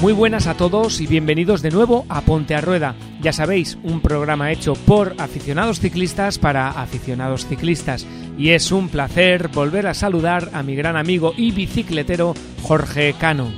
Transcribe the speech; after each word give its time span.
Muy 0.00 0.12
buenas 0.12 0.46
a 0.46 0.54
todos 0.54 1.00
y 1.00 1.08
bienvenidos 1.08 1.60
de 1.60 1.72
nuevo 1.72 2.06
a 2.08 2.20
Ponte 2.20 2.54
a 2.54 2.60
Rueda. 2.60 2.94
Ya 3.20 3.32
sabéis, 3.32 3.78
un 3.82 4.00
programa 4.00 4.52
hecho 4.52 4.74
por 4.74 5.16
aficionados 5.18 5.80
ciclistas 5.80 6.38
para 6.38 6.68
aficionados 6.68 7.46
ciclistas. 7.46 8.06
Y 8.38 8.50
es 8.50 8.70
un 8.70 8.90
placer 8.90 9.48
volver 9.48 9.88
a 9.88 9.94
saludar 9.94 10.50
a 10.52 10.62
mi 10.62 10.76
gran 10.76 10.96
amigo 10.96 11.32
y 11.36 11.50
bicicletero 11.50 12.34
Jorge 12.62 13.12
Cano. 13.18 13.50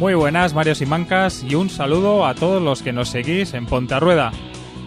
Muy 0.00 0.14
buenas, 0.14 0.54
Marios 0.54 0.82
y 0.82 0.86
Mancas, 0.86 1.44
y 1.48 1.54
un 1.54 1.70
saludo 1.70 2.26
a 2.26 2.34
todos 2.34 2.60
los 2.60 2.82
que 2.82 2.92
nos 2.92 3.10
seguís 3.10 3.54
en 3.54 3.66
Ponte 3.66 3.94
a 3.94 4.00
Rueda. 4.00 4.32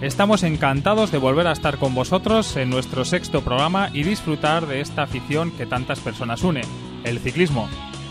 Estamos 0.01 0.43
encantados 0.43 1.13
de 1.13 1.17
volver 1.17 1.47
a 1.47 1.53
estar 1.53 1.77
con 1.77 1.95
vosotros 1.95 2.57
en 2.57 2.69
nuestro 2.69 3.05
sexto 3.05 3.41
programa 3.41 3.89
y 3.93 4.03
disfrutar 4.03 4.67
de 4.67 4.81
esta 4.81 5.03
afición 5.03 5.51
que 5.51 5.65
tantas 5.65 6.01
personas 6.01 6.43
une, 6.43 6.61
el 7.05 7.19
ciclismo. 7.19 7.69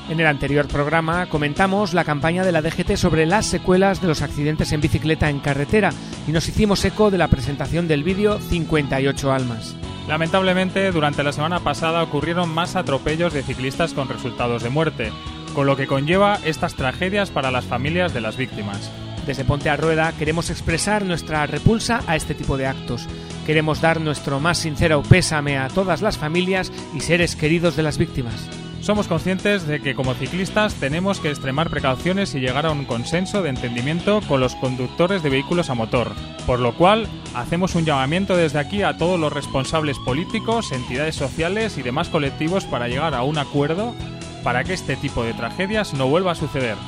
En 0.08 0.18
el 0.20 0.26
anterior 0.26 0.66
programa 0.68 1.26
comentamos 1.26 1.92
la 1.92 2.02
campaña 2.02 2.42
de 2.42 2.50
la 2.50 2.62
DGT 2.62 2.96
sobre 2.96 3.26
las 3.26 3.44
secuelas 3.44 4.00
de 4.00 4.08
los 4.08 4.22
accidentes 4.22 4.72
en 4.72 4.80
bicicleta 4.80 5.28
en 5.28 5.38
carretera 5.38 5.90
y 6.26 6.32
nos 6.32 6.48
hicimos 6.48 6.82
eco 6.86 7.10
de 7.10 7.18
la 7.18 7.28
presentación 7.28 7.88
del 7.88 8.04
vídeo 8.04 8.38
58 8.40 9.32
almas. 9.32 9.76
Lamentablemente, 10.08 10.90
durante 10.92 11.22
la 11.22 11.32
semana 11.32 11.60
pasada 11.60 12.02
ocurrieron 12.02 12.48
más 12.48 12.74
atropellos 12.74 13.34
de 13.34 13.42
ciclistas 13.42 13.92
con 13.92 14.08
resultados 14.08 14.62
de 14.62 14.70
muerte, 14.70 15.12
con 15.54 15.66
lo 15.66 15.76
que 15.76 15.86
conlleva 15.86 16.38
estas 16.42 16.74
tragedias 16.74 17.30
para 17.30 17.50
las 17.50 17.66
familias 17.66 18.14
de 18.14 18.22
las 18.22 18.38
víctimas. 18.38 18.90
Desde 19.26 19.44
Ponte 19.44 19.68
a 19.68 19.76
Rueda 19.76 20.12
queremos 20.12 20.48
expresar 20.48 21.04
nuestra 21.04 21.46
repulsa 21.46 22.00
a 22.06 22.16
este 22.16 22.34
tipo 22.34 22.56
de 22.56 22.66
actos. 22.66 23.06
Queremos 23.44 23.82
dar 23.82 24.00
nuestro 24.00 24.40
más 24.40 24.56
sincero 24.56 25.02
pésame 25.02 25.58
a 25.58 25.68
todas 25.68 26.00
las 26.00 26.16
familias 26.16 26.72
y 26.94 27.00
seres 27.00 27.36
queridos 27.36 27.76
de 27.76 27.82
las 27.82 27.98
víctimas. 27.98 28.48
Somos 28.88 29.06
conscientes 29.06 29.66
de 29.66 29.82
que 29.82 29.94
como 29.94 30.14
ciclistas 30.14 30.72
tenemos 30.76 31.20
que 31.20 31.28
extremar 31.28 31.68
precauciones 31.68 32.34
y 32.34 32.40
llegar 32.40 32.64
a 32.64 32.70
un 32.70 32.86
consenso 32.86 33.42
de 33.42 33.50
entendimiento 33.50 34.22
con 34.26 34.40
los 34.40 34.54
conductores 34.54 35.22
de 35.22 35.28
vehículos 35.28 35.68
a 35.68 35.74
motor, 35.74 36.12
por 36.46 36.58
lo 36.58 36.74
cual 36.74 37.06
hacemos 37.34 37.74
un 37.74 37.84
llamamiento 37.84 38.34
desde 38.34 38.58
aquí 38.58 38.82
a 38.82 38.96
todos 38.96 39.20
los 39.20 39.30
responsables 39.30 39.98
políticos, 39.98 40.72
entidades 40.72 41.16
sociales 41.16 41.76
y 41.76 41.82
demás 41.82 42.08
colectivos 42.08 42.64
para 42.64 42.88
llegar 42.88 43.14
a 43.14 43.24
un 43.24 43.36
acuerdo 43.36 43.94
para 44.42 44.64
que 44.64 44.72
este 44.72 44.96
tipo 44.96 45.22
de 45.22 45.34
tragedias 45.34 45.92
no 45.92 46.08
vuelva 46.08 46.32
a 46.32 46.34
suceder. 46.34 46.78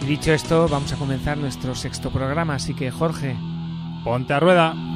Y 0.00 0.04
dicho 0.04 0.32
esto, 0.32 0.68
vamos 0.68 0.92
a 0.92 0.96
comenzar 0.96 1.38
nuestro 1.38 1.74
sexto 1.74 2.10
programa, 2.10 2.54
así 2.54 2.72
que 2.72 2.92
Jorge, 2.92 3.34
ponte 4.04 4.32
a 4.32 4.38
rueda. 4.38 4.91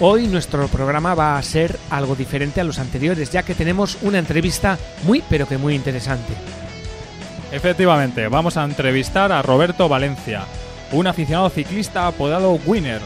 Hoy 0.00 0.26
nuestro 0.26 0.66
programa 0.66 1.14
va 1.14 1.38
a 1.38 1.42
ser 1.42 1.78
algo 1.88 2.16
diferente 2.16 2.60
a 2.60 2.64
los 2.64 2.80
anteriores, 2.80 3.30
ya 3.30 3.44
que 3.44 3.54
tenemos 3.54 3.96
una 4.02 4.18
entrevista 4.18 4.76
muy 5.04 5.22
pero 5.30 5.46
que 5.46 5.56
muy 5.56 5.76
interesante. 5.76 6.32
Efectivamente, 7.52 8.26
vamos 8.26 8.56
a 8.56 8.64
entrevistar 8.64 9.30
a 9.30 9.40
Roberto 9.42 9.88
Valencia, 9.88 10.46
un 10.90 11.06
aficionado 11.06 11.48
ciclista 11.48 12.08
apodado 12.08 12.58
Winner, 12.66 13.00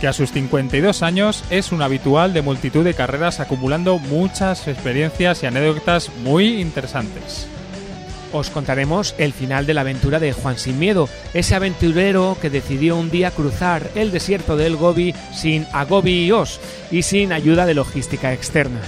que 0.00 0.08
a 0.08 0.14
sus 0.14 0.32
52 0.32 1.02
años 1.02 1.44
es 1.50 1.72
un 1.72 1.82
habitual 1.82 2.32
de 2.32 2.40
multitud 2.40 2.84
de 2.84 2.94
carreras 2.94 3.38
acumulando 3.38 3.98
muchas 3.98 4.66
experiencias 4.66 5.42
y 5.42 5.46
anécdotas 5.46 6.10
muy 6.22 6.58
interesantes. 6.58 7.48
Os 8.32 8.50
contaremos 8.50 9.14
el 9.18 9.32
final 9.32 9.66
de 9.66 9.74
la 9.74 9.80
aventura 9.80 10.20
de 10.20 10.32
Juan 10.32 10.58
Sin 10.58 10.78
Miedo, 10.78 11.08
ese 11.34 11.54
aventurero 11.54 12.36
que 12.40 12.50
decidió 12.50 12.96
un 12.96 13.10
día 13.10 13.32
cruzar 13.32 13.90
el 13.94 14.12
desierto 14.12 14.56
del 14.56 14.76
Gobi 14.76 15.14
sin 15.34 15.66
agobios 15.72 16.60
y 16.90 17.02
sin 17.02 17.32
ayuda 17.32 17.66
de 17.66 17.74
logística 17.74 18.32
externa. 18.32 18.80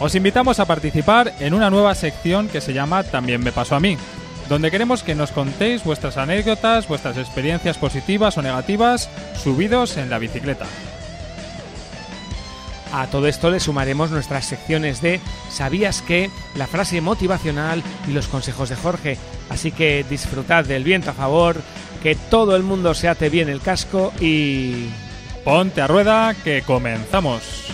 Os 0.00 0.14
invitamos 0.14 0.60
a 0.60 0.66
participar 0.66 1.32
en 1.40 1.54
una 1.54 1.70
nueva 1.70 1.94
sección 1.94 2.48
que 2.48 2.60
se 2.60 2.74
llama 2.74 3.04
También 3.04 3.42
me 3.42 3.52
pasó 3.52 3.76
a 3.76 3.80
mí, 3.80 3.96
donde 4.48 4.70
queremos 4.70 5.02
que 5.02 5.14
nos 5.14 5.30
contéis 5.30 5.84
vuestras 5.84 6.16
anécdotas, 6.16 6.88
vuestras 6.88 7.16
experiencias 7.16 7.78
positivas 7.78 8.36
o 8.36 8.42
negativas 8.42 9.08
subidos 9.42 9.96
en 9.96 10.10
la 10.10 10.18
bicicleta. 10.18 10.66
A 12.92 13.08
todo 13.08 13.26
esto 13.26 13.50
le 13.50 13.60
sumaremos 13.60 14.10
nuestras 14.10 14.46
secciones 14.46 15.00
de 15.00 15.20
¿Sabías 15.50 16.02
que? 16.02 16.30
la 16.54 16.66
frase 16.66 17.00
motivacional 17.00 17.82
y 18.08 18.12
los 18.12 18.28
consejos 18.28 18.68
de 18.68 18.76
Jorge. 18.76 19.18
Así 19.48 19.72
que 19.72 20.04
disfrutad 20.08 20.64
del 20.64 20.84
viento 20.84 21.10
a 21.10 21.14
favor, 21.14 21.56
que 22.02 22.14
todo 22.14 22.56
el 22.56 22.62
mundo 22.62 22.94
se 22.94 23.08
ate 23.08 23.28
bien 23.28 23.48
el 23.48 23.60
casco 23.60 24.12
y... 24.20 24.88
Ponte 25.44 25.80
a 25.80 25.86
rueda 25.86 26.34
que 26.42 26.62
comenzamos. 26.62 27.70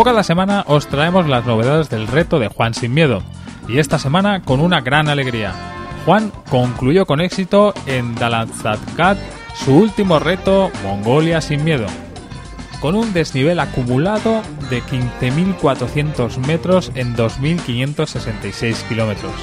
Como 0.00 0.12
cada 0.12 0.22
semana 0.22 0.64
os 0.66 0.86
traemos 0.86 1.28
las 1.28 1.44
novedades 1.44 1.90
del 1.90 2.06
reto 2.06 2.38
de 2.38 2.48
Juan 2.48 2.72
Sin 2.72 2.94
Miedo, 2.94 3.22
y 3.68 3.80
esta 3.80 3.98
semana 3.98 4.40
con 4.40 4.60
una 4.60 4.80
gran 4.80 5.10
alegría. 5.10 5.52
Juan 6.06 6.32
concluyó 6.48 7.04
con 7.04 7.20
éxito 7.20 7.74
en 7.84 8.14
Dalanzatkat 8.14 9.18
su 9.54 9.76
último 9.76 10.18
reto 10.18 10.70
Mongolia 10.82 11.42
Sin 11.42 11.64
Miedo, 11.64 11.84
con 12.80 12.94
un 12.94 13.12
desnivel 13.12 13.60
acumulado 13.60 14.40
de 14.70 14.82
15.400 14.82 16.46
metros 16.46 16.90
en 16.94 17.14
2.566 17.14 18.88
kilómetros. 18.88 19.34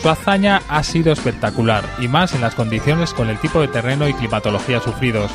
Su 0.00 0.08
hazaña 0.08 0.62
ha 0.66 0.82
sido 0.82 1.12
espectacular, 1.12 1.84
y 1.98 2.08
más 2.08 2.32
en 2.32 2.40
las 2.40 2.54
condiciones 2.54 3.12
con 3.12 3.28
el 3.28 3.38
tipo 3.38 3.60
de 3.60 3.68
terreno 3.68 4.08
y 4.08 4.14
climatología 4.14 4.80
sufridos, 4.80 5.30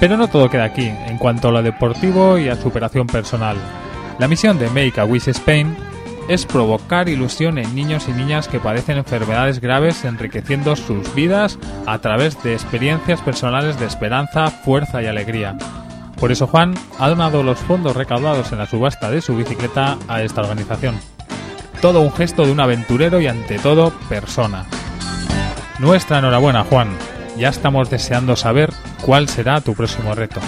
pero 0.00 0.16
no 0.16 0.28
todo 0.28 0.50
queda 0.50 0.64
aquí, 0.64 0.86
en 0.86 1.18
cuanto 1.18 1.48
a 1.48 1.52
lo 1.52 1.62
deportivo 1.62 2.38
y 2.38 2.48
a 2.48 2.56
superación 2.56 3.06
personal. 3.06 3.56
La 4.18 4.28
misión 4.28 4.58
de 4.58 4.68
Make 4.68 5.00
a 5.00 5.04
Wish 5.04 5.28
Spain 5.28 5.76
es 6.28 6.44
provocar 6.44 7.08
ilusión 7.08 7.58
en 7.58 7.74
niños 7.74 8.08
y 8.08 8.12
niñas 8.12 8.48
que 8.48 8.58
padecen 8.58 8.98
enfermedades 8.98 9.60
graves, 9.60 10.04
enriqueciendo 10.04 10.74
sus 10.74 11.14
vidas 11.14 11.58
a 11.86 11.98
través 11.98 12.42
de 12.42 12.52
experiencias 12.52 13.20
personales 13.20 13.78
de 13.78 13.86
esperanza, 13.86 14.50
fuerza 14.50 15.02
y 15.02 15.06
alegría. 15.06 15.56
Por 16.18 16.32
eso 16.32 16.46
Juan 16.46 16.74
ha 16.98 17.08
donado 17.08 17.42
los 17.42 17.58
fondos 17.58 17.94
recaudados 17.94 18.50
en 18.52 18.58
la 18.58 18.66
subasta 18.66 19.10
de 19.10 19.20
su 19.20 19.36
bicicleta 19.36 19.98
a 20.08 20.22
esta 20.22 20.40
organización. 20.40 20.98
Todo 21.80 22.00
un 22.00 22.12
gesto 22.12 22.44
de 22.44 22.52
un 22.52 22.60
aventurero 22.60 23.20
y 23.20 23.26
ante 23.26 23.58
todo 23.58 23.92
persona. 24.08 24.64
Nuestra 25.78 26.18
enhorabuena 26.18 26.64
Juan, 26.64 26.88
ya 27.38 27.50
estamos 27.50 27.90
deseando 27.90 28.36
saber 28.36 28.72
cuál 29.02 29.28
será 29.28 29.60
tu 29.60 29.74
próximo 29.74 30.14
reto. 30.14 30.40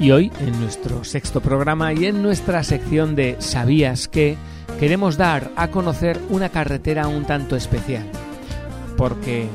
Y 0.00 0.12
hoy, 0.12 0.32
en 0.40 0.58
nuestro 0.58 1.04
sexto 1.04 1.42
programa 1.42 1.92
y 1.92 2.06
en 2.06 2.22
nuestra 2.22 2.64
sección 2.64 3.14
de 3.14 3.36
¿Sabías 3.38 4.08
que? 4.08 4.38
Queremos 4.80 5.18
dar 5.18 5.50
a 5.56 5.68
conocer 5.68 6.18
una 6.30 6.48
carretera 6.48 7.06
un 7.06 7.26
tanto 7.26 7.54
especial. 7.54 8.10
Porque 8.96 9.46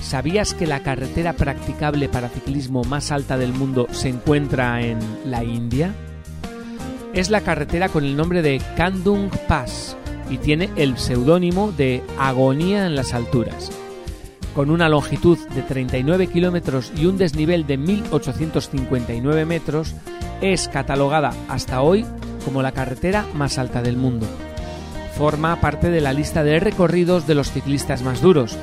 ¿sabías 0.00 0.54
que 0.54 0.68
la 0.68 0.84
carretera 0.84 1.32
practicable 1.32 2.08
para 2.08 2.28
ciclismo 2.28 2.84
más 2.84 3.10
alta 3.10 3.36
del 3.36 3.52
mundo 3.52 3.88
se 3.90 4.08
encuentra 4.08 4.80
en 4.80 5.00
la 5.24 5.42
India? 5.42 5.96
Es 7.12 7.28
la 7.28 7.40
carretera 7.40 7.88
con 7.88 8.04
el 8.04 8.16
nombre 8.16 8.40
de 8.40 8.62
Kandung 8.76 9.30
Pass 9.48 9.96
y 10.30 10.38
tiene 10.38 10.70
el 10.76 10.96
seudónimo 10.96 11.72
de 11.72 12.04
Agonía 12.16 12.86
en 12.86 12.94
las 12.94 13.14
alturas. 13.14 13.72
Con 14.54 14.70
una 14.70 14.88
longitud 14.88 15.38
de 15.56 15.62
39 15.62 16.28
kilómetros 16.28 16.92
y 16.96 17.06
un 17.06 17.18
desnivel 17.18 17.66
de 17.66 17.80
1.859 17.80 19.44
metros, 19.44 19.96
es 20.40 20.68
catalogada 20.68 21.32
hasta 21.48 21.82
hoy 21.82 22.06
como 22.44 22.62
la 22.62 22.70
carretera 22.70 23.26
más 23.34 23.58
alta 23.58 23.82
del 23.82 23.96
mundo 23.96 24.26
forma 25.18 25.60
parte 25.60 25.90
de 25.90 26.00
la 26.00 26.14
lista 26.14 26.42
de 26.44 26.60
recorridos 26.60 27.26
de 27.26 27.34
los 27.34 27.50
ciclistas 27.50 28.02
más 28.02 28.22
duros, 28.22 28.56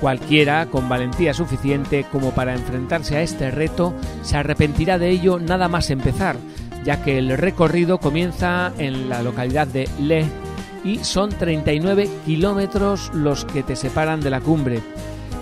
Cualquiera 0.00 0.66
con 0.66 0.88
valentía 0.88 1.34
suficiente 1.34 2.06
como 2.12 2.30
para 2.30 2.54
enfrentarse 2.54 3.16
a 3.16 3.22
este 3.22 3.50
reto 3.50 3.94
se 4.22 4.36
arrepentirá 4.36 4.96
de 4.96 5.10
ello 5.10 5.40
nada 5.40 5.68
más 5.68 5.90
empezar, 5.90 6.36
ya 6.84 7.02
que 7.02 7.18
el 7.18 7.36
recorrido 7.36 7.98
comienza 7.98 8.72
en 8.78 9.08
la 9.08 9.22
localidad 9.22 9.66
de 9.66 9.88
Le 10.00 10.24
y 10.84 10.98
son 10.98 11.30
39 11.30 12.08
kilómetros 12.24 13.10
los 13.12 13.44
que 13.44 13.64
te 13.64 13.74
separan 13.74 14.20
de 14.20 14.30
la 14.30 14.40
cumbre. 14.40 14.80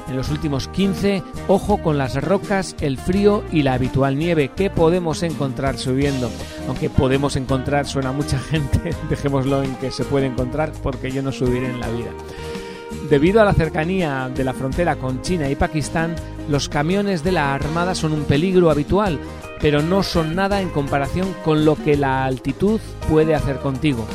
En 0.08 0.16
los 0.16 0.30
últimos 0.30 0.68
15, 0.68 1.22
ojo 1.48 1.78
con 1.78 1.98
las 1.98 2.14
rocas, 2.22 2.76
el 2.80 2.96
frío 2.96 3.42
y 3.50 3.62
la 3.62 3.74
habitual 3.74 4.16
nieve 4.16 4.50
que 4.54 4.70
podemos 4.70 5.22
encontrar 5.22 5.78
subiendo. 5.78 6.30
Aunque 6.68 6.88
podemos 6.90 7.34
encontrar 7.36 7.86
suena 7.86 8.12
mucha 8.12 8.38
gente, 8.50 8.94
dejémoslo 9.10 9.62
en 9.62 9.74
que 9.76 9.90
se 9.90 10.04
puede 10.04 10.26
encontrar 10.26 10.72
porque 10.82 11.10
yo 11.10 11.22
no 11.22 11.32
subiré 11.32 11.68
en 11.68 11.80
la 11.80 11.88
vida. 11.88 12.10
Debido 13.10 13.40
a 13.40 13.44
la 13.44 13.52
cercanía 13.52 14.30
de 14.34 14.44
la 14.44 14.52
frontera 14.52 14.96
con 14.96 15.22
China 15.22 15.48
y 15.48 15.56
Pakistán, 15.56 16.14
los 16.48 16.68
camiones 16.68 17.22
de 17.22 17.32
la 17.32 17.54
Armada 17.54 17.94
son 17.94 18.12
un 18.12 18.24
peligro 18.24 18.70
habitual, 18.70 19.18
pero 19.60 19.82
no 19.82 20.02
son 20.02 20.34
nada 20.34 20.60
en 20.60 20.70
comparación 20.70 21.34
con 21.44 21.64
lo 21.64 21.76
que 21.76 21.96
la 21.96 22.24
altitud 22.24 22.80
puede 23.08 23.34
hacer 23.34 23.58
contigo. 23.58 24.06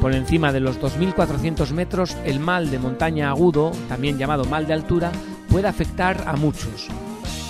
Por 0.00 0.14
encima 0.14 0.52
de 0.52 0.60
los 0.60 0.80
2.400 0.80 1.70
metros, 1.72 2.16
el 2.24 2.40
mal 2.40 2.70
de 2.70 2.78
montaña 2.78 3.30
agudo, 3.30 3.72
también 3.88 4.18
llamado 4.18 4.44
mal 4.44 4.66
de 4.66 4.74
altura, 4.74 5.12
puede 5.48 5.68
afectar 5.68 6.24
a 6.26 6.36
muchos. 6.36 6.88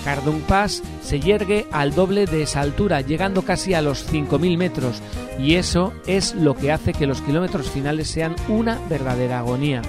Cardung 0.04 0.42
Pass 0.42 0.84
se 1.02 1.18
yergue 1.18 1.66
al 1.72 1.92
doble 1.92 2.26
de 2.26 2.42
esa 2.42 2.60
altura, 2.60 3.00
llegando 3.00 3.42
casi 3.42 3.74
a 3.74 3.82
los 3.82 4.08
5.000 4.08 4.56
metros, 4.56 5.02
y 5.36 5.54
eso 5.54 5.92
es 6.06 6.36
lo 6.36 6.54
que 6.54 6.70
hace 6.70 6.92
que 6.92 7.08
los 7.08 7.20
kilómetros 7.22 7.68
finales 7.68 8.08
sean 8.08 8.36
una 8.48 8.78
verdadera 8.88 9.40
agonía. 9.40 9.82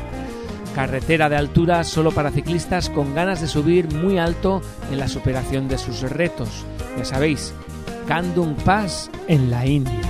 Carretera 0.74 1.30
de 1.30 1.38
altura 1.38 1.84
solo 1.84 2.12
para 2.12 2.32
ciclistas 2.32 2.90
con 2.90 3.14
ganas 3.14 3.42
de 3.42 3.48
subir 3.48 3.94
muy 3.94 4.18
alto 4.18 4.62
en 4.92 4.98
la 4.98 5.08
superación 5.08 5.68
de 5.68 5.78
sus 5.78 6.02
retos. 6.02 6.66
Ya 6.98 7.06
sabéis, 7.06 7.54
Kandung 8.08 8.56
Pass 8.56 9.12
en 9.28 9.52
la 9.52 9.68
India. 9.68 10.02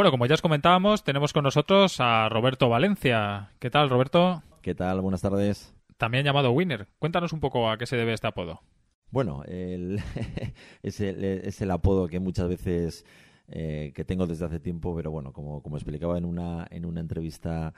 Bueno, 0.00 0.12
como 0.12 0.24
ya 0.24 0.32
os 0.32 0.40
comentábamos, 0.40 1.04
tenemos 1.04 1.34
con 1.34 1.44
nosotros 1.44 2.00
a 2.00 2.30
Roberto 2.30 2.70
Valencia. 2.70 3.50
¿Qué 3.58 3.68
tal, 3.68 3.90
Roberto? 3.90 4.42
¿Qué 4.62 4.74
tal? 4.74 5.02
Buenas 5.02 5.20
tardes. 5.20 5.74
También 5.98 6.24
llamado 6.24 6.52
Winner. 6.52 6.88
Cuéntanos 6.98 7.34
un 7.34 7.40
poco 7.40 7.68
a 7.68 7.76
qué 7.76 7.84
se 7.84 7.98
debe 7.98 8.14
este 8.14 8.26
apodo. 8.26 8.62
Bueno, 9.10 9.42
es, 9.46 11.00
el, 11.02 11.70
apodo 11.70 12.08
que 12.08 12.18
muchas 12.18 12.48
veces 12.48 13.04
eh, 13.48 13.92
que 13.94 14.06
tengo 14.06 14.26
desde 14.26 14.46
hace 14.46 14.58
tiempo, 14.58 14.96
pero 14.96 15.10
bueno, 15.10 15.34
como, 15.34 15.62
como 15.62 15.76
explicaba 15.76 16.16
en 16.16 16.24
una, 16.24 16.66
en 16.70 16.86
una 16.86 17.00
entrevista 17.00 17.74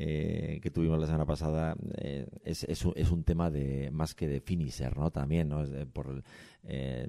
eh, 0.00 0.60
que 0.62 0.70
tuvimos 0.70 1.00
la 1.00 1.06
semana 1.06 1.26
pasada 1.26 1.76
eh, 1.96 2.24
es, 2.44 2.62
es, 2.62 2.84
es, 2.94 3.10
un, 3.10 3.24
tema 3.24 3.50
de 3.50 3.90
más 3.90 4.14
que 4.14 4.28
de 4.28 4.40
finisher, 4.40 4.96
¿no? 4.96 5.10
También, 5.10 5.48
¿no? 5.48 5.64
Es, 5.64 5.70
por, 5.92 6.22
eh, 6.62 7.08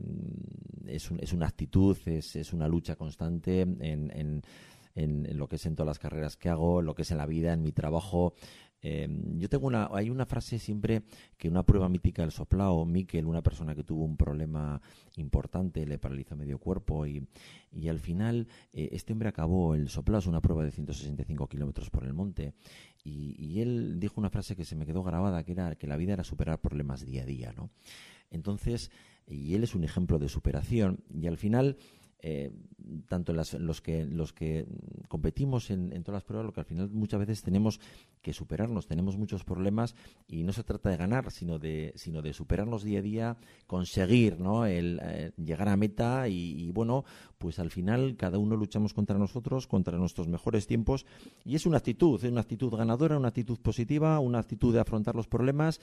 es, 0.88 1.12
un, 1.12 1.20
es, 1.20 1.32
una 1.32 1.46
actitud, 1.46 1.96
es, 2.08 2.36
es 2.36 2.52
una 2.52 2.68
lucha 2.68 2.96
constante 2.96 3.62
en, 3.62 3.78
en, 3.80 4.42
en, 5.00 5.38
lo 5.38 5.48
que 5.48 5.58
es 5.58 5.66
en 5.66 5.76
todas 5.76 5.88
las 5.88 6.00
carreras 6.00 6.38
que 6.38 6.50
hago, 6.50 6.80
en 6.80 6.86
lo 6.86 6.96
que 6.96 7.04
es 7.04 7.12
en 7.12 7.18
la 7.18 7.26
vida, 7.26 7.54
en 7.54 7.64
mi 7.64 7.72
trabajo, 7.72 8.34
Em, 8.82 9.38
yo 9.38 9.50
tengo 9.50 9.68
una, 9.68 9.90
hay 9.92 10.10
una 10.10 10.26
frase 10.26 10.58
siempre 10.58 11.04
que 11.38 11.50
una 11.50 11.64
prueba 11.64 11.90
mítica 11.90 12.22
del 12.22 12.32
soplao, 12.32 12.86
Miquel, 12.86 13.26
una 13.26 13.42
persona 13.42 13.76
que 13.76 13.84
tuvo 13.84 14.06
un 14.06 14.16
problema 14.16 14.82
importante, 15.18 15.86
le 15.86 16.00
paralizó 16.00 16.36
medio 16.38 16.60
cuerpo 16.60 17.06
y, 17.06 17.28
y 17.74 17.90
al 17.90 18.00
final 18.00 18.48
eh, 18.72 18.90
este 18.94 19.12
hombre 19.12 19.30
acabó, 19.30 19.76
el 19.76 19.90
soplao 19.90 20.20
es 20.20 20.28
una 20.28 20.40
prueba 20.40 20.64
de 20.64 20.72
165 20.72 21.48
kilómetros 21.48 21.90
por 21.90 22.06
el 22.06 22.14
monte 22.14 22.54
y, 23.04 23.36
y, 23.38 23.62
él 23.62 24.00
dijo 24.00 24.16
una 24.18 24.30
frase 24.30 24.56
que 24.56 24.64
se 24.64 24.76
me 24.78 24.86
quedó 24.86 25.04
grabada, 25.04 25.44
que 25.44 25.52
era 25.52 25.76
que 25.76 25.88
la 25.88 25.98
vida 25.98 26.14
era 26.14 26.24
superar 26.24 26.62
problemas 26.62 27.06
día 27.06 27.24
a 27.24 27.26
día, 27.26 27.54
¿no? 27.54 27.70
Entonces, 28.32 28.92
y 29.28 29.56
él 29.56 29.64
es 29.64 29.76
un 29.76 29.84
ejemplo 29.84 30.20
de 30.20 30.30
superación 30.30 31.04
y 31.14 31.28
al 31.28 31.38
final 31.38 31.78
eh, 32.22 32.52
tanto 33.08 33.34
los 33.34 33.82
que 33.82 34.06
los 34.06 34.34
que 34.34 34.66
competimos 35.08 35.70
en, 35.70 35.90
todas 36.04 36.18
las 36.18 36.24
pruebas, 36.24 36.46
lo 36.46 36.54
que 36.54 36.60
al 36.60 36.66
final 36.66 36.90
muchas 36.90 37.20
veces 37.20 37.44
tenemos 37.44 37.80
que 38.22 38.34
superarnos, 38.34 38.88
tenemos 38.88 39.16
muchos 39.16 39.44
problemas 39.44 39.96
y 40.28 40.44
no 40.44 40.52
se 40.52 40.64
trata 40.64 40.90
de 40.90 40.98
ganar, 40.98 41.32
sino 41.32 41.60
de 41.60 41.94
sino 41.96 42.22
de 42.22 42.34
superarnos 42.34 42.84
día 42.84 43.00
a 43.00 43.02
día, 43.02 43.38
conseguir, 43.68 44.40
¿no? 44.40 44.66
El 44.66 45.00
eh, 45.02 45.32
llegar 45.38 45.70
a 45.70 45.78
meta 45.78 46.28
y, 46.28 46.70
bueno, 46.72 47.06
pues 47.38 47.60
al 47.60 47.70
final 47.72 48.18
cada 48.18 48.38
uno 48.38 48.58
luchamos 48.58 48.94
contra 48.94 49.18
nosotros, 49.18 49.68
contra 49.68 49.98
nuestros 49.98 50.28
mejores 50.28 50.68
tiempos 50.68 51.06
y 51.46 51.56
es 51.56 51.66
una 51.66 51.78
actitud, 51.78 52.24
es 52.24 52.30
una 52.30 52.42
actitud 52.42 52.74
ganadora, 52.74 53.18
una 53.18 53.30
actitud 53.30 53.60
positiva, 53.60 54.20
una 54.20 54.40
actitud 54.40 54.74
de 54.74 54.82
afrontar 54.82 55.16
los 55.16 55.28
problemas 55.28 55.80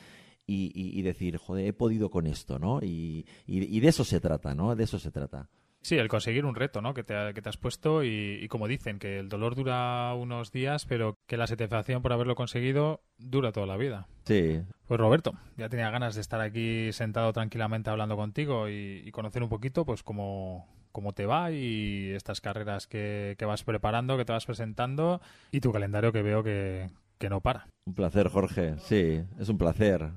y, 0.49 1.03
decir, 1.03 1.39
joder, 1.39 1.67
he 1.67 1.73
podido 1.73 2.11
con 2.11 2.27
esto, 2.27 2.59
¿no? 2.59 2.81
Y, 2.83 3.27
y 3.47 3.81
de 3.81 3.89
eso 3.89 4.05
se 4.05 4.21
trata, 4.21 4.55
¿no? 4.55 4.77
De 4.77 4.85
eso 4.85 4.99
se 4.99 5.11
trata. 5.11 5.49
Sí, 5.87 5.97
el 5.97 6.09
conseguir 6.09 6.45
un 6.45 6.57
reto, 6.57 6.83
¿no? 6.83 6.95
Que 6.95 7.05
te, 7.05 7.15
que 7.33 7.41
te 7.41 7.49
has 7.49 7.59
puesto 7.59 8.03
y, 8.03 8.45
como 8.49 8.67
dicen, 8.67 8.99
que 8.99 9.21
el 9.21 9.29
dolor 9.29 9.55
dura 9.55 10.13
unos 10.15 10.51
días, 10.51 10.85
pero 10.85 11.15
que 11.29 11.37
la 11.37 11.47
satisfacción 11.47 12.03
por 12.03 12.13
haberlo 12.13 12.35
conseguido 12.35 13.03
dura 13.19 13.53
toda 13.53 13.67
la 13.67 13.77
vida. 13.77 14.09
Sí. 14.25 14.63
Pues 14.89 14.99
Roberto, 14.99 15.35
ya 15.57 15.69
tenía 15.69 15.89
ganas 15.91 16.17
de 16.17 16.23
estar 16.23 16.41
aquí 16.41 16.93
sentado 16.93 17.33
tranquilamente 17.33 17.89
hablando 17.89 18.17
contigo 18.17 18.69
y, 18.69 19.09
conocer 19.13 19.45
un 19.45 19.49
poquito, 19.49 19.85
pues 19.85 20.03
cómo, 20.03 20.67
cómo 20.91 21.13
te 21.13 21.25
va 21.25 21.53
y 21.53 22.11
estas 22.17 22.41
carreras 22.41 22.89
que, 22.89 23.37
que, 23.39 23.45
vas 23.45 23.63
preparando, 23.63 24.17
que 24.17 24.25
te 24.25 24.33
vas 24.33 24.45
presentando 24.45 25.21
y 25.53 25.61
tu 25.61 25.71
calendario 25.71 26.11
que 26.11 26.23
veo 26.23 26.43
que, 26.43 26.91
que 27.19 27.31
no 27.31 27.41
para. 27.43 27.69
Un 27.87 27.95
placer, 27.95 28.27
Jorge. 28.29 28.75
Sí, 28.81 29.23
es 29.39 29.49
un 29.49 29.57
placer. 29.57 30.11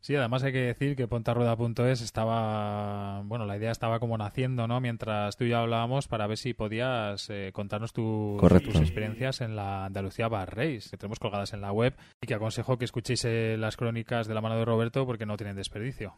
Sí, 0.00 0.14
además 0.14 0.42
hay 0.44 0.52
que 0.52 0.60
decir 0.60 0.96
que 0.96 1.06
pontarrueda.es 1.06 2.00
estaba, 2.00 3.20
bueno, 3.26 3.44
la 3.44 3.58
idea 3.58 3.70
estaba 3.70 4.00
como 4.00 4.16
naciendo, 4.16 4.66
¿no? 4.66 4.80
Mientras 4.80 5.36
tú 5.36 5.44
y 5.44 5.50
yo 5.50 5.58
hablábamos 5.58 6.08
para 6.08 6.26
ver 6.26 6.38
si 6.38 6.54
podías 6.54 7.28
eh, 7.28 7.50
contarnos 7.52 7.92
tus 7.92 8.40
experiencias 8.76 9.42
en 9.42 9.56
la 9.56 9.84
Andalucía 9.84 10.28
Bar 10.28 10.56
Race, 10.56 10.88
que 10.90 10.96
tenemos 10.96 11.18
colgadas 11.18 11.52
en 11.52 11.60
la 11.60 11.72
web 11.72 11.94
y 12.22 12.26
que 12.26 12.32
aconsejo 12.32 12.78
que 12.78 12.86
escuchéis 12.86 13.26
eh, 13.26 13.56
las 13.58 13.76
crónicas 13.76 14.26
de 14.26 14.32
la 14.32 14.40
mano 14.40 14.56
de 14.56 14.64
Roberto 14.64 15.04
porque 15.04 15.26
no 15.26 15.36
tienen 15.36 15.56
desperdicio. 15.56 16.14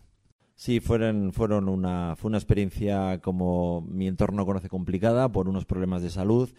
Sí, 0.54 0.78
fueron, 0.78 1.32
fueron 1.32 1.68
una, 1.68 2.14
fue 2.14 2.28
una 2.28 2.38
experiencia 2.38 3.20
como 3.20 3.80
mi 3.80 4.06
entorno 4.06 4.46
conoce 4.46 4.68
complicada 4.68 5.28
por 5.32 5.48
unos 5.48 5.64
problemas 5.64 6.02
de 6.02 6.10
salud, 6.10 6.50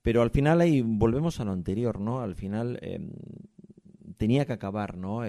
pero 0.00 0.22
al 0.22 0.30
final 0.30 0.62
ahí 0.62 0.80
volvemos 0.80 1.38
a 1.38 1.44
lo 1.44 1.52
anterior, 1.52 2.00
¿no? 2.00 2.20
Al 2.20 2.34
final 2.34 2.78
em, 2.80 3.10
tenía 4.16 4.46
que 4.46 4.54
acabar, 4.54 4.96
¿no? 4.96 5.22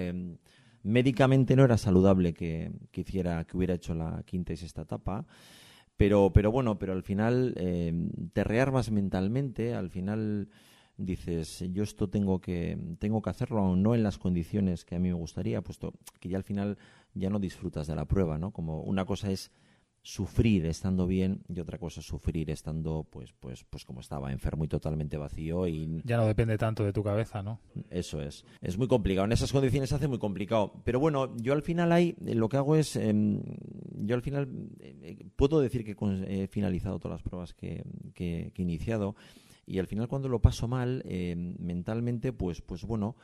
Médicamente 0.87 1.55
no 1.55 1.65
era 1.65 1.77
saludable 1.77 2.33
que, 2.33 2.71
que, 2.91 3.03
que 3.03 3.57
hubiera 3.57 3.73
hecho 3.73 3.93
la 3.93 4.23
quinta 4.25 4.53
y 4.53 4.57
sexta 4.57 4.83
etapa. 4.83 5.25
Pero, 5.97 6.31
pero 6.31 6.51
bueno, 6.51 6.77
pero 6.77 6.93
al 6.93 7.03
final 7.03 7.53
eh, 7.57 7.91
te 8.31 8.43
rearmas 8.43 8.91
mentalmente, 8.91 9.73
al 9.73 9.89
final 9.89 10.47
dices, 10.95 11.63
yo 11.71 11.83
esto 11.83 12.07
tengo 12.09 12.39
que, 12.39 12.77
tengo 12.99 13.21
que 13.21 13.29
hacerlo, 13.31 13.75
no 13.75 13.95
en 13.95 14.03
las 14.03 14.17
condiciones 14.17 14.85
que 14.85 14.95
a 14.95 14.99
mí 14.99 15.09
me 15.09 15.15
gustaría, 15.15 15.61
puesto 15.61 15.93
que 16.19 16.29
ya 16.29 16.37
al 16.37 16.43
final 16.43 16.77
ya 17.15 17.29
no 17.29 17.39
disfrutas 17.39 17.87
de 17.87 17.95
la 17.95 18.05
prueba, 18.05 18.37
¿no? 18.37 18.51
Como 18.51 18.81
una 18.81 19.05
cosa 19.05 19.31
es 19.31 19.51
sufrir 20.07 20.65
estando 20.67 21.05
bien 21.05 21.41
y 21.49 21.59
otra 21.59 21.77
cosa 21.77 22.01
sufrir 22.01 22.49
estando 22.49 23.05
pues 23.09 23.33
pues 23.33 23.65
pues 23.65 23.83
como 23.83 23.99
estaba 23.99 24.31
enfermo 24.31 24.63
y 24.63 24.69
totalmente 24.69 25.17
vacío 25.17 25.67
y 25.67 26.01
ya 26.05 26.15
no 26.15 26.25
depende 26.25 26.57
tanto 26.57 26.85
de 26.85 26.93
tu 26.93 27.03
cabeza 27.03 27.43
no 27.43 27.59
eso 27.89 28.21
es. 28.21 28.45
Es 28.61 28.77
muy 28.77 28.87
complicado. 28.87 29.25
En 29.25 29.33
esas 29.33 29.51
condiciones 29.51 29.89
se 29.89 29.95
hace 29.95 30.07
muy 30.07 30.17
complicado. 30.17 30.71
Pero 30.85 31.01
bueno 31.01 31.35
yo 31.35 31.51
al 31.51 31.61
final 31.61 31.91
ahí 31.91 32.15
eh, 32.25 32.35
lo 32.35 32.47
que 32.47 32.55
hago 32.55 32.77
es 32.77 32.95
em, 32.95 33.41
yo 33.97 34.15
al 34.15 34.21
final 34.21 34.47
eh, 34.79 35.25
puedo 35.35 35.59
decir 35.59 35.83
que 35.83 35.97
he 36.25 36.47
finalizado 36.47 36.99
todas 36.99 37.19
las 37.19 37.23
pruebas 37.23 37.53
que, 37.53 37.83
que, 38.13 38.53
he 38.55 38.61
iniciado 38.61 39.17
y 39.65 39.79
al 39.79 39.87
final 39.87 40.07
cuando 40.07 40.29
lo 40.29 40.39
paso 40.39 40.69
mal 40.69 41.03
em, 41.05 41.53
mentalmente 41.59 42.31
pues 42.31 42.61
pues 42.61 42.85
bueno 42.85 43.17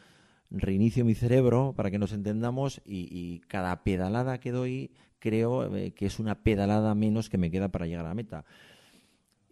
reinicio 0.53 1.03
mi 1.03 1.15
cerebro 1.15 1.73
para 1.75 1.91
que 1.91 1.99
nos 1.99 2.13
entendamos 2.13 2.81
y, 2.85 3.39
cada 3.47 3.83
pedalada 3.83 4.39
que 4.39 4.51
doy 4.51 4.91
creo 5.19 5.75
eh, 5.75 5.91
que 5.93 6.05
es 6.05 6.19
una 6.19 6.43
pedalada 6.43 6.95
menos 6.95 7.29
que 7.29 7.37
me 7.37 7.51
queda 7.51 7.69
para 7.69 7.87
llegar 7.87 8.05
a 8.05 8.09
la 8.09 8.15
meta. 8.15 8.45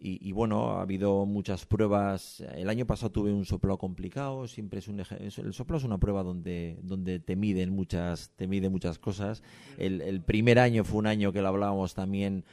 Y, 0.04 0.32
bueno, 0.32 0.78
ha 0.78 0.82
habido 0.82 1.26
muchas 1.26 1.64
pruebas. 1.64 2.40
El 2.56 2.68
año 2.68 2.88
pasado 2.88 3.12
tuve 3.12 3.32
un 3.32 3.44
soplo 3.44 3.78
complicado. 3.78 4.48
Siempre 4.48 4.80
es 4.80 4.88
un 4.88 4.98
el 4.98 5.52
soplo 5.52 5.76
es 5.76 5.84
una 5.84 5.98
prueba 5.98 6.24
donde 6.24 6.76
donde 6.82 7.20
te 7.20 7.36
miden 7.36 7.72
muchas 7.72 8.32
te 8.34 8.48
miden 8.48 8.72
muchas 8.72 8.98
cosas. 8.98 9.44
El, 9.78 10.20
primer 10.22 10.58
año 10.58 10.82
fue 10.82 10.98
un 10.98 11.06
año 11.06 11.32
que 11.32 11.40
lo 11.40 11.46
hablábamos 11.46 11.94
también 11.94 12.44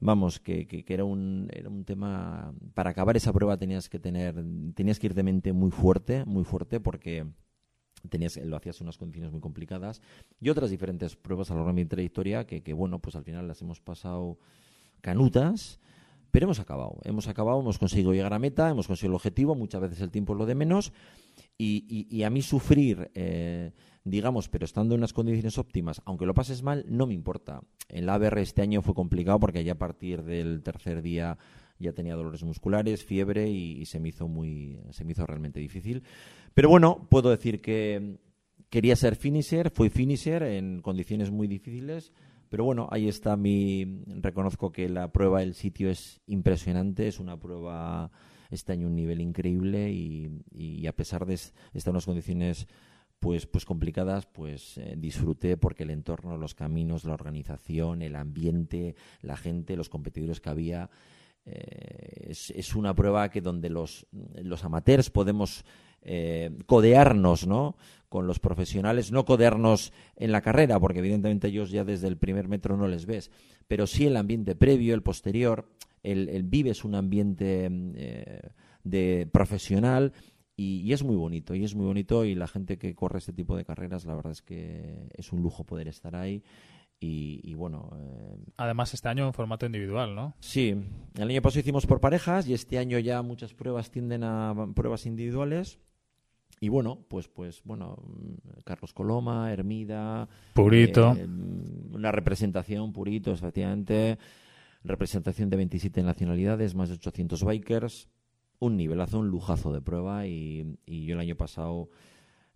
vamos, 0.00 0.40
que, 0.40 0.66
que, 0.66 0.84
era, 0.88 1.04
un, 1.04 1.48
era 1.52 1.68
un 1.68 1.84
tema, 1.84 2.54
para 2.74 2.90
acabar 2.90 3.16
esa 3.18 3.32
prueba 3.32 3.58
tenías 3.58 3.88
que 3.88 3.98
tener, 3.98 4.34
tenías 4.74 4.98
que 4.98 5.08
ir 5.08 5.14
de 5.14 5.22
mente 5.22 5.52
muy 5.52 5.70
fuerte, 5.70 6.24
muy 6.24 6.44
fuerte, 6.44 6.80
porque 6.80 7.26
tenías, 8.06 8.36
lo 8.36 8.56
hacías 8.56 8.80
en 8.80 8.86
unas 8.86 8.98
condiciones 8.98 9.32
muy 9.32 9.40
complicadas 9.40 10.02
y 10.40 10.48
otras 10.48 10.70
diferentes 10.70 11.16
pruebas 11.16 11.50
a 11.50 11.54
lo 11.54 11.60
largo 11.60 11.74
de 11.76 11.82
mi 11.82 11.88
trayectoria 11.88 12.46
que, 12.46 12.72
bueno, 12.72 12.98
pues 12.98 13.16
al 13.16 13.24
final 13.24 13.46
las 13.48 13.60
hemos 13.62 13.80
pasado 13.80 14.38
canutas, 15.00 15.80
pero 16.30 16.44
hemos 16.44 16.60
acabado, 16.60 16.98
hemos 17.04 17.28
acabado, 17.28 17.60
hemos 17.60 17.78
conseguido 17.78 18.12
llegar 18.12 18.34
a 18.34 18.38
meta, 18.38 18.68
hemos 18.70 18.86
conseguido 18.86 19.12
el 19.12 19.16
objetivo, 19.16 19.54
muchas 19.54 19.80
veces 19.80 20.00
el 20.00 20.10
tiempo 20.10 20.32
es 20.32 20.38
lo 20.38 20.46
de 20.46 20.54
menos 20.54 20.92
y, 21.58 22.06
y, 22.10 22.22
a 22.22 22.30
mí 22.30 22.42
sufrir... 22.42 23.10
Eh, 23.14 23.72
digamos, 24.06 24.48
pero 24.48 24.64
estando 24.64 24.94
en 24.94 25.00
unas 25.00 25.12
condiciones 25.12 25.58
óptimas, 25.58 26.00
aunque 26.04 26.26
lo 26.26 26.32
pases 26.32 26.62
mal, 26.62 26.86
no 26.88 27.08
me 27.08 27.14
importa. 27.14 27.62
En 27.88 28.06
la 28.06 28.14
ABR 28.14 28.38
este 28.38 28.62
año 28.62 28.80
fue 28.80 28.94
complicado 28.94 29.40
porque 29.40 29.64
ya 29.64 29.72
a 29.72 29.78
partir 29.78 30.22
del 30.22 30.62
tercer 30.62 31.02
día 31.02 31.36
ya 31.78 31.92
tenía 31.92 32.14
dolores 32.14 32.44
musculares, 32.44 33.04
fiebre 33.04 33.50
y, 33.50 33.84
se 33.84 33.98
me 33.98 34.08
hizo 34.10 34.28
muy, 34.28 34.78
se 34.90 35.04
me 35.04 35.12
hizo 35.12 35.26
realmente 35.26 35.58
difícil. 35.58 36.04
Pero 36.56 36.70
bueno, 36.70 37.06
puedo 37.10 37.28
decir 37.28 37.60
que 37.60 38.16
quería 38.70 38.96
ser 38.96 39.14
finisher, 39.14 39.68
fui 39.68 39.90
finisher 39.90 40.42
en 40.42 40.80
condiciones 40.80 41.30
muy 41.30 41.48
difíciles. 41.48 42.14
Pero 42.48 42.64
bueno, 42.64 42.88
ahí 42.90 43.08
está 43.08 43.36
mi. 43.36 44.02
Reconozco 44.06 44.72
que 44.72 44.88
la 44.88 45.12
prueba 45.12 45.40
del 45.40 45.52
sitio 45.52 45.90
es 45.90 46.22
impresionante, 46.26 47.08
es 47.08 47.20
una 47.20 47.38
prueba 47.38 48.10
este 48.48 48.72
año 48.72 48.86
un 48.86 48.96
nivel 48.96 49.20
increíble 49.20 49.92
y, 49.92 50.86
a 50.86 50.96
pesar 50.96 51.26
de 51.26 51.34
estar 51.34 51.58
en 51.74 51.90
unas 51.90 52.06
condiciones 52.06 52.66
pues, 53.20 53.44
pues 53.44 53.66
complicadas, 53.66 54.24
pues 54.24 54.78
eh, 54.78 54.94
disfruté 54.96 55.58
porque 55.58 55.82
el 55.82 55.90
entorno, 55.90 56.38
los 56.38 56.54
caminos, 56.54 57.04
la 57.04 57.12
organización, 57.12 58.00
el 58.00 58.16
ambiente, 58.16 58.94
la 59.20 59.36
gente, 59.36 59.76
los 59.76 59.90
competidores 59.90 60.40
que 60.40 60.48
había, 60.48 60.88
eh, 61.44 62.28
es, 62.30 62.74
una 62.74 62.94
prueba 62.94 63.28
que 63.28 63.42
donde 63.42 63.68
los, 63.68 64.06
los 64.12 64.64
amateurs 64.64 65.10
podemos 65.10 65.64
eh, 66.06 66.56
codearnos, 66.64 67.46
¿no? 67.46 67.76
Con 68.08 68.26
los 68.26 68.38
profesionales, 68.38 69.12
no 69.12 69.24
codearnos 69.24 69.92
en 70.16 70.32
la 70.32 70.40
carrera, 70.40 70.80
porque 70.80 71.00
evidentemente 71.00 71.48
ellos 71.48 71.70
ya 71.70 71.84
desde 71.84 72.08
el 72.08 72.16
primer 72.16 72.48
metro 72.48 72.76
no 72.76 72.88
les 72.88 73.04
ves, 73.04 73.30
pero 73.68 73.86
sí 73.86 74.06
el 74.06 74.16
ambiente 74.16 74.54
previo, 74.54 74.94
el 74.94 75.02
posterior, 75.02 75.68
el, 76.02 76.28
el 76.30 76.44
vives 76.44 76.84
un 76.84 76.94
ambiente 76.94 77.68
de 78.84 79.28
profesional 79.32 80.12
y, 80.58 80.90
es 80.94 81.04
muy 81.04 81.16
bonito, 81.16 81.54
y 81.54 81.64
es 81.64 81.74
muy 81.74 81.84
bonito, 81.84 82.24
y 82.24 82.34
la 82.34 82.46
gente 82.46 82.78
que 82.78 82.94
corre 82.94 83.18
este 83.18 83.34
tipo 83.34 83.56
de 83.56 83.66
carreras, 83.66 84.06
la 84.06 84.14
verdad 84.14 84.32
es 84.32 84.40
que 84.40 85.10
es 85.12 85.30
un 85.32 85.42
lujo 85.42 85.64
poder 85.64 85.86
estar 85.86 86.16
ahí. 86.16 86.42
Y, 86.98 87.52
bueno. 87.54 87.90
Eh, 87.94 88.38
Además, 88.56 88.94
este 88.94 89.08
año 89.08 89.26
en 89.26 89.34
formato 89.34 89.66
individual, 89.66 90.14
¿no? 90.14 90.34
Sí, 90.40 90.74
el 91.14 91.28
año 91.28 91.42
pasado 91.42 91.60
hicimos 91.60 91.86
por 91.86 92.00
parejas 92.00 92.48
y 92.48 92.54
este 92.54 92.78
año 92.78 92.98
ya 92.98 93.20
muchas 93.20 93.52
pruebas 93.52 93.90
tienden 93.90 94.24
a 94.24 94.54
pruebas 94.74 95.04
individuales. 95.04 95.78
Y 96.60 96.68
bueno, 96.68 97.04
pues, 97.08 97.28
pues, 97.28 97.62
bueno, 97.64 98.02
Carlos 98.64 98.92
Coloma, 98.92 99.52
Hermida. 99.52 100.28
Purito. 100.54 101.14
Eh, 101.16 101.26
una 101.92 102.12
representación, 102.12 102.92
Purito, 102.92 103.32
efectivamente. 103.32 104.18
Representación 104.82 105.50
de 105.50 105.56
27 105.56 106.02
nacionalidades, 106.02 106.74
más 106.74 106.88
de 106.88 106.94
800 106.94 107.44
bikers 107.44 108.08
un 108.58 108.76
nivelazo, 108.76 109.18
un 109.18 109.28
lujazo 109.28 109.72
de 109.72 109.80
prueba 109.80 110.26
y, 110.26 110.78
yo 110.86 111.14
el 111.14 111.20
año 111.20 111.36
pasado 111.36 111.90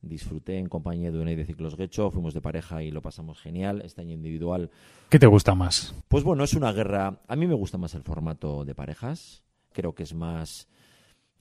disfruté 0.03 0.59
en 0.59 0.69
compañía 0.69 1.11
de 1.11 1.19
Unai 1.19 1.37
de 1.37 1.45
Ciclos 1.45 1.77
Guecho, 1.77 2.11
fuimos 2.11 2.33
de 2.33 2.41
pareja 2.41 2.83
y 2.83 2.91
lo 2.91 3.03
pasamos 3.03 3.39
genial. 3.39 3.83
Este 3.85 4.01
año 4.01 4.15
individual. 4.15 4.71
¿Qué 5.11 5.19
te 5.19 5.27
gusta 5.27 5.55
más? 5.55 5.95
Pues 6.09 6.25
bueno, 6.25 6.43
es 6.43 6.55
una 6.55 6.73
guerra. 6.73 7.21
A 7.29 7.37
mí 7.37 7.47
me 7.47 7.55
gusta 7.55 7.77
más 7.77 7.95
el 7.95 8.03
formato 8.03 8.65
de 8.65 8.75
parejas. 8.75 9.43
Creo 9.73 9.95
que 9.95 10.05
es 10.05 10.15
más. 10.15 10.69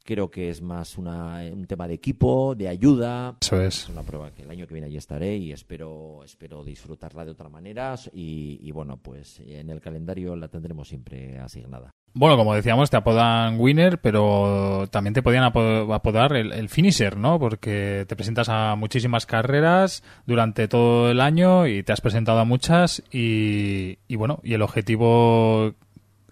Creo 0.03 0.29
que 0.29 0.49
es 0.49 0.61
más 0.61 0.97
una, 0.97 1.41
un 1.51 1.65
tema 1.65 1.87
de 1.87 1.93
equipo, 1.95 2.55
de 2.55 2.67
ayuda. 2.67 3.37
Eso 3.41 3.61
es. 3.61 3.83
Es 3.83 3.89
una 3.89 4.03
prueba 4.03 4.31
que 4.31 4.43
el 4.43 4.51
año 4.51 4.67
que 4.67 4.73
viene 4.73 4.87
allí 4.87 4.97
estaré 4.97 5.37
y 5.37 5.51
espero, 5.51 6.23
espero 6.23 6.63
disfrutarla 6.63 7.25
de 7.25 7.31
otra 7.31 7.49
manera. 7.49 7.95
Y, 8.13 8.59
y 8.61 8.71
bueno, 8.71 8.97
pues 8.97 9.39
en 9.39 9.69
el 9.69 9.81
calendario 9.81 10.35
la 10.35 10.47
tendremos 10.47 10.87
siempre 10.87 11.37
asignada. 11.39 11.91
Bueno, 12.13 12.37
como 12.37 12.55
decíamos, 12.55 12.89
te 12.89 12.97
apodan 12.97 13.59
winner, 13.59 13.99
pero 13.99 14.87
también 14.89 15.13
te 15.13 15.21
podían 15.21 15.43
apodar 15.43 16.35
el, 16.35 16.69
finisher, 16.69 17.17
¿no? 17.17 17.39
Porque 17.39 18.05
te 18.07 18.15
presentas 18.15 18.49
a 18.49 18.75
muchísimas 18.75 19.25
carreras 19.25 20.03
durante 20.25 20.67
todo 20.67 21.11
el 21.11 21.21
año 21.21 21.67
y 21.67 21.83
te 21.83 21.93
has 21.93 22.01
presentado 22.01 22.39
a 22.39 22.45
muchas 22.45 23.03
y, 23.11 23.97
bueno, 24.15 24.39
y 24.43 24.53
el 24.53 24.63
objetivo 24.63 25.75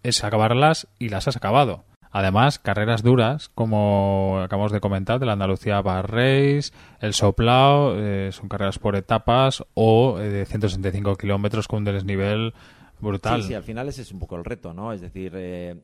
es 0.04 0.24
acabarlas 0.24 0.88
y 1.00 1.10
las 1.10 1.28
has 1.28 1.38
acabado. 1.38 1.84
Además, 2.18 2.58
carreras 2.58 3.04
duras, 3.04 3.50
como 3.50 4.40
acabamos 4.42 4.72
de 4.72 4.80
comentar, 4.80 5.20
de 5.20 5.28
la 5.28 5.34
Andalucía 5.34 5.82
Bar 5.82 6.12
Race, 6.12 6.72
el 7.00 7.14
Soplao, 7.14 7.94
eh, 7.96 8.32
son 8.32 8.50
carreras 8.50 8.80
por 8.80 8.96
etapas 8.96 9.64
o 9.76 10.20
eh, 10.20 10.30
de 10.30 10.46
165 10.48 11.16
kilómetros 11.16 11.68
con 11.68 11.78
un 11.78 11.84
desnivel 11.86 12.54
Brutal. 13.00 13.44
Sí, 13.44 13.50
sí, 13.50 13.54
al 13.54 13.62
final 13.62 13.88
ese 13.88 14.02
es 14.02 14.12
un 14.12 14.18
poco 14.18 14.36
el 14.36 14.46
reto, 14.46 14.74
¿no? 14.74 14.92
Es 14.92 15.02
decir, 15.02 15.32
eh, 15.36 15.76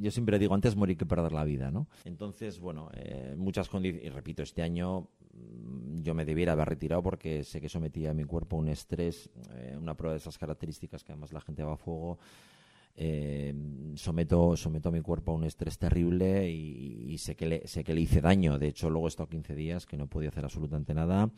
yo 0.00 0.10
siempre 0.10 0.38
digo, 0.38 0.54
antes 0.54 0.76
morir 0.76 0.96
que 0.96 1.06
perder 1.06 1.32
la 1.32 1.44
vida, 1.44 1.70
¿no? 1.70 1.86
Entonces, 2.04 2.60
bueno, 2.60 2.90
eh, 2.94 3.34
muchas 3.36 3.68
condiciones, 3.68 4.06
y 4.06 4.10
repito, 4.10 4.42
este 4.42 4.62
año 4.62 5.08
mm, 5.34 6.00
yo 6.02 6.14
me 6.14 6.24
debiera 6.24 6.52
haber 6.52 6.68
retirado 6.68 7.02
porque 7.02 7.44
sé 7.44 7.60
que 7.60 7.68
sometía 7.68 8.10
a 8.10 8.14
mi 8.14 8.24
cuerpo 8.24 8.56
un 8.56 8.68
estrés, 8.68 9.30
eh, 9.54 9.76
una 9.78 9.94
prueba 9.94 10.14
de 10.14 10.18
esas 10.18 10.36
características 10.36 11.04
que 11.04 11.12
además 11.12 11.32
la 11.32 11.40
gente 11.40 11.62
va 11.62 11.74
a 11.74 11.76
fuego. 11.76 12.18
Someto, 12.94 14.56
someto 14.56 14.88
a 14.88 14.92
mi 14.92 15.00
cuerpo 15.00 15.32
a 15.32 15.34
un 15.34 15.44
estrés 15.44 15.78
terrible 15.78 16.50
y, 16.50 17.16
sé, 17.18 17.34
que 17.34 17.46
le, 17.46 17.66
sé 17.66 17.84
que 17.84 17.94
le 17.94 18.00
hice 18.00 18.20
daño. 18.20 18.58
De 18.58 18.68
hecho, 18.68 18.90
luego 18.90 19.06
he 19.06 19.08
estado 19.08 19.28
15 19.28 19.54
días 19.54 19.86
que 19.86 19.96
no 19.96 20.08
podía 20.08 20.28
hacer 20.28 20.44
absolutamente 20.44 20.94
nada 20.94 21.30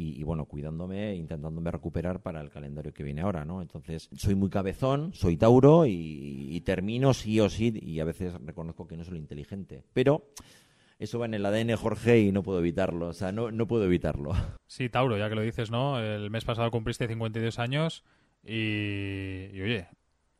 y, 0.00 0.22
bueno, 0.22 0.44
cuidándome, 0.44 1.16
intentándome 1.16 1.72
recuperar 1.72 2.22
para 2.22 2.40
el 2.40 2.50
calendario 2.50 2.94
que 2.94 3.02
viene 3.02 3.22
ahora, 3.22 3.44
¿no? 3.44 3.60
Entonces, 3.60 4.08
soy 4.16 4.36
muy 4.36 4.48
cabezón, 4.48 5.12
soy 5.12 5.36
Tauro 5.36 5.86
y, 5.86 6.62
termino 6.64 7.14
sí 7.14 7.40
o 7.40 7.48
sí 7.48 7.72
y 7.82 7.98
a 7.98 8.04
veces 8.04 8.34
reconozco 8.44 8.86
que 8.86 8.96
no 8.96 9.04
soy 9.04 9.18
inteligente, 9.18 9.82
pero 9.92 10.30
eso 10.98 11.18
va 11.18 11.26
en 11.26 11.34
el 11.34 11.46
ADN 11.46 11.76
Jorge 11.76 12.20
y 12.20 12.30
no 12.30 12.42
puedo 12.42 12.60
evitarlo, 12.60 13.08
o 13.08 13.12
sea, 13.12 13.32
no, 13.32 13.50
no 13.50 13.66
puedo 13.66 13.84
evitarlo. 13.84 14.32
Sí, 14.66 14.88
Tauro, 14.88 15.16
ya 15.16 15.28
que 15.28 15.34
lo 15.34 15.42
dices, 15.42 15.70
¿no? 15.70 15.98
El 15.98 16.30
mes 16.30 16.44
pasado 16.44 16.70
cumpliste 16.70 17.08
52 17.08 17.58
años 17.58 18.04
y, 18.44 19.48
y 19.52 19.62
oye, 19.62 19.88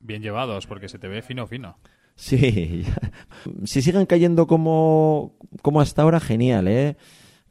bien 0.00 0.22
llevados 0.22 0.66
porque 0.66 0.88
se 0.88 0.98
te 0.98 1.08
ve 1.08 1.22
fino, 1.22 1.46
fino. 1.46 1.76
Sí, 2.14 2.84
si 3.64 3.82
siguen 3.82 4.06
cayendo 4.06 4.46
como, 4.46 5.36
como 5.62 5.80
hasta 5.80 6.02
ahora, 6.02 6.20
genial, 6.20 6.68
¿eh? 6.68 6.96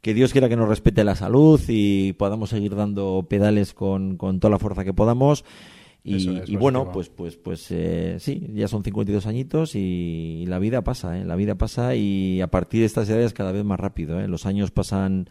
que 0.00 0.14
Dios 0.14 0.32
quiera 0.32 0.48
que 0.48 0.56
nos 0.56 0.68
respete 0.68 1.04
la 1.04 1.16
salud 1.16 1.60
y 1.68 2.12
podamos 2.14 2.50
seguir 2.50 2.74
dando 2.74 3.26
pedales 3.28 3.74
con, 3.74 4.16
con 4.16 4.40
toda 4.40 4.52
la 4.52 4.58
fuerza 4.58 4.84
que 4.84 4.94
podamos. 4.94 5.44
Y, 6.04 6.56
bueno, 6.56 6.90
pues 6.90 7.10
pues 7.10 7.36
pues 7.36 7.66
eh, 7.70 8.16
sí, 8.18 8.46
ya 8.54 8.66
son 8.66 8.82
52 8.82 9.26
añitos 9.26 9.74
y, 9.74 10.46
la 10.46 10.58
vida 10.58 10.82
pasa, 10.82 11.18
¿eh? 11.18 11.24
la 11.24 11.36
vida 11.36 11.56
pasa 11.56 11.96
y 11.96 12.40
a 12.40 12.46
partir 12.46 12.80
de 12.80 12.86
estas 12.86 13.10
edades 13.10 13.34
cada 13.34 13.52
vez 13.52 13.62
más 13.64 13.78
rápido, 13.78 14.18
¿eh? 14.18 14.26
los 14.26 14.46
años 14.46 14.70
pasan 14.70 15.28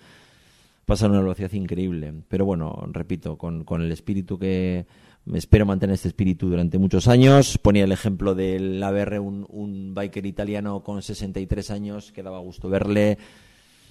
pasan 0.86 1.10
a 1.10 1.14
una 1.14 1.22
velocidad 1.22 1.52
increíble. 1.54 2.14
Pero 2.28 2.46
bueno, 2.46 2.88
repito, 2.92 3.38
con, 3.38 3.64
con 3.64 3.82
el 3.82 3.92
espíritu 3.92 4.38
que 4.38 4.86
espero 5.34 5.66
mantener 5.66 5.96
este 5.96 6.08
espíritu 6.08 6.50
durante 6.50 6.78
muchos 6.78 7.08
años. 7.08 7.58
Ponía 7.58 7.84
el 7.84 7.92
ejemplo 7.92 8.36
del 8.36 8.82
ABR, 8.82 9.20
un, 9.20 9.46
un 9.50 9.94
biker 9.94 10.26
italiano 10.26 10.84
con 10.84 11.02
63 11.02 11.72
años, 11.72 12.12
que 12.12 12.24
daba 12.24 12.40
gusto 12.40 12.70
verle 12.70 13.18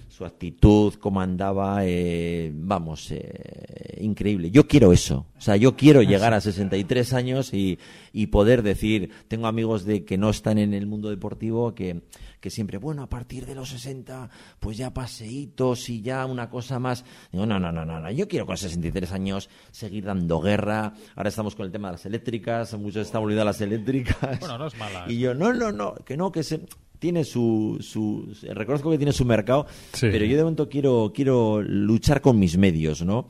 su 0.09 0.25
actitud, 0.25 0.93
cómo 0.95 1.21
andaba, 1.21 1.85
eh, 1.85 2.51
vamos, 2.53 3.11
eh, 3.11 3.97
increíble. 4.01 4.51
Yo 4.51 4.67
quiero 4.67 4.91
eso. 4.91 5.27
O 5.37 5.41
sea, 5.41 5.55
yo 5.57 5.75
quiero 5.75 6.01
llegar 6.01 6.33
a 6.33 6.41
63 6.41 7.13
años 7.13 7.53
y, 7.53 7.79
y 8.13 8.27
poder 8.27 8.63
decir, 8.63 9.11
tengo 9.27 9.47
amigos 9.47 9.85
de 9.85 10.05
que 10.05 10.17
no 10.17 10.29
están 10.29 10.57
en 10.57 10.73
el 10.73 10.87
mundo 10.87 11.09
deportivo 11.09 11.75
que, 11.75 12.03
que 12.39 12.49
siempre, 12.49 12.77
bueno, 12.77 13.03
a 13.03 13.09
partir 13.09 13.45
de 13.45 13.55
los 13.55 13.69
60, 13.69 14.29
pues 14.59 14.77
ya 14.77 14.93
paseitos 14.93 15.89
y 15.89 16.01
ya 16.01 16.25
una 16.25 16.49
cosa 16.49 16.79
más. 16.79 17.03
Digo, 17.31 17.45
no, 17.45 17.59
no, 17.59 17.71
no, 17.71 17.85
no, 17.85 17.99
no. 17.99 18.11
yo 18.11 18.27
quiero 18.27 18.45
con 18.45 18.57
63 18.57 19.11
años 19.11 19.49
seguir 19.71 20.05
dando 20.05 20.39
guerra. 20.39 20.93
Ahora 21.15 21.29
estamos 21.29 21.55
con 21.55 21.65
el 21.65 21.71
tema 21.71 21.89
de 21.89 21.93
las 21.93 22.05
eléctricas, 22.05 22.73
muchos 22.77 23.07
están 23.07 23.27
las 23.35 23.61
eléctricas. 23.61 24.39
Bueno, 24.39 24.57
no 24.57 24.67
es 24.67 24.77
mala. 24.77 25.05
Y 25.07 25.19
yo, 25.19 25.33
no, 25.33 25.53
no, 25.53 25.71
no, 25.71 25.95
que 25.95 26.17
no, 26.17 26.31
que 26.31 26.43
se 26.43 26.61
tiene 26.99 27.23
su, 27.23 27.77
su 27.81 28.33
reconozco 28.53 28.91
que 28.91 28.97
tiene 28.97 29.13
su 29.13 29.25
mercado, 29.25 29.65
pero 29.99 30.25
yo 30.25 30.37
de 30.37 30.43
momento 30.43 30.69
quiero 30.69 31.11
quiero 31.13 31.61
luchar 31.61 32.21
con 32.21 32.39
mis 32.39 32.57
medios, 32.57 33.03
¿no? 33.03 33.27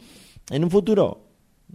En 0.50 0.63
un 0.63 0.71
futuro 0.71 1.27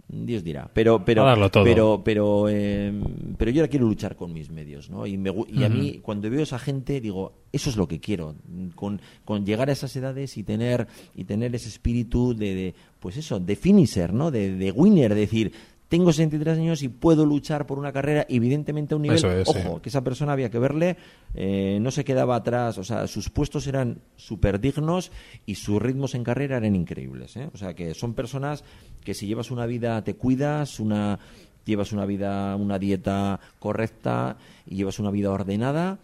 Dios 0.07 0.43
dirá, 0.43 0.69
pero 0.73 1.03
pero 1.05 1.23
pero 1.51 2.01
pero 2.03 2.49
eh, 2.49 2.91
pero 3.37 3.51
yo 3.51 3.61
ahora 3.61 3.69
quiero 3.69 3.85
luchar 3.85 4.15
con 4.15 4.33
mis 4.33 4.49
medios, 4.49 4.89
¿no? 4.89 5.05
Y, 5.05 5.17
me, 5.17 5.33
y 5.47 5.63
a 5.63 5.69
mí 5.69 5.99
cuando 6.01 6.29
veo 6.29 6.41
a 6.41 6.43
esa 6.43 6.59
gente 6.59 6.99
digo 6.99 7.33
eso 7.51 7.69
es 7.69 7.77
lo 7.77 7.87
que 7.87 7.99
quiero, 7.99 8.35
con, 8.75 8.99
con 9.23 9.45
llegar 9.45 9.69
a 9.69 9.73
esas 9.73 9.95
edades 9.95 10.37
y 10.37 10.43
tener 10.43 10.87
y 11.15 11.25
tener 11.25 11.53
ese 11.53 11.69
espíritu 11.69 12.33
de, 12.35 12.55
de 12.55 12.75
pues 12.99 13.17
eso, 13.17 13.39
de 13.39 13.55
finisher, 13.55 14.13
¿no? 14.13 14.31
De, 14.31 14.55
de 14.55 14.71
winner, 14.71 15.13
decir 15.13 15.51
tengo 15.93 16.11
63 16.11 16.57
años 16.57 16.81
y 16.81 16.89
puedo 16.89 17.23
luchar 17.23 17.67
por 17.67 17.77
una 17.77 17.93
carrera, 17.93 18.25
evidentemente 18.27 18.95
a 18.95 18.97
un 18.97 19.03
nivel, 19.03 19.23
es, 19.23 19.47
ojo, 19.47 19.75
sí. 19.75 19.81
que 19.83 19.89
esa 19.89 20.03
persona 20.03 20.31
había 20.33 20.49
que 20.49 20.57
verle, 20.57 20.97
eh, 21.35 21.77
no 21.79 21.91
se 21.91 22.03
quedaba 22.03 22.35
atrás, 22.35 22.79
o 22.79 22.83
sea, 22.83 23.05
sus 23.05 23.29
puestos 23.29 23.67
eran 23.67 24.01
súper 24.15 24.59
dignos 24.59 25.11
y 25.45 25.53
sus 25.53 25.79
ritmos 25.79 26.15
en 26.15 26.23
carrera 26.23 26.57
eran 26.57 26.75
increíbles, 26.75 27.37
¿eh? 27.37 27.47
O 27.53 27.59
sea, 27.59 27.75
que 27.75 27.93
son 27.93 28.15
personas 28.15 28.63
que 29.03 29.13
si 29.13 29.27
llevas 29.27 29.51
una 29.51 29.67
vida, 29.67 30.03
te 30.03 30.15
cuidas, 30.15 30.79
una 30.79 31.19
llevas 31.63 31.91
una 31.91 32.07
vida, 32.07 32.55
una 32.55 32.79
dieta 32.79 33.39
correcta 33.59 34.37
y 34.65 34.77
llevas 34.77 34.97
una 34.97 35.11
vida 35.11 35.29
ordenada, 35.29 35.99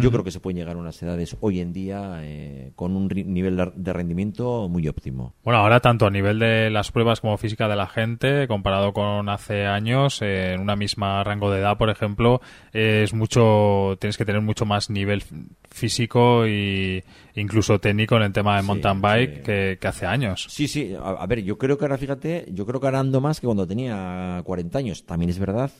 yo 0.00 0.10
creo 0.10 0.24
que 0.24 0.30
se 0.32 0.40
pueden 0.40 0.58
llegar 0.58 0.74
a 0.76 0.78
unas 0.80 1.00
edades 1.02 1.36
hoy 1.40 1.60
en 1.60 1.72
día 1.72 2.18
eh, 2.22 2.72
con 2.74 2.96
un 2.96 3.06
nivel 3.08 3.56
de- 3.76 3.92
rendimiento 3.92 4.68
muy 4.68 4.88
óptimo. 4.88 5.34
Bueno, 5.44 5.60
ahora 5.60 5.78
tanto 5.80 6.06
a 6.06 6.10
nivel 6.10 6.38
de 6.40 6.70
las 6.70 6.90
pruebas 6.90 7.20
como 7.20 7.36
física 7.38 7.68
de 7.68 7.76
la 7.76 7.86
gente, 7.86 8.48
comparado 8.48 8.92
con 8.92 9.28
hace 9.28 9.66
años, 9.66 10.20
eh, 10.22 10.54
en 10.54 10.60
una 10.60 10.74
misma 10.74 11.22
rango 11.22 11.50
de 11.52 11.60
edad, 11.60 11.78
por 11.78 11.90
ejemplo, 11.90 12.40
eh, 12.72 13.02
es 13.04 13.14
mucho, 13.14 13.96
tienes 14.00 14.16
que 14.16 14.24
tener 14.24 14.42
mucho 14.42 14.66
más 14.66 14.90
nivel 14.90 15.22
físico 15.70 16.46
y 16.46 17.02
incluso 17.36 17.78
técnico 17.78 18.16
en 18.16 18.22
el 18.24 18.32
tema 18.32 18.56
de 18.56 18.62
Sí, 18.62 18.66
mountain 18.66 19.00
bike 19.00 19.36
sí. 19.36 19.42
que, 19.42 19.78
que 19.80 19.86
hace 19.86 20.06
años. 20.06 20.46
Sí, 20.50 20.66
sí, 20.68 20.94
a, 20.94 21.10
a 21.10 21.26
ver, 21.26 21.42
yo 21.42 21.56
creo 21.58 21.78
que 21.78 21.84
ahora, 21.84 21.98
fíjate, 21.98 22.46
yo 22.52 22.66
creo 22.66 22.80
que 22.80 22.86
ahora 22.86 22.98
ando 23.00 23.20
más 23.20 23.40
que 23.40 23.46
cuando 23.46 23.66
tenía 23.66 24.42
40 24.44 24.78
años. 24.78 25.06
También 25.06 25.30
es 25.30 25.38
verdad 25.38 25.70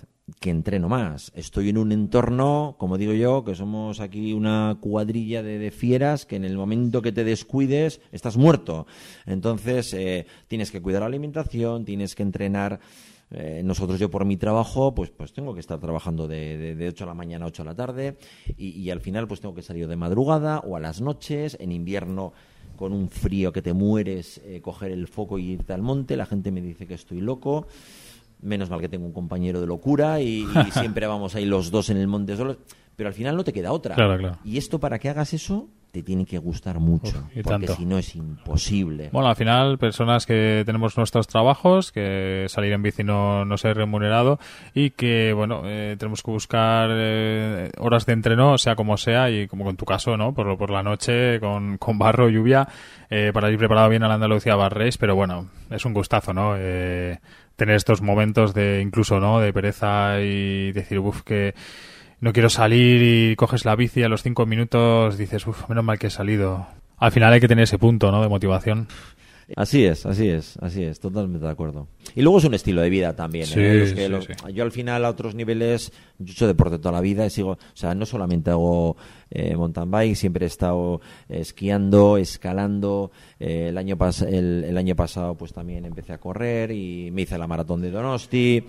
que 0.40 0.50
entreno 0.50 0.88
más. 0.88 1.32
Estoy 1.34 1.68
en 1.68 1.78
un 1.78 1.92
entorno, 1.92 2.76
como 2.78 2.98
digo 2.98 3.12
yo, 3.12 3.44
que 3.44 3.54
somos 3.54 4.00
aquí 4.00 4.32
una 4.32 4.76
cuadrilla 4.80 5.42
de, 5.42 5.58
de 5.58 5.70
fieras 5.70 6.26
que 6.26 6.36
en 6.36 6.44
el 6.44 6.56
momento 6.56 7.00
que 7.02 7.12
te 7.12 7.24
descuides 7.24 8.00
estás 8.12 8.36
muerto. 8.36 8.86
Entonces, 9.24 9.92
eh, 9.94 10.26
tienes 10.48 10.70
que 10.70 10.82
cuidar 10.82 11.00
la 11.00 11.06
alimentación, 11.06 11.84
tienes 11.84 12.14
que 12.14 12.22
entrenar. 12.22 12.80
Eh, 13.30 13.62
nosotros, 13.64 13.98
yo 13.98 14.10
por 14.10 14.24
mi 14.24 14.36
trabajo, 14.36 14.94
pues, 14.94 15.10
pues 15.10 15.32
tengo 15.32 15.52
que 15.52 15.60
estar 15.60 15.80
trabajando 15.80 16.28
de, 16.28 16.56
de, 16.56 16.74
de 16.76 16.88
8 16.88 17.04
de 17.04 17.08
la 17.08 17.14
mañana 17.14 17.44
a 17.44 17.48
8 17.48 17.62
de 17.64 17.68
la 17.68 17.74
tarde 17.74 18.18
y, 18.56 18.68
y 18.70 18.90
al 18.90 19.00
final 19.00 19.26
pues 19.26 19.40
tengo 19.40 19.54
que 19.54 19.62
salir 19.62 19.88
de 19.88 19.96
madrugada 19.96 20.60
o 20.60 20.76
a 20.76 20.80
las 20.80 21.00
noches. 21.00 21.56
En 21.60 21.72
invierno 21.72 22.32
con 22.76 22.92
un 22.92 23.08
frío 23.08 23.52
que 23.52 23.62
te 23.62 23.72
mueres, 23.72 24.40
eh, 24.44 24.60
coger 24.60 24.92
el 24.92 25.08
foco 25.08 25.38
y 25.38 25.52
irte 25.52 25.72
al 25.72 25.82
monte. 25.82 26.16
La 26.16 26.26
gente 26.26 26.52
me 26.52 26.60
dice 26.60 26.86
que 26.86 26.94
estoy 26.94 27.20
loco. 27.20 27.66
Menos 28.42 28.70
mal 28.70 28.80
que 28.80 28.88
tengo 28.88 29.06
un 29.06 29.12
compañero 29.12 29.60
de 29.60 29.66
locura 29.66 30.20
y, 30.20 30.44
y 30.44 30.70
siempre 30.72 31.06
vamos 31.06 31.34
ahí 31.34 31.46
los 31.46 31.70
dos 31.70 31.90
en 31.90 31.96
el 31.96 32.06
monte 32.06 32.36
solos. 32.36 32.58
Pero 32.94 33.08
al 33.08 33.14
final 33.14 33.36
no 33.36 33.44
te 33.44 33.52
queda 33.52 33.72
otra. 33.72 33.94
Claro, 33.94 34.16
claro. 34.18 34.38
Y 34.44 34.56
esto 34.56 34.78
para 34.78 34.98
que 34.98 35.08
hagas 35.08 35.34
eso 35.34 35.68
te 35.96 36.02
tiene 36.02 36.26
que 36.26 36.36
gustar 36.36 36.78
mucho. 36.78 37.24
Uf, 37.34 37.42
porque 37.42 37.68
si 37.68 37.86
no 37.86 37.96
es 37.96 38.14
imposible. 38.14 39.08
Bueno, 39.12 39.30
al 39.30 39.36
final, 39.36 39.78
personas 39.78 40.26
que 40.26 40.62
tenemos 40.66 40.98
nuestros 40.98 41.26
trabajos, 41.26 41.90
que 41.90 42.44
salir 42.50 42.74
en 42.74 42.82
bici 42.82 43.02
no, 43.02 43.46
no 43.46 43.56
sea 43.56 43.72
remunerado 43.72 44.38
y 44.74 44.90
que, 44.90 45.32
bueno, 45.32 45.62
eh, 45.64 45.96
tenemos 45.98 46.22
que 46.22 46.30
buscar 46.30 46.90
eh, 46.92 47.70
horas 47.78 48.04
de 48.04 48.12
entreno, 48.12 48.58
sea 48.58 48.76
como 48.76 48.98
sea, 48.98 49.30
y 49.30 49.48
como 49.48 49.70
en 49.70 49.76
tu 49.76 49.86
caso, 49.86 50.18
¿no? 50.18 50.34
Por, 50.34 50.58
por 50.58 50.68
la 50.68 50.82
noche, 50.82 51.40
con, 51.40 51.78
con 51.78 51.98
barro, 51.98 52.28
lluvia, 52.28 52.68
eh, 53.08 53.30
para 53.32 53.50
ir 53.50 53.56
preparado 53.56 53.88
bien 53.88 54.02
a 54.02 54.08
la 54.08 54.14
Andalucía 54.14 54.54
Bar 54.54 54.76
Race, 54.76 54.98
pero 55.00 55.16
bueno, 55.16 55.48
es 55.70 55.86
un 55.86 55.94
gustazo, 55.94 56.34
¿no? 56.34 56.56
Eh, 56.58 57.20
tener 57.56 57.76
estos 57.76 58.02
momentos 58.02 58.52
de 58.52 58.82
incluso, 58.82 59.18
¿no? 59.18 59.40
De 59.40 59.54
pereza 59.54 60.20
y 60.20 60.72
decir, 60.72 60.98
uff, 60.98 61.22
que 61.22 61.54
no 62.20 62.32
quiero 62.32 62.48
salir 62.48 63.02
y 63.02 63.36
coges 63.36 63.64
la 63.64 63.76
bici 63.76 64.02
a 64.02 64.08
los 64.08 64.22
cinco 64.22 64.46
minutos 64.46 65.18
dices, 65.18 65.46
uff, 65.46 65.68
menos 65.68 65.84
mal 65.84 65.98
que 65.98 66.08
he 66.08 66.10
salido. 66.10 66.66
Al 66.98 67.12
final 67.12 67.32
hay 67.32 67.40
que 67.40 67.48
tener 67.48 67.64
ese 67.64 67.78
punto, 67.78 68.10
¿no? 68.10 68.22
De 68.22 68.28
motivación. 68.28 68.88
Así 69.54 69.84
es, 69.84 70.04
así 70.06 70.28
es, 70.28 70.56
así 70.60 70.82
es, 70.82 70.98
totalmente 70.98 71.46
de 71.46 71.52
acuerdo. 71.52 71.86
Y 72.16 72.22
luego 72.22 72.38
es 72.38 72.44
un 72.44 72.54
estilo 72.54 72.80
de 72.80 72.90
vida 72.90 73.14
también. 73.14 73.46
Sí, 73.46 73.60
¿eh? 73.60 73.92
Que 73.94 74.04
sí, 74.06 74.08
los- 74.08 74.24
sí. 74.24 74.32
Yo 74.52 74.64
al 74.64 74.72
final 74.72 75.04
a 75.04 75.08
otros 75.10 75.36
niveles, 75.36 75.92
yo 76.18 76.30
he 76.30 76.32
hecho 76.32 76.46
deporte 76.48 76.78
toda 76.80 76.90
la 76.92 77.00
vida 77.00 77.24
y 77.24 77.30
sigo, 77.30 77.50
o 77.52 77.58
sea, 77.74 77.94
no 77.94 78.06
solamente 78.06 78.50
hago 78.50 78.96
eh, 79.30 79.54
mountain 79.56 79.88
bike, 79.88 80.16
siempre 80.16 80.46
he 80.46 80.48
estado 80.48 81.00
eh, 81.28 81.38
esquiando, 81.40 82.16
escalando. 82.16 83.12
eh, 83.38 83.68
el 83.68 83.78
año 83.78 83.96
pas 83.96 84.22
el, 84.22 84.64
el 84.64 84.76
año 84.78 84.96
pasado 84.96 85.36
pues 85.36 85.52
también 85.52 85.84
empecé 85.84 86.12
a 86.12 86.18
correr 86.18 86.72
y 86.72 87.10
me 87.12 87.22
hice 87.22 87.38
la 87.38 87.46
maratón 87.46 87.82
de 87.82 87.90
Donosti. 87.92 88.64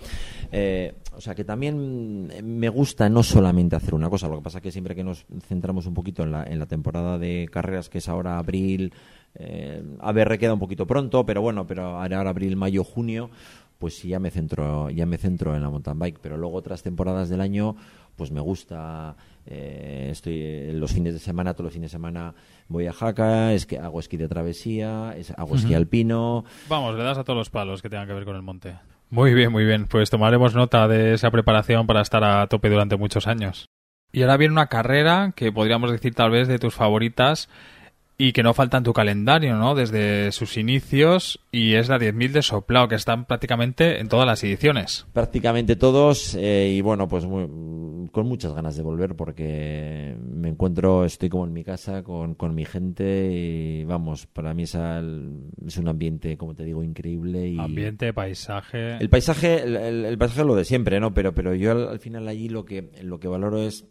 Eh, 0.52 0.94
o 1.16 1.20
sea 1.20 1.34
que 1.34 1.42
también 1.44 2.28
me 2.44 2.68
gusta 2.68 3.08
no 3.08 3.24
solamente 3.24 3.74
hacer 3.74 3.94
una 3.94 4.08
cosa, 4.08 4.28
lo 4.28 4.36
que 4.36 4.42
pasa 4.42 4.60
que 4.60 4.70
siempre 4.70 4.94
que 4.94 5.02
nos 5.02 5.26
centramos 5.48 5.86
un 5.86 5.94
poquito 5.94 6.22
en 6.22 6.30
la, 6.30 6.44
en 6.44 6.60
la 6.60 6.66
temporada 6.66 7.18
de 7.18 7.48
carreras 7.50 7.88
que 7.88 7.98
es 7.98 8.08
ahora 8.08 8.38
abril, 8.38 8.92
eh, 9.38 9.82
ABR 10.00 10.38
queda 10.38 10.54
un 10.54 10.60
poquito 10.60 10.86
pronto, 10.86 11.24
pero 11.24 11.40
bueno, 11.42 11.66
pero 11.66 12.00
ahora 12.00 12.20
abril, 12.28 12.56
mayo, 12.56 12.84
junio, 12.84 13.30
pues 13.78 13.96
sí 13.96 14.08
ya 14.08 14.18
me 14.18 14.30
centro, 14.30 14.90
ya 14.90 15.06
me 15.06 15.18
centro 15.18 15.54
en 15.54 15.62
la 15.62 15.70
mountain 15.70 15.98
bike, 15.98 16.18
pero 16.20 16.36
luego 16.36 16.56
otras 16.56 16.82
temporadas 16.82 17.28
del 17.28 17.40
año, 17.40 17.76
pues 18.16 18.32
me 18.32 18.40
gusta, 18.40 19.14
eh, 19.46 20.08
estoy 20.10 20.40
eh, 20.42 20.72
los 20.74 20.92
fines 20.92 21.14
de 21.14 21.20
semana, 21.20 21.52
todos 21.54 21.66
los 21.66 21.72
fines 21.74 21.90
de 21.92 21.96
semana 21.96 22.34
voy 22.66 22.86
a 22.88 22.92
Jaca, 22.92 23.52
es 23.52 23.66
que 23.66 23.78
hago 23.78 24.00
esquí 24.00 24.16
de 24.16 24.26
travesía, 24.28 25.14
es- 25.16 25.30
hago 25.38 25.54
esquí 25.54 25.74
alpino, 25.74 26.44
Vamos, 26.68 26.96
le 26.96 27.04
das 27.04 27.18
a 27.18 27.24
todos 27.24 27.36
los 27.36 27.50
palos 27.50 27.80
que 27.80 27.88
tengan 27.88 28.08
que 28.08 28.14
ver 28.14 28.24
con 28.24 28.34
el 28.34 28.42
monte. 28.42 28.74
Muy 29.10 29.32
bien, 29.32 29.50
muy 29.52 29.64
bien. 29.64 29.86
Pues 29.86 30.10
tomaremos 30.10 30.54
nota 30.54 30.86
de 30.86 31.14
esa 31.14 31.30
preparación 31.30 31.86
para 31.86 32.02
estar 32.02 32.22
a 32.24 32.46
tope 32.48 32.68
durante 32.68 32.96
muchos 32.96 33.26
años. 33.26 33.64
Y 34.12 34.20
ahora 34.22 34.36
viene 34.36 34.52
una 34.52 34.66
carrera 34.66 35.32
que 35.34 35.50
podríamos 35.52 35.90
decir 35.90 36.14
tal 36.14 36.30
vez 36.30 36.46
de 36.48 36.58
tus 36.58 36.74
favoritas 36.74 37.48
y 38.20 38.32
que 38.32 38.42
no 38.42 38.52
falta 38.52 38.76
en 38.78 38.82
tu 38.82 38.92
calendario, 38.92 39.54
¿no? 39.56 39.76
Desde 39.76 40.32
sus 40.32 40.56
inicios 40.56 41.38
y 41.52 41.74
es 41.74 41.88
la 41.88 41.98
10.000 41.98 42.32
de 42.32 42.42
Soplao, 42.42 42.88
que 42.88 42.96
están 42.96 43.26
prácticamente 43.26 44.00
en 44.00 44.08
todas 44.08 44.26
las 44.26 44.42
ediciones. 44.42 45.06
prácticamente 45.12 45.76
todos 45.76 46.34
eh, 46.34 46.74
y 46.76 46.80
bueno 46.80 47.06
pues 47.06 47.24
muy- 47.26 48.08
con 48.10 48.26
muchas 48.26 48.54
ganas 48.54 48.76
de 48.76 48.82
volver 48.82 49.14
porque 49.14 50.16
me 50.34 50.48
encuentro 50.48 51.04
estoy 51.04 51.28
como 51.28 51.44
en 51.44 51.52
mi 51.52 51.62
casa 51.62 52.02
con, 52.02 52.34
con 52.34 52.54
mi 52.54 52.64
gente 52.64 53.30
y 53.32 53.84
vamos 53.84 54.26
para 54.26 54.52
mí 54.54 54.64
es, 54.64 54.74
al- 54.74 55.50
es 55.66 55.76
un 55.76 55.86
ambiente 55.88 56.36
como 56.36 56.54
te 56.54 56.64
digo 56.64 56.82
increíble 56.82 57.46
y 57.48 57.58
Ambiente, 57.58 58.12
paisaje. 58.12 58.96
el 58.96 59.08
paisaje 59.10 59.62
el, 59.62 59.76
el- 59.76 60.04
el 60.06 60.18
paisaje 60.18 60.40
es 60.40 60.46
lo 60.46 60.56
de 60.56 60.64
siempre 60.64 60.98
no 61.00 61.14
pero 61.14 61.32
pero 61.34 61.54
yo 61.54 61.70
al, 61.70 61.88
al 61.88 62.00
final 62.00 62.26
allí 62.26 62.48
lo 62.48 62.64
que 62.64 62.90
lo 63.02 63.20
que 63.20 63.28
valoro 63.28 63.58
es 63.62 63.84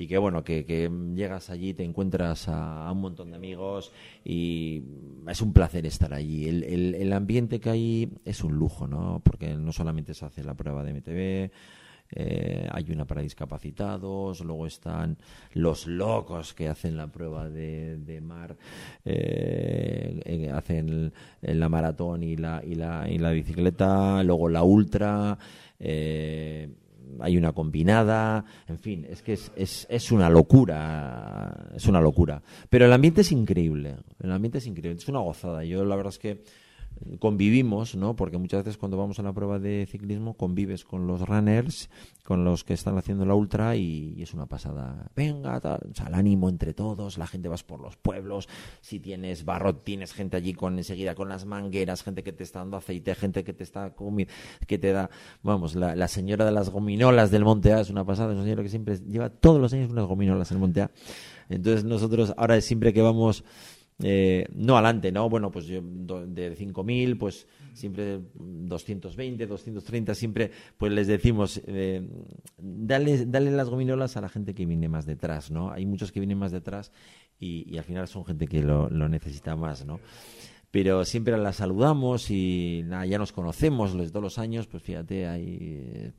y 0.00 0.06
que 0.06 0.16
bueno, 0.16 0.42
que, 0.42 0.90
llegas 1.14 1.50
allí, 1.50 1.74
te 1.74 1.84
encuentras 1.84 2.48
a, 2.48 2.90
un 2.90 3.02
montón 3.02 3.30
de 3.32 3.36
amigos 3.36 3.92
y 4.24 4.82
es 5.28 5.42
un 5.42 5.52
placer 5.52 5.84
estar 5.84 6.14
allí. 6.14 6.48
El, 6.48 6.64
el- 6.64 7.12
ambiente 7.12 7.60
que 7.60 7.68
hay 7.68 8.12
es 8.24 8.42
un 8.42 8.54
lujo, 8.54 8.86
¿no? 8.86 9.20
Porque 9.22 9.54
no 9.54 9.72
solamente 9.72 10.14
se 10.14 10.24
hace 10.24 10.42
la 10.42 10.54
prueba 10.54 10.84
de 10.84 10.94
MTB, 10.94 11.52
eh, 12.12 12.66
hay 12.72 12.90
una 12.90 13.06
para 13.06 13.20
discapacitados, 13.20 14.40
luego 14.40 14.66
están 14.66 15.18
los 15.52 15.86
locos 15.86 16.54
que 16.54 16.68
hacen 16.68 16.96
la 16.96 17.08
prueba 17.08 17.50
de, 17.50 17.98
de 17.98 18.22
mar, 18.22 18.56
eh, 19.04 20.18
eh, 20.24 20.50
hacen 20.50 21.12
la 21.42 21.68
maratón 21.68 22.22
y 22.22 22.36
la, 22.38 22.62
y, 22.64 22.74
la, 22.74 23.06
y 23.06 23.18
la 23.18 23.32
bicicleta, 23.32 24.22
luego 24.22 24.48
la 24.48 24.62
ultra, 24.62 25.38
eh, 25.78 26.70
hay 27.20 27.36
una 27.36 27.52
combinada, 27.52 28.44
en 28.68 28.78
fin, 28.78 29.06
es 29.08 29.22
que 29.22 29.34
es, 29.34 29.50
es, 29.56 29.86
es 29.90 30.12
una 30.12 30.30
locura, 30.30 31.68
es 31.74 31.86
una 31.86 32.00
locura. 32.00 32.42
Pero 32.68 32.86
el 32.86 32.92
ambiente 32.92 33.22
es 33.22 33.32
increíble, 33.32 33.96
el 34.22 34.32
ambiente 34.32 34.58
es 34.58 34.66
increíble, 34.66 34.98
es 34.98 35.08
una 35.08 35.20
gozada. 35.20 35.64
Yo 35.64 35.84
la 35.84 35.96
verdad 35.96 36.12
es 36.12 36.18
que 36.18 36.42
convivimos, 37.18 37.94
¿no? 37.94 38.16
Porque 38.16 38.38
muchas 38.38 38.64
veces 38.64 38.78
cuando 38.78 38.96
vamos 38.96 39.18
a 39.18 39.22
la 39.22 39.32
prueba 39.32 39.58
de 39.58 39.86
ciclismo 39.90 40.34
convives 40.34 40.84
con 40.84 41.06
los 41.06 41.22
runners, 41.26 41.88
con 42.24 42.44
los 42.44 42.64
que 42.64 42.74
están 42.74 42.98
haciendo 42.98 43.24
la 43.24 43.34
ultra 43.34 43.76
y, 43.76 44.22
es 44.22 44.34
una 44.34 44.46
pasada. 44.46 45.10
Venga, 45.16 45.58
tal, 45.60 45.80
o 45.90 45.94
sea, 45.94 46.06
el 46.06 46.14
ánimo 46.14 46.48
entre 46.48 46.74
todos, 46.74 47.18
la 47.18 47.26
gente 47.26 47.48
vas 47.48 47.62
por 47.62 47.80
los 47.80 47.96
pueblos, 47.96 48.48
si 48.80 49.00
tienes 49.00 49.44
barro, 49.44 49.76
tienes 49.76 50.12
gente 50.12 50.36
allí 50.36 50.52
con 50.52 50.78
enseguida 50.78 51.14
con 51.14 51.28
las 51.28 51.46
mangueras, 51.46 52.02
gente 52.02 52.22
que 52.22 52.32
te 52.32 52.44
está 52.44 52.60
dando 52.60 52.76
aceite, 52.76 53.14
gente 53.14 53.44
que 53.44 53.52
te 53.52 53.64
está 53.64 53.94
que 54.66 54.78
te 54.78 54.92
da, 54.92 55.10
vamos, 55.42 55.74
la, 55.74 55.94
la 55.96 56.08
señora 56.08 56.44
de 56.44 56.52
las 56.52 56.70
gominolas 56.70 57.30
del 57.30 57.44
Monte 57.44 57.72
A 57.72 57.80
es 57.80 57.90
una 57.90 58.04
pasada, 58.04 58.32
es 58.32 58.36
una 58.36 58.44
señora 58.44 58.62
que 58.62 58.68
siempre 58.68 58.98
lleva 58.98 59.30
todos 59.30 59.60
los 59.60 59.72
años 59.72 59.90
unas 59.90 60.06
gominolas 60.06 60.50
en 60.50 60.56
el 60.56 60.60
Monte 60.60 60.82
A. 60.82 60.90
Entonces 61.48 61.84
nosotros 61.84 62.32
ahora 62.36 62.60
siempre 62.60 62.92
que 62.92 63.02
vamos 63.02 63.44
eh, 64.02 64.46
no 64.54 64.76
adelante, 64.76 65.12
¿no? 65.12 65.28
Bueno, 65.28 65.50
pues 65.50 65.66
yo 65.66 65.80
de 65.82 66.56
5.000, 66.56 67.18
pues 67.18 67.46
siempre 67.74 68.20
220, 68.34 69.46
230, 69.46 70.14
siempre 70.14 70.50
pues 70.76 70.92
les 70.92 71.06
decimos, 71.06 71.60
eh, 71.66 72.08
dale, 72.58 73.26
dale 73.26 73.50
las 73.50 73.68
gominolas 73.68 74.16
a 74.16 74.20
la 74.20 74.28
gente 74.28 74.54
que 74.54 74.66
viene 74.66 74.88
más 74.88 75.06
detrás, 75.06 75.50
¿no? 75.50 75.70
Hay 75.70 75.86
muchos 75.86 76.12
que 76.12 76.20
vienen 76.20 76.38
más 76.38 76.52
detrás 76.52 76.92
y, 77.38 77.72
y 77.72 77.78
al 77.78 77.84
final 77.84 78.08
son 78.08 78.24
gente 78.24 78.46
que 78.46 78.62
lo, 78.62 78.88
lo 78.90 79.08
necesita 79.08 79.56
más, 79.56 79.84
¿no? 79.84 80.00
Pero 80.72 81.04
siempre 81.04 81.36
las 81.36 81.56
saludamos 81.56 82.30
y 82.30 82.82
nada, 82.86 83.04
ya 83.04 83.18
nos 83.18 83.32
conocemos 83.32 83.92
los 83.94 84.10
todos 84.12 84.22
los 84.22 84.38
años, 84.38 84.68
pues 84.68 84.84
fíjate, 84.84 85.26
ahí 85.26 86.12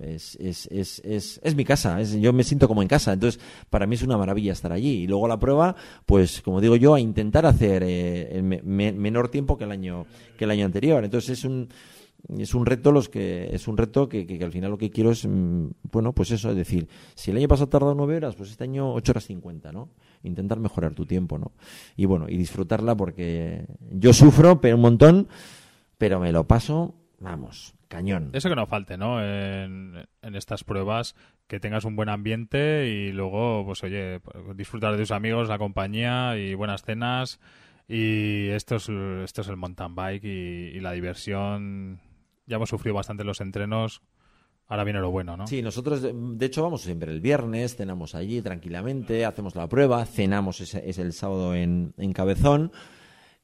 es, 0.00 0.34
es, 0.40 0.66
es, 0.72 1.00
es, 1.04 1.40
es 1.44 1.54
mi 1.54 1.64
casa, 1.64 2.00
es, 2.00 2.12
yo 2.20 2.32
me 2.32 2.42
siento 2.42 2.66
como 2.66 2.82
en 2.82 2.88
casa, 2.88 3.12
entonces 3.12 3.40
para 3.70 3.86
mí 3.86 3.94
es 3.94 4.02
una 4.02 4.18
maravilla 4.18 4.52
estar 4.52 4.72
allí. 4.72 5.02
Y 5.04 5.06
luego 5.06 5.28
la 5.28 5.38
prueba, 5.38 5.76
pues 6.04 6.40
como 6.42 6.60
digo 6.60 6.74
yo, 6.74 6.94
a 6.94 7.00
intentar 7.00 7.46
hacer 7.46 7.84
eh, 7.86 8.40
me- 8.42 8.60
me- 8.62 8.90
menor 8.92 9.28
tiempo 9.28 9.56
que 9.56 9.64
el 9.64 9.70
año 9.70 10.06
que 10.36 10.44
el 10.46 10.50
año 10.50 10.66
anterior. 10.66 11.04
Entonces 11.04 11.38
es 11.38 11.44
un 11.44 11.68
es 12.28 12.54
un 12.54 12.66
reto 12.66 12.92
los 12.92 13.08
que 13.08 13.54
es 13.54 13.68
un 13.68 13.76
reto 13.76 14.08
que, 14.08 14.26
que, 14.26 14.42
al 14.44 14.52
final 14.52 14.70
lo 14.70 14.78
que 14.78 14.90
quiero 14.90 15.10
es 15.10 15.26
mm, 15.26 15.70
bueno 15.90 16.12
pues 16.12 16.30
eso 16.30 16.50
es 16.50 16.56
decir 16.56 16.88
si 17.14 17.30
el 17.30 17.36
año 17.36 17.48
pasado 17.48 17.68
tardado 17.68 17.94
nueve 17.94 18.16
horas 18.16 18.36
pues 18.36 18.50
este 18.50 18.64
año 18.64 18.92
ocho 18.92 19.12
horas 19.12 19.26
cincuenta 19.26 19.72
no 19.72 19.88
intentar 20.22 20.60
mejorar 20.60 20.94
tu 20.94 21.04
tiempo 21.04 21.38
no 21.38 21.52
y 21.96 22.06
bueno 22.06 22.26
y 22.28 22.36
disfrutarla 22.36 22.96
porque 22.96 23.66
yo 23.90 24.12
sufro 24.12 24.60
pero 24.60 24.76
un 24.76 24.82
montón 24.82 25.28
pero 25.98 26.20
me 26.20 26.32
lo 26.32 26.46
paso 26.46 26.94
vamos 27.18 27.74
cañón. 27.92 28.30
Eso 28.32 28.48
que 28.48 28.56
no 28.56 28.66
falte 28.66 28.96
no 28.96 29.22
en, 29.22 30.06
en 30.22 30.34
estas 30.34 30.64
pruebas 30.64 31.14
que 31.46 31.60
tengas 31.60 31.84
un 31.84 31.94
buen 31.94 32.08
ambiente 32.08 32.88
y 32.88 33.12
luego 33.12 33.66
pues 33.66 33.84
oye 33.84 34.20
disfrutar 34.54 34.92
de 34.92 34.98
tus 34.98 35.10
amigos 35.10 35.50
la 35.50 35.58
compañía 35.58 36.38
y 36.38 36.54
buenas 36.54 36.82
cenas. 36.82 37.38
Y 37.88 38.48
esto 38.48 38.76
es, 38.76 38.88
esto 38.88 39.42
es 39.42 39.48
el 39.48 39.58
mountain 39.58 39.94
bike 39.94 40.24
y 40.24 40.80
la 40.80 40.92
diversión 40.92 42.00
ya 42.46 42.56
hemos 42.56 42.68
sufrido 42.68 42.94
bastante 42.94 43.24
los 43.24 43.40
entrenos. 43.40 44.02
Ahora 44.66 44.84
viene 44.84 45.00
lo 45.00 45.10
bueno, 45.10 45.36
¿no? 45.36 45.46
Sí, 45.46 45.60
nosotros 45.60 46.02
de 46.02 46.46
hecho 46.46 46.62
vamos 46.62 46.82
siempre 46.82 47.12
el 47.12 47.20
viernes, 47.20 47.76
cenamos 47.76 48.14
allí 48.14 48.40
tranquilamente, 48.40 49.24
hacemos 49.26 49.54
la 49.54 49.68
prueba, 49.68 50.04
cenamos 50.06 50.60
ese, 50.60 50.88
es 50.88 50.98
el 50.98 51.12
sábado 51.12 51.54
en, 51.54 51.92
Cabezón. 52.14 52.72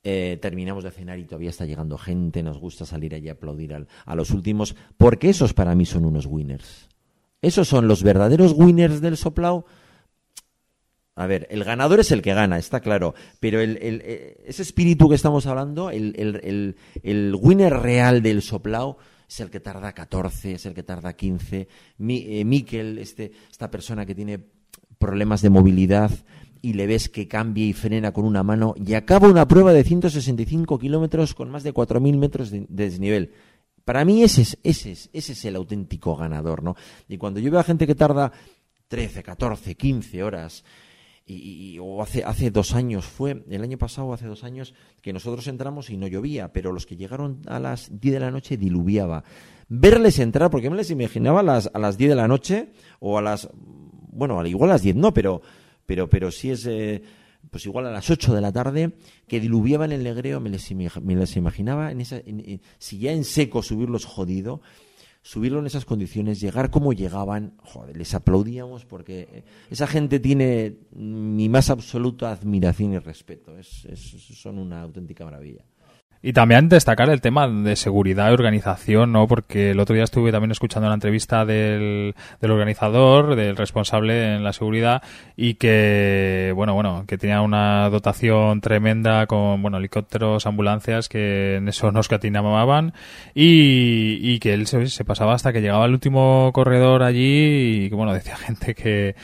Eh, 0.04 0.38
terminamos 0.40 0.84
de 0.84 0.90
cenar 0.90 1.18
y 1.18 1.24
todavía 1.24 1.50
está 1.50 1.66
llegando 1.66 1.98
gente, 1.98 2.42
nos 2.42 2.58
gusta 2.58 2.87
salir 2.87 3.14
allí 3.14 3.28
a 3.28 3.32
aplaudir 3.32 3.74
a 3.74 4.14
los 4.14 4.30
últimos, 4.30 4.74
porque 4.96 5.28
esos 5.28 5.52
para 5.52 5.74
mí 5.74 5.84
son 5.84 6.04
unos 6.04 6.24
winners. 6.24 6.88
Esos 7.42 7.68
son 7.68 7.88
los 7.88 8.02
verdaderos 8.02 8.52
winners 8.52 9.00
del 9.00 9.16
soplao. 9.16 9.66
A 11.18 11.26
ver, 11.26 11.46
el 11.50 11.64
ganador 11.64 12.00
es 12.00 12.12
el 12.12 12.22
que 12.22 12.33
gana, 12.33 12.59
está 12.59 12.81
claro, 12.81 13.14
pero 13.40 13.61
el, 13.61 13.78
eh, 13.81 14.44
ese 14.46 14.62
espíritu 14.62 15.09
que 15.09 15.16
estamos 15.16 15.46
hablando, 15.46 15.90
el, 15.90 16.76
el 17.02 17.35
winner 17.35 17.74
real 17.74 18.22
del 18.22 18.40
soplao, 18.42 18.98
es 19.28 19.40
el 19.40 19.50
que 19.50 19.61
tarda 19.61 19.92
14, 19.92 20.52
es 20.52 20.66
el 20.66 20.74
que 20.74 20.83
tarda 20.83 21.12
15. 21.12 21.68
Mi, 21.98 22.40
eh, 22.40 22.44
Miquel, 22.44 22.98
este, 22.98 23.31
esta 23.50 23.70
persona 23.70 24.07
que 24.07 24.14
tiene 24.14 24.40
problemas 24.98 25.42
de 25.42 25.50
movilidad 25.50 26.11
y 26.62 26.72
le 26.72 26.87
ves 26.87 27.09
que 27.09 27.28
cambia 27.28 27.64
y 27.64 27.72
frena 27.72 28.12
con 28.12 28.24
una 28.24 28.42
mano 28.42 28.74
y 28.76 28.94
acaba 28.94 29.28
una 29.28 29.46
prueba 29.46 29.72
de 29.72 29.85
165 29.85 30.78
kilómetros 30.78 31.35
con 31.35 31.50
más 31.50 31.62
de 31.62 31.74
4.000 31.74 32.16
metros 32.16 32.50
de, 32.50 32.66
desnivel. 32.68 33.33
Para 33.85 34.04
mí 34.04 34.22
ese 34.22 34.42
es, 34.42 34.59
ese, 34.62 34.92
es, 34.92 35.11
ese 35.12 35.33
es 35.33 35.44
el 35.44 35.57
auténtico 35.57 36.16
ganador, 36.16 36.62
¿no? 36.62 36.74
Y 37.09 37.18
cuando 37.18 37.38
yo 37.38 37.50
veo 37.50 37.61
a 37.61 37.64
gente 37.64 37.87
que 37.87 37.94
tarda 37.94 38.33
13, 38.88 39.22
14, 39.22 39.74
15 39.74 40.22
horas 40.22 40.64
y, 41.29 41.79
o 41.81 42.03
hace, 42.03 42.25
hace 42.25 42.51
dos 42.51 42.75
años 42.75 43.05
fue, 43.05 43.45
el 43.49 43.62
año 43.62 43.77
pasado, 43.77 44.12
hace 44.12 44.27
dos 44.27 44.45
años, 44.45 44.75
que 45.03 45.12
nosotros 45.12 45.47
entramos 45.47 45.91
y 45.91 45.97
no 45.97 46.07
llovía, 46.07 46.53
pero 46.53 46.73
los 46.73 46.87
que 46.87 46.97
llegaron 46.97 47.43
a 47.47 47.59
las 47.61 48.01
10 48.01 48.14
de 48.14 48.21
la 48.21 48.31
noche 48.31 48.57
diluviaba. 48.57 49.25
Verles 49.69 50.19
entrar, 50.19 50.51
porque 50.51 50.71
me 50.71 50.77
les 50.77 50.91
imaginaba 50.91 51.41
a 51.41 51.43
las, 51.43 51.71
a 51.73 51.79
las 51.79 51.99
10 51.99 52.11
de 52.11 52.17
la 52.17 52.29
noche 52.29 52.71
o 53.01 53.19
a 53.19 53.23
las, 53.23 53.49
bueno, 53.55 54.45
igual 54.47 54.71
a 54.71 54.75
las 54.75 54.83
10 54.83 54.97
no, 54.97 55.12
pero, 55.12 55.43
pero, 55.85 56.09
pero 56.09 56.31
sí 56.31 56.51
es, 56.51 56.64
eh, 56.67 57.03
pues 57.51 57.67
igual 57.67 57.87
a 57.87 57.93
las 57.93 58.09
8 58.09 58.35
de 58.35 58.41
la 58.41 58.53
tarde, 58.53 58.95
que 59.27 59.41
diluviaba 59.41 59.85
en 59.85 59.93
el 59.93 60.05
negreo, 60.05 60.41
me 60.41 60.49
les, 60.49 60.75
me 60.75 61.14
les 61.14 61.37
imaginaba, 61.37 61.93
en 61.93 62.01
esa, 62.01 62.23
si 62.79 62.99
ya 62.99 63.12
en 63.12 63.25
seco 63.25 63.62
subirlos 63.62 64.07
jodido, 64.07 64.62
subirlo 65.29 65.59
en 65.59 65.67
esas 65.67 65.85
condiciones, 65.85 66.41
llegar 66.41 66.71
como 66.71 66.95
llegaban, 66.95 67.53
joder, 67.59 67.95
les 67.99 68.14
aplaudíamos 68.14 68.87
porque 68.87 69.45
esa 69.69 69.87
gente 69.87 70.21
tiene 70.21 70.79
mi 70.93 71.51
más 71.51 71.69
absoluta 71.69 72.33
admiración 72.33 72.95
y 72.95 72.99
respeto. 72.99 73.59
Es, 73.59 73.87
son 73.93 74.59
una 74.59 74.81
auténtica 74.81 75.27
maravilla. 75.27 75.67
Y 76.20 76.33
también 76.33 76.68
destacar 76.68 77.11
el 77.11 77.20
tema 77.20 77.46
de 77.46 77.76
seguridad 77.76 78.31
y 78.31 78.33
organización, 78.33 79.12
¿no? 79.12 79.28
Porque 79.28 79.70
el 79.70 79.78
otro 79.78 79.94
día 79.94 80.02
estuve 80.02 80.33
también 80.33 80.50
escuchando 80.50 80.88
la 80.88 80.94
entrevista 80.94 81.44
del, 81.44 82.16
del 82.40 82.50
organizador, 82.50 83.37
del 83.37 83.57
responsable 83.57 84.35
en 84.35 84.42
la 84.42 84.52
seguridad, 84.52 85.02
y 85.37 85.54
que, 85.54 86.52
bueno, 86.57 86.74
bueno, 86.74 87.04
que 87.07 87.18
tenía 87.18 87.40
una 87.40 87.88
dotación 87.88 88.61
tremenda 88.61 89.26
con, 89.28 89.62
bueno, 89.62 89.78
helicópteros, 89.78 90.44
ambulancias, 90.46 91.09
que 91.09 91.57
en 91.57 91.68
eso 91.68 91.92
nos 91.92 92.09
catinaban, 92.09 92.94
y, 93.33 94.18
y 94.20 94.40
que 94.40 94.54
él 94.54 94.66
se, 94.66 95.04
pasaba 95.04 95.35
hasta 95.35 95.52
que 95.52 95.61
llegaba 95.61 95.87
el 95.87 95.92
último 95.92 96.50
corredor 96.52 97.04
allí, 97.04 97.85
y 97.85 97.88
bueno, 97.90 98.12
decía 98.12 98.37
gente 98.38 98.74
que, 98.74 99.14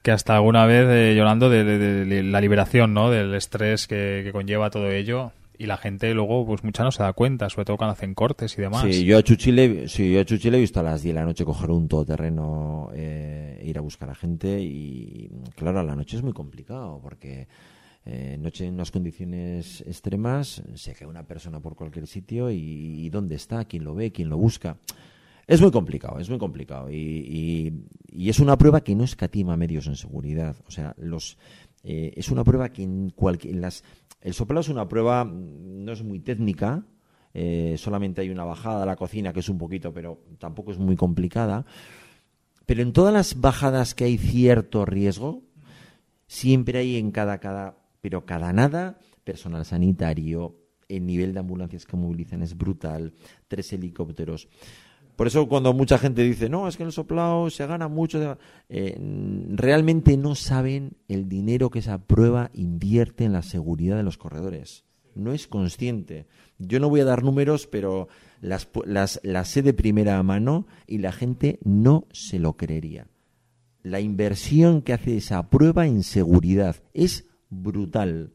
que 0.00 0.10
hasta 0.10 0.36
alguna 0.36 0.64
vez 0.64 0.86
eh, 0.88 1.14
llorando 1.14 1.50
de, 1.50 2.22
la 2.24 2.40
liberación, 2.40 2.94
¿no? 2.94 3.10
Del 3.10 3.34
estrés 3.34 3.86
que, 3.86 4.22
que 4.24 4.32
conlleva 4.32 4.70
todo 4.70 4.90
ello 4.90 5.32
y 5.60 5.66
la 5.66 5.76
gente 5.76 6.14
luego, 6.14 6.46
pues 6.46 6.64
mucha 6.64 6.82
no 6.84 6.90
se 6.90 7.02
da 7.02 7.12
cuenta, 7.12 7.50
sobre 7.50 7.66
todo 7.66 7.76
cuando 7.76 7.92
hacen 7.92 8.14
cortes 8.14 8.56
y 8.56 8.62
demás. 8.62 8.82
Sí, 8.82 9.04
yo 9.04 9.18
a 9.18 9.22
Chuchile, 9.22 9.88
sí, 9.88 10.10
yo 10.10 10.22
a 10.22 10.24
Chuchile 10.24 10.56
he 10.56 10.60
visto 10.60 10.80
a 10.80 10.82
las 10.82 11.02
10 11.02 11.14
de 11.14 11.20
la 11.20 11.26
noche 11.26 11.44
coger 11.44 11.70
un 11.70 11.86
todoterreno, 11.86 12.88
eh, 12.94 13.62
ir 13.62 13.76
a 13.76 13.82
buscar 13.82 14.08
a 14.08 14.14
gente 14.14 14.58
y 14.58 15.30
claro, 15.54 15.80
a 15.80 15.82
la 15.82 15.94
noche 15.94 16.16
es 16.16 16.22
muy 16.22 16.32
complicado 16.32 16.98
porque 17.02 17.46
eh, 18.06 18.38
noche 18.40 18.68
en 18.68 18.72
unas 18.72 18.90
condiciones 18.90 19.82
extremas 19.82 20.62
se 20.76 20.94
cae 20.94 21.06
una 21.06 21.26
persona 21.26 21.60
por 21.60 21.76
cualquier 21.76 22.06
sitio 22.06 22.50
y, 22.50 23.10
dónde 23.10 23.34
está, 23.34 23.66
quién 23.66 23.84
lo 23.84 23.94
ve, 23.94 24.12
quién 24.12 24.30
lo 24.30 24.38
busca. 24.38 24.78
Es 25.46 25.60
muy 25.60 25.70
complicado, 25.70 26.20
es 26.20 26.30
muy 26.30 26.38
complicado 26.38 26.90
y, 26.90 27.74
y, 28.10 28.30
es 28.30 28.40
una 28.40 28.56
prueba 28.56 28.80
que 28.80 28.94
no 28.94 29.04
escatima 29.04 29.58
medios 29.58 29.86
en 29.88 29.96
seguridad. 29.96 30.56
O 30.66 30.70
sea, 30.70 30.94
los 30.96 31.36
eh, 31.84 32.14
es 32.16 32.30
una 32.30 32.44
prueba 32.44 32.70
que 32.70 32.82
en, 32.82 33.10
cualquier, 33.10 33.54
en 33.54 33.60
las 33.60 33.84
el 34.20 34.34
soplado 34.34 34.60
es 34.60 34.68
una 34.68 34.88
prueba, 34.88 35.24
mm, 35.24 35.84
no 35.84 35.92
es 35.92 36.02
muy 36.02 36.20
técnica, 36.20 36.84
eh, 37.32 37.76
solamente 37.78 38.20
hay 38.20 38.30
una 38.30 38.44
bajada 38.44 38.82
a 38.82 38.86
la 38.86 38.96
cocina 38.96 39.32
que 39.32 39.40
es 39.40 39.48
un 39.48 39.58
poquito, 39.58 39.92
pero 39.92 40.22
tampoco 40.38 40.72
es 40.72 40.78
muy 40.78 40.96
complicada. 40.96 41.64
Pero 42.66 42.82
en 42.82 42.92
todas 42.92 43.12
las 43.12 43.40
bajadas 43.40 43.94
que 43.94 44.04
hay 44.04 44.18
cierto 44.18 44.84
riesgo, 44.84 45.42
siempre 46.26 46.78
hay 46.78 46.96
en 46.96 47.10
cada, 47.10 47.38
cada, 47.38 47.76
pero 48.00 48.26
cada 48.26 48.52
nada, 48.52 48.98
personal 49.24 49.64
sanitario, 49.64 50.56
el 50.88 51.06
nivel 51.06 51.32
de 51.32 51.40
ambulancias 51.40 51.86
que 51.86 51.96
movilizan 51.96 52.42
es 52.42 52.56
brutal, 52.56 53.12
tres 53.48 53.72
helicópteros. 53.72 54.48
Por 55.20 55.26
eso 55.26 55.46
cuando 55.48 55.74
mucha 55.74 55.98
gente 55.98 56.22
dice, 56.22 56.48
no, 56.48 56.66
es 56.66 56.78
que 56.78 56.82
en 56.82 56.86
el 56.86 56.94
soplado 56.94 57.50
se 57.50 57.66
gana 57.66 57.88
mucho, 57.88 58.38
eh, 58.70 58.98
realmente 59.50 60.16
no 60.16 60.34
saben 60.34 60.96
el 61.08 61.28
dinero 61.28 61.68
que 61.68 61.80
esa 61.80 61.98
prueba 61.98 62.50
invierte 62.54 63.24
en 63.24 63.34
la 63.34 63.42
seguridad 63.42 63.98
de 63.98 64.02
los 64.02 64.16
corredores. 64.16 64.86
No 65.14 65.34
es 65.34 65.46
consciente. 65.46 66.26
Yo 66.56 66.80
no 66.80 66.88
voy 66.88 67.00
a 67.00 67.04
dar 67.04 67.22
números, 67.22 67.66
pero 67.66 68.08
las, 68.40 68.70
las 68.86 69.48
sé 69.48 69.60
de 69.60 69.74
primera 69.74 70.22
mano 70.22 70.66
y 70.86 70.96
la 70.96 71.12
gente 71.12 71.58
no 71.64 72.06
se 72.12 72.38
lo 72.38 72.56
creería. 72.56 73.06
La 73.82 74.00
inversión 74.00 74.80
que 74.80 74.94
hace 74.94 75.18
esa 75.18 75.50
prueba 75.50 75.86
en 75.86 76.02
seguridad 76.02 76.76
es 76.94 77.26
brutal, 77.50 78.32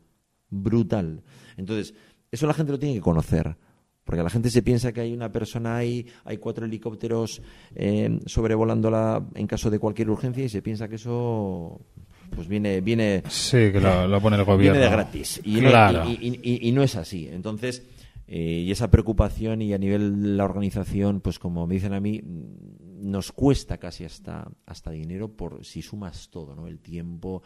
brutal. 0.52 1.24
Entonces, 1.58 1.96
eso 2.30 2.46
la 2.46 2.54
gente 2.54 2.74
lo 2.74 2.78
tiene 2.78 2.94
que 2.94 3.02
conocer. 3.02 3.58
Porque 4.06 4.22
la 4.22 4.30
gente 4.30 4.52
se 4.52 4.62
piensa 4.62 4.94
que 4.94 5.02
hay 5.02 5.14
una 5.14 5.32
persona 5.32 5.78
ahí, 5.78 6.06
hay 6.24 6.38
cuatro 6.38 6.66
helicópteros 6.66 7.42
eh, 7.74 8.20
sobrevolándola 8.28 9.26
en 9.34 9.48
caso 9.48 9.72
de 9.72 9.80
cualquier 9.80 10.12
urgencia 10.12 10.44
y 10.44 10.50
se 10.50 10.62
piensa 10.62 10.88
que 10.88 10.96
eso 10.96 11.82
pues 12.36 12.48
viene 12.48 12.82
viene 12.82 13.24
sí 13.28 13.72
que 13.72 13.80
lo, 13.80 14.22
pone 14.22 14.38
el 14.38 14.44
gobierno 14.44 14.74
viene 14.74 14.86
de 14.86 14.92
gratis. 14.92 15.42
Y, 15.44 15.60
no, 15.60 15.70
y, 16.08 16.72
no 16.72 16.84
es 16.84 16.96
así. 16.96 17.28
Entonces 17.32 17.84
eh, 18.28 18.64
y 18.66 18.72
esa 18.72 18.92
preocupación 18.92 19.64
y 19.64 19.74
a 19.74 19.78
nivel 19.80 20.22
de 20.22 20.30
la 20.30 20.46
organización 20.46 21.20
pues 21.20 21.40
como 21.40 21.66
me 21.66 21.74
dicen 21.74 21.94
a 21.94 22.00
mí 22.00 22.22
nos 22.24 23.32
cuesta 23.32 23.80
casi 23.80 24.06
hasta 24.06 24.48
hasta 24.68 24.92
dinero 24.92 25.30
por 25.30 25.66
si 25.66 25.82
sumas 25.82 26.30
todo 26.30 26.56
no 26.56 26.68
el 26.68 26.80
tiempo. 26.80 27.42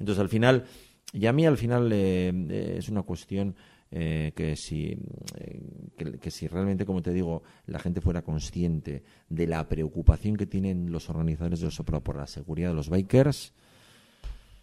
Entonces 0.00 0.20
al 0.20 0.28
final 0.28 0.64
y 1.12 1.26
a 1.26 1.32
mí 1.32 1.46
al 1.46 1.56
final 1.56 1.88
eh, 1.92 2.76
es 2.78 2.88
una 2.88 3.02
cuestión 3.02 3.54
eh, 3.92 4.32
que, 4.36 4.54
si, 4.54 4.96
eh, 5.36 6.18
que, 6.20 6.30
si 6.30 6.46
realmente, 6.46 6.86
como 6.86 7.02
te 7.02 7.12
digo, 7.12 7.42
la 7.66 7.80
gente 7.80 8.00
fuera 8.00 8.22
consciente 8.22 9.02
de 9.28 9.46
la 9.48 9.68
preocupación 9.68 10.36
que 10.36 10.46
tienen 10.46 10.92
los 10.92 11.10
organizadores 11.10 11.60
del 11.60 11.72
Sopra 11.72 11.98
por 11.98 12.16
la 12.16 12.28
seguridad 12.28 12.68
de 12.68 12.76
los 12.76 12.88
bikers, 12.88 13.52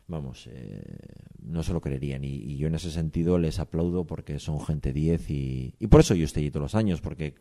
vamos, 0.08 0.48
eh, 0.50 0.82
no 1.42 1.62
se 1.62 1.74
lo 1.74 1.82
creerían. 1.82 2.24
Y, 2.24 2.56
yo 2.56 2.68
en 2.68 2.76
ese 2.76 2.90
sentido 2.90 3.38
les 3.38 3.60
aplaudo 3.60 4.06
porque 4.06 4.40
son 4.40 4.62
gente 4.62 4.94
10 4.94 5.30
y, 5.30 5.76
y 5.78 5.88
por 5.88 6.00
eso 6.00 6.16
yo 6.16 6.24
estoy 6.24 6.44
allí 6.44 6.52
todos 6.52 6.64
los 6.64 6.76
años. 6.76 7.02
porque 7.02 7.36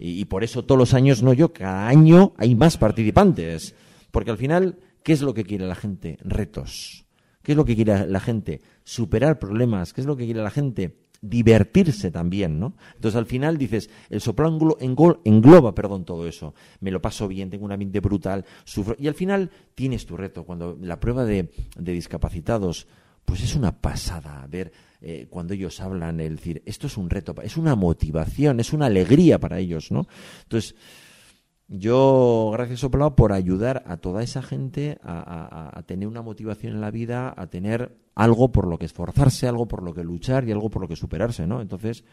y, 0.00 0.20
y, 0.20 0.24
por 0.24 0.42
eso 0.42 0.64
todos 0.64 0.78
los 0.78 0.92
años, 0.92 1.22
no 1.22 1.32
yo, 1.32 1.52
cada 1.52 1.86
año 1.86 2.34
hay 2.36 2.56
más 2.56 2.76
participantes. 2.78 3.76
Porque 4.10 4.32
al 4.32 4.38
final, 4.38 4.80
¿qué 5.04 5.12
es 5.12 5.22
lo 5.22 5.34
que 5.34 5.44
quiere 5.44 5.66
la 5.66 5.76
gente? 5.76 6.18
Retos. 6.22 7.05
¿Qué 7.46 7.52
es 7.52 7.56
lo 7.56 7.64
que 7.64 7.76
quiere 7.76 8.08
la 8.08 8.18
gente? 8.18 8.60
Superar 8.82 9.38
problemas. 9.38 9.92
¿Qué 9.92 10.00
es 10.00 10.06
lo 10.08 10.16
que 10.16 10.24
quiere 10.24 10.42
la 10.42 10.50
gente? 10.50 10.96
divertirse 11.22 12.10
también, 12.10 12.60
¿no? 12.60 12.74
Entonces 12.94 13.16
al 13.16 13.26
final 13.26 13.56
dices, 13.56 13.88
el 14.10 14.20
soplado 14.20 14.76
engloba, 15.24 15.74
perdón, 15.74 16.04
todo 16.04 16.26
eso. 16.28 16.54
Me 16.80 16.90
lo 16.90 17.00
paso 17.00 17.26
bien, 17.26 17.48
tengo 17.48 17.64
un 17.64 17.72
ambiente 17.72 18.00
brutal, 18.00 18.44
sufro. 18.64 18.96
Y 18.98 19.08
al 19.08 19.14
final 19.14 19.50
tienes 19.74 20.06
tu 20.06 20.16
reto. 20.16 20.44
Cuando 20.44 20.76
la 20.80 21.00
prueba 21.00 21.24
de, 21.24 21.50
de 21.76 21.92
discapacitados, 21.92 22.86
pues 23.24 23.42
es 23.42 23.54
una 23.54 23.80
pasada 23.80 24.46
ver 24.48 24.72
eh, 25.00 25.26
cuando 25.30 25.54
ellos 25.54 25.80
hablan, 25.80 26.20
el 26.20 26.36
decir, 26.36 26.62
esto 26.66 26.88
es 26.88 26.96
un 26.96 27.08
reto, 27.08 27.34
es 27.42 27.56
una 27.56 27.76
motivación, 27.76 28.60
es 28.60 28.72
una 28.72 28.86
alegría 28.86 29.40
para 29.40 29.58
ellos, 29.58 29.90
¿no? 29.90 30.06
Entonces, 30.42 30.74
yo, 31.68 32.50
gracias 32.52 32.80
Soplao, 32.80 33.16
por 33.16 33.32
ayudar 33.32 33.82
a 33.86 33.96
toda 33.96 34.22
esa 34.22 34.42
gente 34.42 34.98
a, 35.02 35.70
a, 35.76 35.82
tener 35.82 36.06
una 36.06 36.22
motivación 36.22 36.74
en 36.74 36.80
la 36.80 36.92
vida, 36.92 37.34
a 37.36 37.48
tener 37.48 37.96
algo 38.14 38.52
por 38.52 38.68
lo 38.68 38.78
que 38.78 38.86
esforzarse, 38.86 39.48
algo 39.48 39.66
por 39.66 39.82
lo 39.82 39.92
que 39.92 40.04
luchar 40.04 40.46
y 40.48 40.52
algo 40.52 40.70
por 40.70 40.82
lo 40.82 40.88
que 40.88 40.96
superarse, 40.96 41.46
¿no? 41.46 41.60
Entonces, 41.60 42.04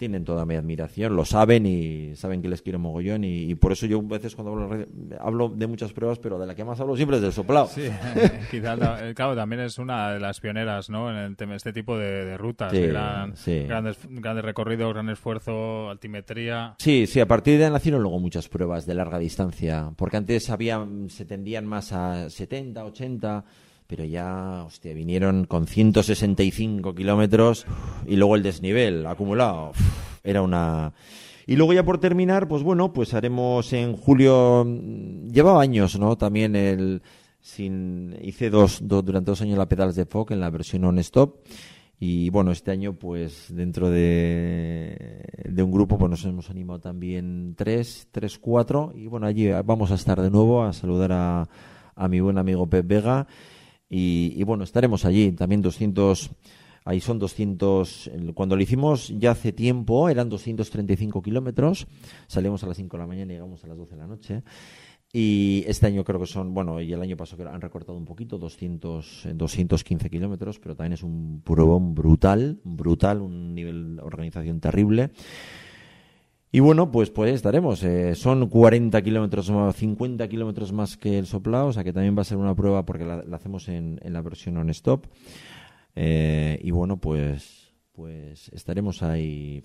tienen 0.00 0.24
toda 0.24 0.46
mi 0.46 0.54
admiración, 0.54 1.14
lo 1.14 1.26
saben 1.26 1.66
y 1.66 2.16
saben 2.16 2.40
que 2.40 2.48
les 2.48 2.62
quiero 2.62 2.78
mogollón 2.78 3.22
y, 3.22 3.54
por 3.56 3.72
eso 3.72 3.84
yo 3.84 3.98
a 3.98 4.02
veces 4.02 4.34
cuando 4.34 4.52
hablo, 4.52 4.86
hablo, 5.20 5.48
de 5.50 5.66
muchas 5.66 5.92
pruebas, 5.92 6.18
pero 6.18 6.38
de 6.38 6.46
la 6.46 6.54
que 6.54 6.64
más 6.64 6.80
hablo 6.80 6.96
siempre 6.96 7.18
es 7.18 7.22
del 7.22 7.34
soplado. 7.34 7.66
Sí, 7.66 7.82
eh, 7.84 9.12
claro, 9.14 9.36
también 9.36 9.60
es 9.60 9.78
una 9.78 10.14
de 10.14 10.18
las 10.18 10.40
pioneras 10.40 10.88
¿no? 10.88 11.10
en 11.10 11.16
el 11.16 11.36
tema, 11.36 11.54
este 11.54 11.74
tipo 11.74 11.98
de, 11.98 12.38
rutas, 12.38 12.72
grandes, 12.72 13.98
grandes 14.08 14.42
recorridos, 14.42 14.90
gran 14.94 15.10
esfuerzo, 15.10 15.90
altimetría. 15.90 16.76
Sí, 16.78 17.06
sí, 17.06 17.20
a 17.20 17.28
partir 17.28 17.58
de 17.58 17.66
ahí 17.66 17.70
nacieron 17.70 18.00
luego 18.00 18.18
muchas 18.18 18.48
pruebas 18.48 18.86
de 18.86 18.94
larga 18.94 19.18
distancia, 19.18 19.92
porque 19.96 20.16
antes 20.16 20.48
había, 20.48 20.82
se 21.08 21.26
tendían 21.26 21.66
más 21.66 21.92
a 21.92 22.30
70, 22.30 22.86
80 22.86 23.44
pero 23.90 24.04
ya, 24.04 24.62
hostia, 24.64 24.94
vinieron 24.94 25.46
con 25.46 25.66
165 25.66 26.94
kilómetros 26.94 27.66
y 28.06 28.14
luego 28.14 28.36
el 28.36 28.44
desnivel 28.44 29.04
acumulado. 29.04 29.72
Era 30.22 30.42
una... 30.42 30.92
Y 31.44 31.56
luego 31.56 31.72
ya 31.72 31.84
por 31.84 31.98
terminar, 31.98 32.46
pues 32.46 32.62
bueno, 32.62 32.92
pues 32.92 33.14
haremos 33.14 33.72
en 33.72 33.96
julio, 33.96 34.64
mm, 34.64 35.30
llevaba 35.30 35.60
años, 35.60 35.98
¿no? 35.98 36.16
También 36.16 36.54
el, 36.54 37.02
sin, 37.40 38.16
hice 38.22 38.48
dos, 38.48 38.78
durante 38.80 39.32
dos 39.32 39.42
años 39.42 39.58
la 39.58 39.68
pedales 39.68 39.96
de 39.96 40.06
FOC 40.06 40.30
en 40.30 40.40
la 40.40 40.50
versión 40.50 40.84
on-stop. 40.84 41.38
Y 41.98 42.30
bueno, 42.30 42.52
este 42.52 42.70
año, 42.70 42.92
pues 42.92 43.46
dentro 43.48 43.90
de, 43.90 45.24
de, 45.48 45.62
un 45.64 45.72
grupo, 45.72 45.98
pues 45.98 46.10
nos 46.10 46.24
hemos 46.24 46.48
animado 46.48 46.78
también 46.78 47.56
tres, 47.56 48.06
tres, 48.12 48.38
cuatro. 48.38 48.92
Y 48.94 49.08
bueno, 49.08 49.26
allí 49.26 49.50
vamos 49.64 49.90
a 49.90 49.94
estar 49.96 50.22
de 50.22 50.30
nuevo 50.30 50.62
a 50.62 50.72
saludar 50.72 51.10
a, 51.12 51.48
a 51.96 52.08
mi 52.08 52.20
buen 52.20 52.38
amigo 52.38 52.68
Pep 52.68 52.86
Vega 52.86 53.26
y, 53.90 54.42
bueno, 54.44 54.62
estaremos 54.62 55.04
allí. 55.04 55.32
También 55.32 55.60
200, 55.60 56.30
ahí 56.84 57.00
son 57.00 57.18
200, 57.18 58.10
cuando 58.34 58.54
lo 58.54 58.62
hicimos 58.62 59.08
ya 59.18 59.32
hace 59.32 59.52
tiempo, 59.52 60.08
eran 60.08 60.28
235 60.28 61.20
kilómetros. 61.20 61.88
Salimos 62.28 62.62
a 62.62 62.68
las 62.68 62.76
5 62.76 62.96
de 62.96 63.02
la 63.02 63.06
mañana 63.08 63.32
y 63.32 63.34
llegamos 63.34 63.64
a 63.64 63.66
las 63.66 63.76
12 63.76 63.94
de 63.96 64.00
la 64.00 64.06
noche. 64.06 64.42
Y 65.12 65.64
este 65.66 65.88
año 65.88 66.04
creo 66.04 66.20
que 66.20 66.26
son, 66.26 66.54
bueno, 66.54 66.80
y 66.80 66.92
el 66.92 67.02
año 67.02 67.16
pasado 67.16 67.50
han 67.50 67.60
recortado 67.60 67.98
un 67.98 68.04
poquito, 68.04 68.38
200, 68.38 69.30
215 69.34 70.08
kilómetros, 70.08 70.60
pero 70.60 70.76
también 70.76 70.92
es 70.92 71.02
un 71.02 71.42
pruebón 71.44 71.96
brutal, 71.96 72.60
brutal, 72.62 73.20
un 73.20 73.52
nivel 73.52 73.96
de 73.96 74.02
organización 74.02 74.60
terrible. 74.60 75.10
Y 76.52 76.60
bueno, 76.60 76.90
pues 76.90 77.10
pues 77.10 77.34
estaremos. 77.34 77.82
Eh, 77.84 78.14
son 78.14 78.48
40 78.48 79.00
kilómetros 79.02 79.50
más, 79.50 79.76
50 79.76 80.28
kilómetros 80.28 80.72
más 80.72 80.96
que 80.96 81.18
el 81.18 81.26
soplado, 81.26 81.68
o 81.68 81.72
sea 81.72 81.84
que 81.84 81.92
también 81.92 82.16
va 82.16 82.22
a 82.22 82.24
ser 82.24 82.38
una 82.38 82.54
prueba 82.54 82.84
porque 82.84 83.04
la, 83.04 83.24
hacemos 83.32 83.68
en, 83.68 84.00
en, 84.02 84.12
la 84.12 84.20
versión 84.20 84.56
on-stop. 84.56 85.06
Eh, 85.94 86.58
y 86.62 86.70
bueno, 86.72 86.96
pues, 86.96 87.72
pues 87.92 88.48
estaremos 88.48 89.02
ahí 89.02 89.62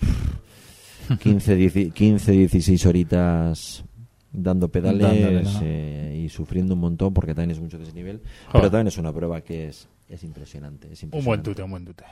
15, 1.19 1.91
15 1.91 2.31
16 2.31 2.85
horitas 2.85 3.83
dando 4.31 4.69
pedales 4.69 5.59
eh, 5.61 6.23
y 6.23 6.29
sufriendo 6.29 6.73
un 6.73 6.81
montón 6.81 7.13
porque 7.13 7.33
también 7.33 7.51
es 7.51 7.59
mucho 7.59 7.79
desnivel. 7.79 8.21
Pero 8.51 8.69
también 8.69 8.87
es 8.87 8.97
una 8.97 9.11
prueba 9.11 9.41
que 9.41 9.67
es, 9.67 9.87
es 10.07 10.23
impresionante, 10.23 10.91
es 10.91 11.01
impresionante. 11.01 11.17
Un 11.17 11.25
buen 11.25 11.41
tute, 11.41 11.63
un 11.63 11.71
buen 11.71 11.85
tute. 11.85 12.03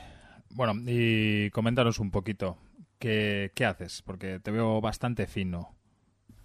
Bueno, 0.50 0.74
y 0.86 1.50
coméntanos 1.50 1.98
un 1.98 2.10
poquito 2.10 2.56
¿Qué, 3.04 3.66
haces? 3.66 4.00
Porque 4.00 4.40
te 4.40 4.50
veo 4.50 4.80
bastante 4.80 5.26
fino. 5.26 5.74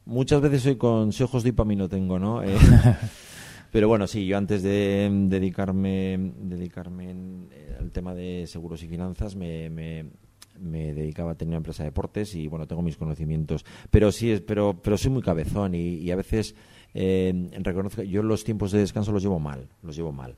Muchas 0.03 0.41
veces 0.41 0.63
soy 0.63 0.75
con 0.75 1.13
si 1.13 1.23
ojos 1.23 1.43
de 1.43 1.53
no 1.53 1.87
tengo, 1.87 2.19
¿no? 2.19 2.43
Eh, 2.43 2.53
pero 3.71 3.87
bueno, 3.87 4.07
sí, 4.07 4.25
yo 4.25 4.37
antes 4.37 4.61
de 4.61 5.09
dedicarme, 5.09 6.33
dedicarme 6.37 7.11
eh, 7.51 7.77
al 7.79 7.91
tema 7.91 8.13
de 8.13 8.45
seguros 8.45 8.83
y 8.83 8.89
finanzas 8.89 9.37
me, 9.37 9.69
me, 9.69 10.93
dedicaba 10.93 11.31
a 11.31 11.35
tener 11.35 11.51
una 11.51 11.57
empresa 11.57 11.83
de 11.83 11.91
deportes 11.91 12.35
y 12.35 12.47
bueno, 12.47 12.67
tengo 12.67 12.81
mis 12.81 12.97
conocimientos. 12.97 13.63
Pero 13.89 14.11
sí, 14.11 14.43
pero, 14.45 14.81
pero 14.81 14.97
soy 14.97 15.11
muy 15.11 15.21
cabezón 15.21 15.75
y, 15.75 16.11
a 16.11 16.17
veces 16.17 16.55
eh, 16.93 17.49
reconozco 17.61 18.03
yo 18.03 18.21
los 18.21 18.43
tiempos 18.43 18.73
de 18.73 18.79
descanso 18.79 19.13
los 19.13 19.23
llevo 19.23 19.39
mal, 19.39 19.69
los 19.81 19.95
llevo 19.95 20.11
mal. 20.11 20.35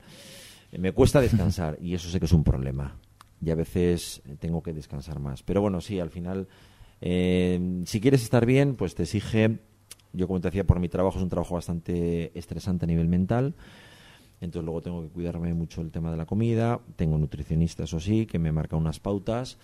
me 0.78 0.92
cuesta 0.92 1.20
descansar 1.20 1.80
y 1.82 1.96
eso 1.96 2.10
sé 2.10 2.20
que 2.20 2.26
es 2.26 2.34
un 2.34 2.44
problema 2.44 3.00
y 3.44 3.50
a 3.50 3.56
veces 3.56 4.22
tengo 4.40 4.62
que 4.62 4.74
descansar 4.74 5.20
más. 5.20 5.44
Pero 5.44 5.62
bueno, 5.62 5.82
sí, 5.82 6.00
al 6.00 6.10
final, 6.10 6.48
eh, 7.02 7.82
si 7.86 8.00
quieres 8.00 8.24
estar 8.24 8.46
bien, 8.46 8.76
pues 8.76 8.96
te 8.96 9.04
exige, 9.04 9.60
yo 10.14 10.28
como 10.28 10.40
te 10.40 10.50
decía, 10.50 10.66
por 10.66 10.80
mi 10.80 10.90
trabajo 10.90 11.18
es 11.18 11.24
un 11.24 11.30
trabajo 11.30 11.56
bastante 11.56 12.38
estresante 12.38 12.86
a 12.86 12.88
nivel 12.88 13.08
mental. 13.08 13.56
Entonces 14.42 14.66
luego 14.66 14.82
tengo 14.82 15.04
que 15.04 15.10
cuidarme 15.10 15.54
mucho 15.54 15.82
el 15.82 15.92
tema 15.92 16.12
de 16.12 16.18
la 16.18 16.26
comida. 16.26 16.80
Tengo 16.96 17.18
nutricionista, 17.18 17.84
eso 17.84 18.00
sí, 18.00 18.26
que 18.26 18.40
me 18.40 18.52
marca 18.52 18.76
unas 18.76 19.00
pautas. 19.00 19.58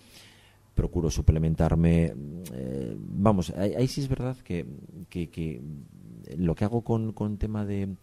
Procuro 0.76 1.10
suplementarme. 1.10 2.14
Eh, 2.54 2.96
vamos, 2.98 3.52
ahí, 3.52 3.88
sí 3.88 4.02
es 4.02 4.08
verdad 4.08 4.38
que, 4.38 4.66
que, 5.10 5.30
que, 5.30 5.62
lo 6.38 6.54
que 6.54 6.66
hago 6.66 6.84
con, 6.84 7.12
con 7.14 7.38
tema 7.38 7.66
de 7.66 7.96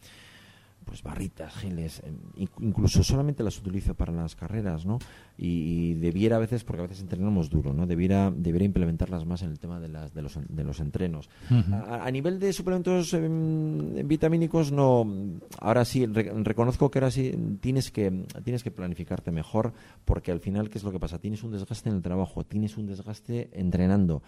pues 0.85 1.03
barritas, 1.03 1.55
geles, 1.55 2.03
em, 2.05 2.17
incluso 2.61 3.03
solamente 3.03 3.43
las 3.43 3.59
utilizo 3.59 3.95
para 3.95 4.13
las 4.13 4.37
carreras, 4.37 4.87
¿no? 4.87 4.99
Y, 5.37 5.95
debiera 5.95 6.37
a 6.37 6.39
veces, 6.39 6.65
porque 6.65 6.83
a 6.83 6.87
veces 6.87 7.01
entrenamos 7.01 7.51
duro, 7.51 7.73
¿no? 7.73 7.87
Debiera, 7.87 8.31
debiera 8.31 8.65
implementarlas 8.65 9.25
más 9.27 9.43
en 9.43 9.51
el 9.51 9.59
tema 9.59 9.81
de, 9.81 9.89
las, 9.89 10.15
de, 10.15 10.23
los, 10.23 10.39
de 10.49 10.65
los 10.65 10.81
entrenos. 10.81 11.29
a, 11.51 12.11
nivel 12.11 12.39
de 12.39 12.53
suplementos 12.53 13.15
em, 13.15 14.07
vitamínicos, 14.07 14.73
no. 14.73 15.07
Ahora 15.59 15.85
sí, 15.85 16.07
reconozco 16.07 16.91
que 16.91 16.99
ahora 16.99 17.11
sí 17.11 17.59
tienes 17.61 17.91
que, 17.91 18.27
tienes 18.45 18.63
que 18.63 18.71
planificarte 18.71 19.31
mejor, 19.31 19.73
porque 20.05 20.33
al 20.33 20.41
final, 20.41 20.71
¿qué 20.71 20.79
es 20.79 20.85
lo 20.85 20.93
que 20.93 21.01
pasa? 21.01 21.19
Tienes 21.19 21.43
un 21.43 21.53
desgaste 21.53 21.89
en 21.89 21.97
el 21.97 22.03
trabajo, 22.03 22.45
tienes 22.45 22.77
un 22.77 22.87
desgaste 22.87 23.51
entrenando. 23.53 24.23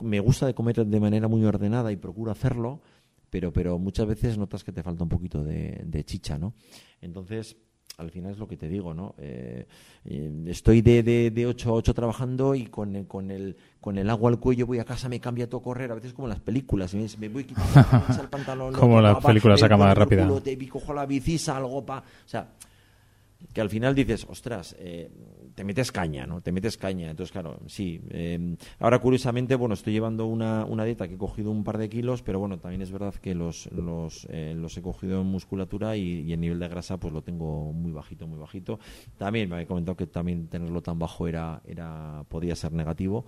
Me 0.00 0.20
gusta 0.20 0.46
de 0.46 0.54
comer 0.54 0.86
de 0.86 1.00
manera 1.00 1.28
muy 1.28 1.44
ordenada 1.44 1.90
y 1.90 1.96
procuro 1.96 2.30
hacerlo, 2.30 2.80
pero, 3.30 3.52
pero 3.52 3.78
muchas 3.78 4.06
veces 4.06 4.38
notas 4.38 4.64
que 4.64 4.72
te 4.72 4.82
falta 4.82 5.02
un 5.02 5.08
poquito 5.08 5.42
de, 5.42 6.04
chicha, 6.04 6.38
¿no? 6.38 6.54
Entonces, 7.00 7.56
al 7.98 8.10
final 8.10 8.32
es 8.32 8.38
lo 8.38 8.46
que 8.46 8.56
te 8.56 8.68
digo, 8.68 8.94
¿no? 8.94 9.14
Eh, 9.18 9.66
eh, 10.04 10.44
estoy 10.46 10.82
de, 10.82 11.02
de, 11.02 11.30
de 11.30 11.46
8 11.46 11.70
a 11.70 11.72
8 11.72 11.94
trabajando 11.94 12.54
y 12.54 12.66
con 12.66 12.94
el, 12.94 13.06
con, 13.06 13.30
el, 13.30 13.56
con 13.80 13.98
el 13.98 14.10
agua 14.10 14.30
al 14.30 14.38
cuello 14.38 14.66
voy 14.66 14.78
a 14.78 14.84
casa, 14.84 15.08
me 15.08 15.20
cambia 15.20 15.48
todo 15.48 15.62
correr, 15.62 15.90
a 15.90 15.94
veces 15.94 16.12
como 16.12 16.26
en 16.26 16.30
las 16.30 16.40
películas, 16.40 16.94
me, 16.94 17.06
me 17.18 17.28
voy 17.28 17.44
quitando 17.44 18.20
el 18.22 18.28
pantalón. 18.28 18.74
como 18.74 19.00
las 19.00 19.24
películas 19.24 19.62
a 19.62 19.68
cámara 19.68 19.94
rápida. 19.94 20.28
te 20.42 20.68
cojo 20.68 20.92
la 20.92 21.06
bici, 21.06 21.38
salgo, 21.38 21.84
pa... 21.84 21.98
O 21.98 22.28
sea, 22.28 22.48
que 23.52 23.60
al 23.60 23.70
final 23.70 23.94
dices, 23.94 24.26
ostras, 24.28 24.76
eh, 24.78 25.10
te 25.54 25.64
metes 25.64 25.92
caña, 25.92 26.26
¿no? 26.26 26.40
Te 26.40 26.52
metes 26.52 26.76
caña. 26.76 27.10
Entonces, 27.10 27.32
claro, 27.32 27.60
sí. 27.66 28.00
Eh, 28.10 28.56
ahora, 28.78 28.98
curiosamente, 28.98 29.54
bueno, 29.54 29.74
estoy 29.74 29.92
llevando 29.92 30.26
una, 30.26 30.64
una, 30.64 30.84
dieta 30.84 31.08
que 31.08 31.14
he 31.14 31.18
cogido 31.18 31.50
un 31.50 31.64
par 31.64 31.78
de 31.78 31.88
kilos, 31.88 32.22
pero 32.22 32.38
bueno, 32.38 32.58
también 32.58 32.82
es 32.82 32.90
verdad 32.90 33.14
que 33.14 33.34
los, 33.34 33.70
los, 33.72 34.26
eh, 34.30 34.54
los 34.56 34.76
he 34.76 34.82
cogido 34.82 35.20
en 35.20 35.26
musculatura 35.26 35.96
y, 35.96 36.32
el 36.32 36.40
nivel 36.40 36.58
de 36.58 36.68
grasa 36.68 36.98
pues 36.98 37.12
lo 37.12 37.22
tengo 37.22 37.72
muy 37.72 37.92
bajito, 37.92 38.26
muy 38.26 38.38
bajito. 38.38 38.78
También 39.16 39.48
me 39.48 39.56
había 39.56 39.66
comentado 39.66 39.96
que 39.96 40.06
también 40.06 40.48
tenerlo 40.48 40.82
tan 40.82 40.98
bajo 40.98 41.26
era, 41.26 41.62
era 41.66 42.24
podía 42.28 42.56
ser 42.56 42.72
negativo. 42.72 43.26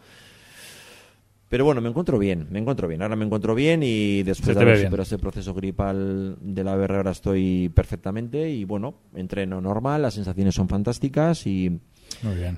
Pero 1.49 1.65
bueno, 1.65 1.81
me 1.81 1.89
encuentro 1.89 2.19
bien, 2.19 2.47
me 2.51 2.59
encuentro 2.59 2.89
bien. 2.89 3.01
Ahora 3.01 3.17
me 3.17 3.25
encuentro 3.25 3.55
bien 3.55 3.83
y 3.83 4.23
después 4.23 4.55
de 4.55 4.63
haber 4.63 4.77
superado 4.77 5.03
ese 5.03 5.19
proceso 5.19 5.55
gripal 5.55 6.37
de 6.41 6.65
la 6.65 6.77
BR 6.77 6.97
ahora 6.97 7.11
estoy 7.13 7.71
perfectamente 7.75 8.51
y 8.51 8.65
bueno, 8.65 8.95
entreno 9.15 9.61
normal, 9.61 10.03
las 10.03 10.15
sensaciones 10.15 10.55
son 10.55 10.69
fantásticas 10.69 11.47
y, 11.47 11.81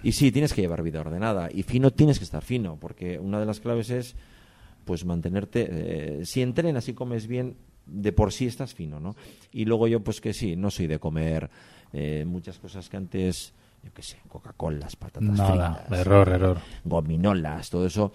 y 0.03 0.13
sí, 0.13 0.33
tienes 0.33 0.53
que 0.53 0.63
llevar 0.63 0.83
vida 0.83 1.01
ordenada 1.01 1.49
y 1.53 1.63
fino 1.63 1.93
tienes 1.93 2.19
que 2.19 2.25
estar 2.25 2.43
fino 2.43 2.79
porque 2.81 3.21
una 3.21 3.39
de 3.39 3.47
las 3.47 3.61
claves 3.61 3.91
es 3.91 4.17
pues 4.85 5.05
mantenerte, 5.05 5.69
eh, 5.71 6.27
si 6.27 6.43
entrenas 6.43 6.89
y 6.89 6.95
comes 6.95 7.29
bien, 7.29 7.57
de 7.87 8.13
por 8.13 8.33
sí 8.33 8.47
estás 8.47 8.75
fino, 8.75 8.99
¿no? 8.99 9.15
Y 9.53 9.67
luego 9.67 9.87
yo 9.87 10.01
pues 10.03 10.21
que 10.21 10.33
sí, 10.33 10.57
no 10.57 10.71
soy 10.71 10.89
de 10.89 10.99
comer 10.99 11.49
eh, 11.93 12.25
muchas 12.27 12.59
cosas 12.59 12.89
que 12.89 12.97
antes 12.97 13.53
yo 13.83 13.93
qué 13.93 14.03
sé, 14.03 14.19
Coca-Cola, 14.29 14.89
patatas 14.99 15.31
Nada, 15.31 15.87
error, 15.91 16.29
error. 16.29 16.59
Gominolas, 16.85 17.71
todo 17.71 17.87
eso, 17.87 18.13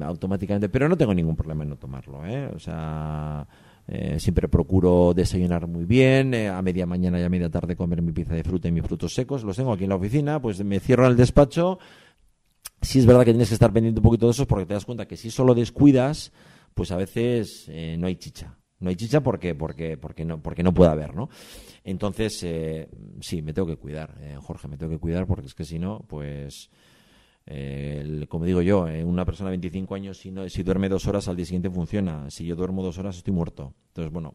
automáticamente. 0.00 0.68
Pero 0.68 0.88
no 0.88 0.96
tengo 0.96 1.14
ningún 1.14 1.36
problema 1.36 1.62
en 1.62 1.70
no 1.70 1.76
tomarlo, 1.76 2.24
¿eh? 2.26 2.50
O 2.54 2.58
sea, 2.58 3.46
eh, 3.86 4.18
siempre 4.18 4.48
procuro 4.48 5.12
desayunar 5.14 5.66
muy 5.66 5.84
bien, 5.84 6.32
eh, 6.32 6.48
a 6.48 6.62
media 6.62 6.86
mañana 6.86 7.20
y 7.20 7.22
a 7.22 7.28
media 7.28 7.50
tarde 7.50 7.76
comer 7.76 8.00
mi 8.00 8.12
pizza 8.12 8.34
de 8.34 8.42
fruta 8.42 8.68
y 8.68 8.72
mis 8.72 8.84
frutos 8.84 9.14
secos. 9.14 9.44
Los 9.44 9.56
tengo 9.56 9.72
aquí 9.72 9.84
en 9.84 9.90
la 9.90 9.96
oficina, 9.96 10.40
pues 10.40 10.64
me 10.64 10.80
cierro 10.80 11.06
el 11.06 11.16
despacho. 11.16 11.78
Sí 12.80 12.98
es 12.98 13.06
verdad 13.06 13.24
que 13.24 13.32
tienes 13.32 13.48
que 13.48 13.54
estar 13.54 13.72
pendiente 13.72 14.00
un 14.00 14.04
poquito 14.04 14.26
de 14.26 14.32
eso 14.32 14.46
porque 14.46 14.66
te 14.66 14.74
das 14.74 14.84
cuenta 14.84 15.06
que 15.06 15.16
si 15.16 15.30
solo 15.30 15.54
descuidas, 15.54 16.32
pues 16.72 16.90
a 16.92 16.96
veces 16.96 17.66
eh, 17.68 17.96
no 17.98 18.06
hay 18.06 18.16
chicha. 18.16 18.56
No 18.80 18.90
hay 18.90 18.96
chicha 18.96 19.20
porque, 19.22 19.54
porque, 19.54 19.96
porque, 19.96 20.24
no, 20.24 20.42
porque 20.42 20.62
no 20.62 20.74
puede 20.74 20.90
haber, 20.90 21.14
¿no? 21.14 21.28
Entonces, 21.84 22.42
eh, 22.42 22.88
sí, 23.20 23.40
me 23.42 23.52
tengo 23.52 23.68
que 23.68 23.76
cuidar, 23.76 24.16
eh, 24.20 24.36
Jorge, 24.40 24.68
me 24.68 24.76
tengo 24.76 24.92
que 24.92 24.98
cuidar 24.98 25.26
porque 25.26 25.46
es 25.46 25.54
que 25.54 25.64
si 25.64 25.78
no, 25.78 26.04
pues, 26.08 26.70
eh, 27.46 28.26
como 28.28 28.44
digo 28.44 28.62
yo, 28.62 28.86
una 29.04 29.24
persona 29.24 29.50
de 29.50 29.56
25 29.56 29.94
años, 29.94 30.18
si, 30.18 30.30
no, 30.30 30.48
si 30.48 30.62
duerme 30.62 30.88
dos 30.88 31.06
horas, 31.06 31.28
al 31.28 31.36
día 31.36 31.46
siguiente 31.46 31.70
funciona. 31.70 32.30
Si 32.30 32.44
yo 32.44 32.56
duermo 32.56 32.82
dos 32.82 32.98
horas, 32.98 33.16
estoy 33.16 33.32
muerto. 33.32 33.74
Entonces, 33.88 34.12
bueno, 34.12 34.34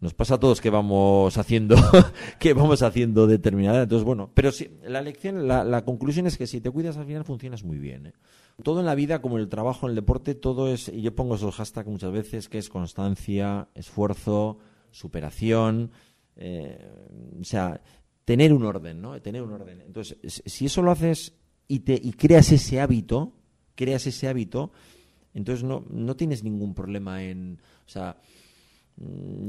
nos 0.00 0.14
pasa 0.14 0.36
a 0.36 0.40
todos 0.40 0.60
que 0.60 0.70
vamos 0.70 1.36
haciendo 1.36 1.76
que 2.38 2.54
vamos 2.54 2.82
haciendo 2.82 3.26
determinada 3.26 3.82
entonces 3.82 4.04
bueno 4.04 4.30
pero 4.34 4.50
sí, 4.50 4.70
la 4.82 5.02
lección 5.02 5.46
la, 5.46 5.62
la, 5.62 5.84
conclusión 5.84 6.26
es 6.26 6.38
que 6.38 6.46
si 6.46 6.60
te 6.60 6.70
cuidas 6.70 6.96
al 6.96 7.06
final 7.06 7.24
funcionas 7.24 7.62
muy 7.64 7.78
bien 7.78 8.06
¿eh? 8.06 8.12
Todo 8.62 8.80
en 8.80 8.86
la 8.86 8.94
vida 8.94 9.20
como 9.20 9.38
el 9.38 9.48
trabajo 9.48 9.86
en 9.86 9.90
el 9.90 9.96
deporte 9.96 10.34
todo 10.34 10.72
es 10.72 10.88
y 10.88 11.02
yo 11.02 11.14
pongo 11.14 11.34
esos 11.34 11.54
hashtags 11.56 11.88
muchas 11.88 12.12
veces 12.12 12.48
que 12.48 12.58
es 12.58 12.68
constancia 12.68 13.68
esfuerzo 13.74 14.58
superación 14.90 15.90
eh, 16.36 16.90
o 17.40 17.44
sea 17.44 17.80
tener 18.24 18.52
un 18.52 18.64
orden 18.64 19.00
no 19.00 19.20
tener 19.20 19.42
un 19.42 19.52
orden. 19.52 19.80
Entonces 19.82 20.18
si 20.22 20.66
eso 20.66 20.82
lo 20.82 20.90
haces 20.90 21.34
y 21.68 21.80
te 21.80 21.94
y 21.94 22.12
creas 22.12 22.52
ese 22.52 22.80
hábito 22.80 23.32
creas 23.74 24.06
ese 24.06 24.28
hábito 24.28 24.72
entonces 25.34 25.64
no 25.64 25.84
no 25.88 26.16
tienes 26.16 26.42
ningún 26.42 26.74
problema 26.74 27.22
en 27.22 27.60
o 27.86 27.88
sea 27.88 28.20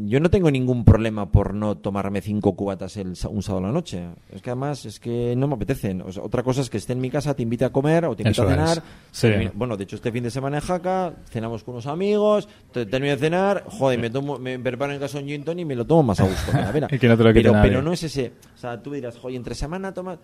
yo 0.06 0.22
no 0.22 0.30
tengo 0.30 0.50
ningún 0.50 0.86
problema 0.86 1.30
por 1.30 1.54
no 1.54 1.76
tomarme 1.76 2.22
cinco 2.22 2.56
cubatas 2.56 2.96
el, 2.96 3.16
un 3.30 3.44
sábado 3.44 3.66
a 3.66 3.68
la 3.68 3.74
noche. 3.74 4.08
Es 4.32 4.42
que 4.42 4.50
además 4.50 4.86
es 4.86 4.98
que 4.98 5.36
no 5.36 5.48
me 5.48 5.56
apetecen. 5.56 6.02
otra 6.02 6.42
cosa 6.42 6.62
es 6.62 6.70
que 6.70 6.78
esté 6.78 6.94
en 6.94 7.02
mi 7.02 7.10
casa, 7.10 7.34
te 7.34 7.44
invite 7.44 7.66
a 7.66 7.70
comer 7.70 8.06
o 8.06 8.16
te 8.16 8.24
invite 8.24 8.42
a 8.42 8.82
cenar. 9.12 9.52
Bueno, 9.54 9.76
de 9.76 9.84
hecho 9.84 9.98
este 9.98 10.10
fin 10.10 10.24
de 10.24 10.32
semana 10.32 10.58
en 10.58 10.64
Jaca 10.64 11.14
cenamos 11.30 11.66
con 11.66 11.74
unos 11.74 11.88
amigos, 11.88 12.48
termino 12.72 13.14
de 13.14 13.18
cenar, 13.18 13.66
joder, 13.68 14.00
me, 14.00 14.10
tomo, 14.10 14.38
me 14.38 14.58
preparo 14.58 14.94
en 14.94 15.00
casa 15.00 15.20
un 15.20 15.28
gin 15.28 15.44
y 15.60 15.66
me 15.66 15.76
lo 15.76 15.86
tomo 15.86 16.04
más 16.04 16.22
a 16.22 16.24
gusto. 16.24 16.52
pero, 17.34 17.54
pero, 17.62 17.82
no 17.82 17.92
es 17.92 18.04
ese. 18.04 18.32
O 18.56 18.58
sea, 18.58 18.82
tú 18.82 18.94
dirás, 18.94 19.18
joder, 19.18 19.36
entre 19.36 19.54
semana 19.54 19.94
tomas... 19.94 20.18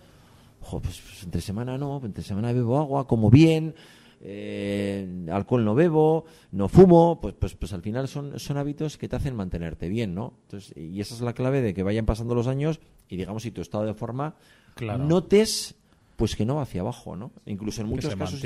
Joder, 0.60 0.82
pues, 0.82 1.02
pues 1.02 1.24
entre 1.24 1.40
semana 1.42 1.76
no, 1.76 2.00
entre 2.02 2.24
semana 2.24 2.52
bebo 2.52 2.78
agua, 2.78 3.06
como 3.06 3.30
bien 3.30 3.74
eh, 4.20 5.26
alcohol 5.30 5.64
no 5.64 5.74
bebo, 5.74 6.24
no 6.52 6.68
fumo, 6.68 7.20
pues, 7.20 7.34
pues, 7.34 7.54
pues 7.54 7.72
al 7.72 7.82
final 7.82 8.08
son, 8.08 8.38
son 8.38 8.56
hábitos 8.56 8.98
que 8.98 9.08
te 9.08 9.16
hacen 9.16 9.36
mantenerte 9.36 9.88
bien, 9.88 10.14
¿no? 10.14 10.34
Entonces, 10.44 10.76
y 10.76 11.00
esa 11.00 11.14
es 11.14 11.20
la 11.20 11.32
clave 11.32 11.62
de 11.62 11.74
que 11.74 11.82
vayan 11.82 12.06
pasando 12.06 12.34
los 12.34 12.46
años 12.46 12.80
y 13.08 13.16
digamos 13.16 13.42
si 13.42 13.50
tu 13.50 13.60
estado 13.60 13.84
de 13.84 13.94
forma 13.94 14.34
notes 14.80 15.74
pues 16.16 16.34
que 16.34 16.44
no 16.44 16.56
va 16.56 16.62
hacia 16.62 16.80
abajo, 16.80 17.14
¿no? 17.14 17.30
Incluso 17.46 17.80
en 17.80 17.86
muchos 17.86 18.16
casos 18.16 18.40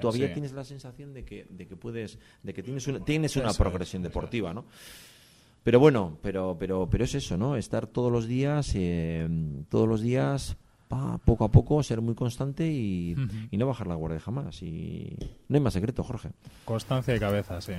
todavía 0.00 0.34
tienes 0.34 0.52
la 0.52 0.64
sensación 0.64 1.14
de 1.14 1.24
que, 1.24 1.46
de 1.48 1.66
que 1.66 1.76
puedes, 1.76 2.18
de 2.42 2.52
que 2.52 2.62
tienes 2.62 2.86
una, 2.86 3.02
tienes 3.02 3.36
una 3.36 3.54
progresión 3.54 4.02
deportiva, 4.02 4.52
¿no? 4.52 4.66
Pero 5.62 5.80
bueno, 5.80 6.18
pero, 6.20 6.58
pero, 6.58 6.86
pero 6.90 7.04
es 7.04 7.14
eso, 7.14 7.38
¿no? 7.38 7.56
Estar 7.56 7.86
todos 7.86 8.12
los 8.12 8.26
días, 8.26 8.72
eh, 8.74 9.26
todos 9.70 9.88
los 9.88 10.02
días 10.02 10.58
poco 11.24 11.44
a 11.44 11.50
poco, 11.50 11.82
ser 11.82 12.00
muy 12.00 12.14
constante 12.14 12.66
y, 12.66 13.14
no 13.52 13.66
bajar 13.66 13.86
la 13.86 13.94
guardia 13.94 14.20
jamás. 14.20 14.62
Y 14.62 15.16
no 15.48 15.56
hay 15.56 15.60
más 15.62 15.74
secreto, 15.74 16.02
Jorge. 16.02 16.30
Constancia 16.64 17.14
y 17.14 17.20
cabeza, 17.20 17.60
sí. 17.60 17.72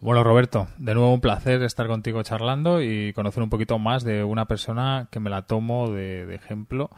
Bueno, 0.00 0.22
Roberto, 0.22 0.68
de 0.78 0.94
nuevo 0.94 1.12
un 1.12 1.20
placer 1.20 1.62
estar 1.62 1.88
contigo 1.88 2.22
charlando 2.22 2.80
y 2.80 3.12
conocer 3.14 3.42
un 3.42 3.50
poquito 3.50 3.80
más 3.80 4.04
de 4.04 4.22
una 4.22 4.46
persona 4.46 5.08
que 5.10 5.18
me 5.18 5.28
la 5.28 5.42
tomo 5.42 5.90
de, 5.90 6.32
ejemplo 6.34 6.90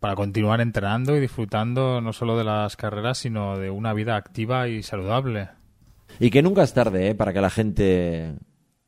para 0.00 0.14
continuar 0.14 0.60
entrenando 0.60 1.16
y 1.16 1.20
disfrutando 1.20 2.00
no 2.00 2.12
solo 2.14 2.38
de 2.38 2.44
las 2.44 2.76
carreras, 2.76 3.18
sino 3.18 3.58
de 3.58 3.68
una 3.68 3.92
vida 3.92 4.16
activa 4.16 4.68
y 4.68 4.82
saludable. 4.82 5.50
Y 6.20 6.30
que 6.30 6.42
nunca 6.42 6.62
es 6.62 6.72
tarde 6.72 7.08
¿eh? 7.08 7.14
para 7.14 7.34
que 7.34 7.40
la 7.40 7.50
gente 7.50 8.34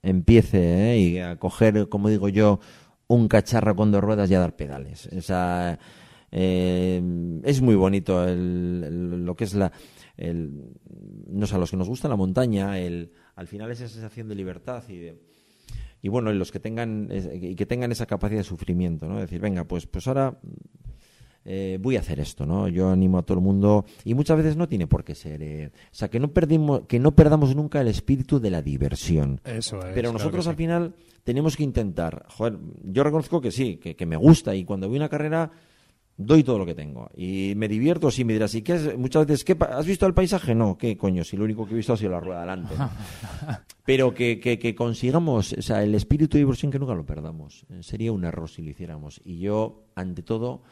empiece 0.03 0.93
¿eh? 0.93 0.99
y 0.99 1.19
a 1.19 1.37
coger, 1.37 1.89
como 1.91 2.09
digo 2.09 2.29
yo, 2.29 2.61
un 3.11 3.27
cacharro 3.27 3.75
con 3.75 3.91
dos 3.91 4.03
ruedas 4.03 4.31
y 4.31 4.35
a 4.35 4.41
dar 4.41 4.55
pedales. 4.55 5.07
O 5.07 5.79
eh, 6.33 7.03
es 7.43 7.61
muy 7.61 7.75
bonito 7.75 8.25
lo 8.25 9.35
que 9.35 9.45
es 9.45 9.55
la... 9.55 9.73
El, 10.17 10.75
no 11.29 11.47
sé, 11.47 11.57
a 11.57 11.59
los 11.59 11.71
que 11.71 11.77
nos 11.77 11.89
gusta 11.89 12.09
la 12.09 12.17
montaña, 12.17 12.79
el, 12.79 13.11
al 13.37 13.47
final 13.49 13.71
esa 13.71 13.89
sensación 13.89 14.29
de 14.29 14.35
libertad 14.35 14.85
y 14.89 14.99
de, 14.99 15.23
y 16.03 16.09
bueno, 16.09 16.31
los 16.33 16.53
que 16.53 16.61
tengan 16.61 17.09
y 17.33 17.55
que 17.57 17.65
tengan 17.65 17.91
esa 17.91 18.05
capacidad 18.05 18.41
de 18.41 18.45
sufrimiento, 18.45 19.09
¿no? 19.09 19.19
Decir, 19.19 19.41
venga, 19.41 19.65
pues 19.65 19.87
pues 19.87 20.07
ahora 20.07 20.39
eh, 21.45 21.79
voy 21.81 21.97
a 21.97 22.01
hacer 22.01 22.21
esto, 22.21 22.45
¿no? 22.45 22.69
Yo 22.69 22.91
animo 22.91 23.19
a 23.19 23.23
todo 23.23 23.39
el 23.39 23.45
mundo 23.45 23.87
y 24.05 24.15
muchas 24.15 24.37
veces 24.37 24.57
no 24.57 24.69
tiene 24.69 24.87
por 24.87 25.05
qué 25.05 25.15
ser, 25.15 25.43
eh, 25.43 25.71
o 25.75 25.95
sea, 25.95 26.09
que 26.09 26.21
no 26.21 26.33
perdimos, 26.33 26.83
que 26.87 26.99
no 26.99 27.15
perdamos 27.15 27.57
nunca 27.57 27.81
el 27.81 27.89
espíritu 27.89 28.41
de 28.41 28.51
la 28.51 28.61
diversión. 28.61 29.41
Eso 29.45 29.79
es. 29.79 29.95
Pero 29.95 30.13
nosotros 30.13 30.47
al 30.47 30.57
final 30.57 30.95
tenemos 31.25 31.57
que 31.57 31.63
intentar, 31.63 32.27
joder, 32.29 32.59
yo 32.85 33.03
reconozco 33.03 33.41
que 33.41 33.51
sí, 33.51 33.77
que, 33.77 34.07
me 34.07 34.17
gusta 34.17 34.55
y 34.55 34.65
cuando 34.65 34.89
voy 34.89 34.99
a 34.99 35.01
una 35.01 35.09
carrera 35.09 35.51
doy 36.17 36.43
todo 36.43 36.59
lo 36.59 36.67
que 36.67 36.75
tengo 36.75 37.11
y 37.17 37.55
me 37.57 37.69
divierto, 37.69 38.11
sí, 38.11 38.23
me 38.25 38.35
dirás, 38.35 38.55
¿y 38.55 38.61
qué 38.61 38.75
es? 38.75 38.99
Muchas 38.99 39.27
veces, 39.27 39.45
¿qué, 39.45 39.57
¿has 39.59 39.87
visto 39.87 40.07
el 40.07 40.13
paisaje? 40.13 40.55
No, 40.55 40.77
¿qué 40.77 40.95
coño? 40.99 41.25
Si 41.25 41.39
lo 41.39 41.45
único 41.45 41.65
que 41.65 41.73
he 41.73 41.77
visto 41.77 41.95
ha 41.95 41.97
sido 41.97 42.11
la 42.11 42.21
rueda 42.21 42.39
adelante. 42.39 42.75
Pero 43.87 44.13
que, 44.13 44.39
que, 44.39 44.59
que, 44.59 44.75
consigamos, 44.75 45.55
o 45.55 45.63
sea, 45.63 45.83
el 45.83 45.95
espíritu 45.95 46.35
de 46.35 46.41
diversión 46.41 46.71
que 46.71 46.79
nunca 46.79 46.95
lo 46.95 47.07
perdamos. 47.07 47.65
Sería 47.81 48.13
un 48.13 48.25
error 48.25 48.51
si 48.51 48.61
lo 48.61 48.71
hiciéramos. 48.71 49.23
Y 49.25 49.39
yo, 49.39 49.85
ante 49.95 50.23
todo, 50.23 50.63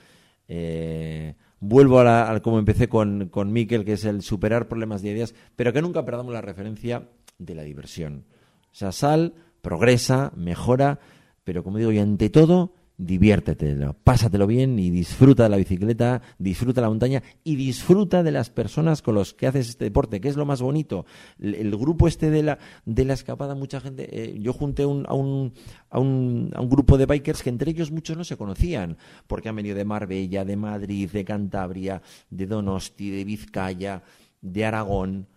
eh, 0.49 1.35
vuelvo 1.61 2.01
a, 2.01 2.31
a, 2.31 2.41
como 2.41 2.59
empecé 2.59 2.89
con, 2.89 3.29
con 3.29 3.53
Miquel, 3.53 3.85
que 3.85 3.93
es 3.93 4.05
el 4.05 4.23
superar 4.23 4.69
problemas 4.69 5.03
diarios, 5.03 5.35
pero 5.57 5.73
que 5.73 5.83
nunca 5.83 6.05
perdamos 6.05 6.33
la 6.33 6.41
referencia 6.41 7.09
de 7.39 7.55
la 7.55 7.63
diversión. 7.63 8.25
O 8.73 8.75
sea, 8.75 8.93
sal, 8.93 9.35
progresa, 9.61 10.33
mejora, 10.35 10.99
pero 11.45 11.63
como 11.63 11.79
digo, 11.79 11.93
y 11.93 11.99
ante 11.99 12.31
todo, 12.31 12.75
diviértete, 12.99 13.77
pásatelo 14.03 14.49
bien 14.49 14.77
y 14.79 14.91
disfruta 14.91 15.45
de 15.45 15.49
la 15.49 15.57
bicicleta, 15.57 16.21
disfruta 16.37 16.81
de 16.81 16.85
la 16.85 16.89
montaña 16.89 17.23
y 17.45 17.55
disfruta 17.55 18.25
de 18.25 18.33
las 18.33 18.51
personas 18.51 19.03
con 19.03 19.15
los 19.15 19.35
que 19.35 19.47
haces 19.47 19.69
este 19.69 19.85
deporte, 19.85 20.21
que 20.21 20.29
es 20.29 20.37
lo 20.37 20.45
más 20.45 20.61
bonito. 20.61 21.07
El, 21.41 21.71
grupo 21.77 22.09
este 22.09 22.29
de 22.29 22.43
la, 22.43 22.59
de 22.85 23.05
la 23.05 23.15
escapada, 23.15 23.55
mucha 23.55 23.81
gente, 23.81 24.09
eh, 24.11 24.39
yo 24.41 24.53
junté 24.53 24.85
un, 24.85 25.07
a, 25.07 25.15
un, 25.15 25.53
a, 25.91 26.01
un, 26.01 26.51
a 26.55 26.61
un 26.61 26.69
grupo 26.69 26.99
de 26.99 27.07
bikers 27.07 27.43
que 27.43 27.51
entre 27.51 27.71
ellos 27.71 27.93
muchos 27.93 28.17
no 28.17 28.25
se 28.25 28.37
conocían, 28.37 28.99
porque 29.29 29.49
han 29.49 29.57
venido 29.57 29.77
de 29.77 29.85
Marbella, 29.85 30.45
de 30.45 30.57
Madrid, 30.57 31.09
de 31.09 31.25
Cantabria, 31.25 32.03
de 32.31 32.47
Donosti, 32.47 33.11
de 33.11 33.25
Vizcaya, 33.25 34.03
de 34.41 34.65
Aragón. 34.65 35.29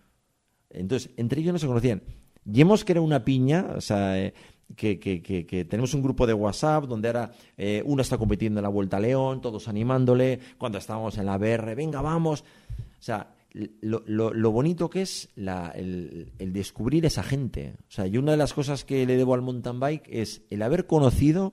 Entonces, 0.68 1.10
entre 1.16 1.40
ellos 1.40 1.52
no 1.52 1.58
se 1.60 1.68
conocían. 1.68 2.02
Y 2.44 2.60
hemos 2.60 2.84
creado 2.84 3.06
una 3.06 3.24
piña, 3.24 3.66
o 3.76 3.80
sea, 3.80 4.18
eh, 4.18 4.34
que, 4.76 4.98
que, 4.98 5.22
que, 5.22 5.64
tenemos 5.64 5.94
un 5.94 6.02
grupo 6.02 6.26
de 6.26 6.34
WhatsApp 6.34 6.84
donde 6.84 7.08
ahora 7.08 7.30
eh, 7.56 7.82
uno 7.84 8.02
está 8.02 8.18
compitiendo 8.18 8.60
en 8.60 8.62
la 8.62 8.68
Vuelta 8.68 8.96
a 8.96 9.00
León, 9.00 9.40
todos 9.40 9.68
animándole, 9.68 10.40
cuando 10.58 10.78
estábamos 10.78 11.18
en 11.18 11.26
la 11.26 11.38
BR, 11.38 11.74
venga, 11.74 12.00
vamos. 12.00 12.42
O 12.42 13.02
sea, 13.02 13.34
lo, 13.52 14.02
lo, 14.06 14.50
bonito 14.50 14.88
que 14.88 15.02
es 15.02 15.28
el, 15.36 16.32
el, 16.38 16.52
descubrir 16.52 17.04
esa 17.04 17.22
gente. 17.22 17.74
O 17.80 17.90
sea, 17.90 18.06
y 18.06 18.16
una 18.16 18.32
de 18.32 18.38
las 18.38 18.54
cosas 18.54 18.84
que 18.84 19.04
le 19.06 19.16
debo 19.16 19.34
al 19.34 19.42
mountain 19.42 19.78
bike 19.78 20.08
es 20.08 20.42
el 20.50 20.62
haber 20.62 20.86
conocido 20.86 21.52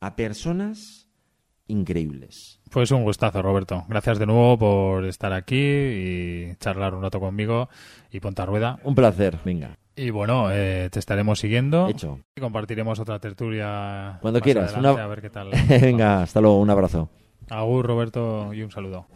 a 0.00 0.16
personas 0.16 1.08
increíbles. 1.66 2.60
Pues 2.70 2.90
un 2.90 3.04
gustazo, 3.04 3.42
Roberto. 3.42 3.84
Gracias 3.88 4.18
de 4.18 4.26
nuevo 4.26 4.58
por 4.58 5.04
estar 5.04 5.32
aquí 5.32 5.56
y 5.56 6.56
charlar 6.56 6.94
un 6.94 7.02
rato 7.02 7.20
conmigo 7.20 7.68
y 8.10 8.20
ponta 8.20 8.46
rueda. 8.46 8.78
Un 8.84 8.94
placer, 8.94 9.38
venga. 9.44 9.78
Y 9.98 10.10
bueno, 10.10 10.52
eh, 10.52 10.88
te 10.92 11.00
estaremos 11.00 11.40
siguiendo. 11.40 11.88
Hecho. 11.88 12.20
Y 12.36 12.40
compartiremos 12.40 13.00
otra 13.00 13.18
tertulia. 13.18 14.18
Cuando 14.22 14.40
quieras. 14.40 14.72
A 14.74 15.06
ver 15.08 15.20
qué 15.20 15.28
tal. 15.28 15.50
Venga, 15.68 16.22
hasta 16.22 16.40
luego. 16.40 16.60
Un 16.60 16.70
abrazo. 16.70 17.10
Agur, 17.50 17.84
Roberto, 17.84 18.54
y 18.54 18.62
un 18.62 18.70
saludo. 18.70 19.06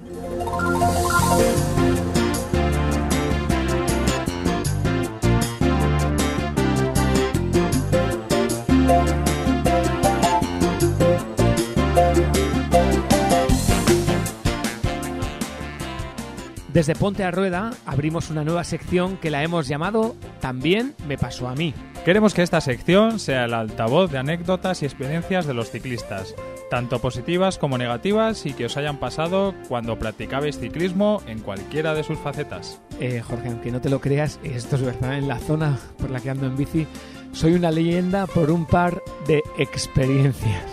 Desde 16.73 16.95
Ponte 16.95 17.23
a 17.23 17.31
Rueda 17.31 17.73
abrimos 17.85 18.31
una 18.31 18.45
nueva 18.45 18.65
sección 18.65 19.19
que 19.19 19.31
la 19.31 19.43
hemos 19.43 19.69
llamado 19.69 20.17
También 20.41 20.95
me 21.07 21.19
pasó 21.19 21.49
a 21.49 21.55
mí. 21.55 21.75
Queremos 22.07 22.33
que 22.33 22.43
esta 22.43 22.63
sección 22.63 23.21
sea 23.21 23.45
el 23.45 23.53
altavoz 23.53 24.11
de 24.11 24.17
anécdotas 24.17 24.83
y 24.83 24.87
experiencias 24.87 25.47
de 25.47 25.53
los 25.53 25.71
ciclistas, 25.71 26.35
tanto 26.71 26.99
positivas 26.99 27.59
como 27.59 27.77
negativas 27.77 28.47
y 28.47 28.55
que 28.55 28.65
os 28.65 28.77
hayan 28.79 28.99
pasado 28.99 29.55
cuando 29.69 29.99
practicabais 29.99 30.59
ciclismo 30.59 31.23
en 31.27 31.41
cualquiera 31.41 31.95
de 31.95 32.05
sus 32.05 32.19
facetas. 32.19 32.81
Eh, 32.99 33.21
Jorge, 33.21 33.49
aunque 33.49 33.71
no 33.71 33.83
te 33.83 33.91
lo 33.91 34.01
creas, 34.01 34.41
esto 34.43 34.77
es 34.77 34.83
verdad, 34.83 35.19
en 35.19 35.29
la 35.29 35.39
zona 35.39 35.79
por 35.99 36.11
la 36.11 36.21
que 36.21 36.31
ando 36.31 36.47
en 36.47 36.57
bici, 36.57 36.87
soy 37.33 37.53
una 37.53 37.71
leyenda 37.71 38.27
por 38.27 38.51
un 38.51 38.65
par 38.65 39.03
de 39.27 39.43
experiencias. 39.59 40.65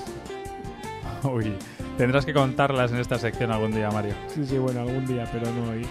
Uy. 1.23 1.53
Tendrás 1.99 2.25
que 2.25 2.33
contarlas 2.33 2.93
en 2.93 2.99
esta 2.99 3.19
sección 3.19 3.51
algún 3.51 3.73
día, 3.73 3.91
Mario. 3.91 4.13
Sí, 4.27 4.45
sí, 4.45 4.57
bueno, 4.57 4.79
algún 4.79 5.05
día, 5.05 5.27
pero 5.33 5.51
no 5.51 5.71
hoy. 5.71 5.85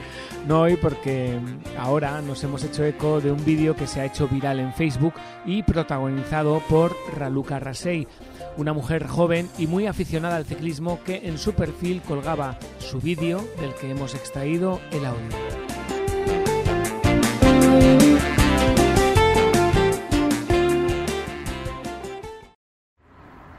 No 0.47 0.63
hoy 0.63 0.77
porque 0.77 1.39
ahora 1.79 2.23
nos 2.23 2.43
hemos 2.43 2.65
hecho 2.65 2.83
eco 2.83 3.21
de 3.21 3.31
un 3.31 3.45
vídeo 3.45 3.77
que 3.77 3.87
se 3.87 4.01
ha 4.01 4.07
hecho 4.07 4.27
viral 4.27 4.59
en 4.59 4.73
Facebook 4.73 5.13
y 5.45 5.63
protagonizado 5.65 6.63
por 6.67 6.97
Raluca 7.15 7.59
Rasei, 7.59 8.09
una 8.57 8.73
mujer 8.73 9.07
joven 9.07 9.51
y 9.59 9.67
muy 9.67 9.87
aficionada 9.87 10.37
al 10.37 10.47
ciclismo 10.47 10.99
que 11.05 11.29
en 11.29 11.37
su 11.37 11.53
perfil 11.53 12.01
colgaba 12.01 12.59
su 12.79 13.03
vídeo 13.03 13.47
del 13.61 13.75
que 13.75 13.91
hemos 13.91 14.15
extraído 14.15 14.81
el 14.93 15.05
audio. 15.05 15.37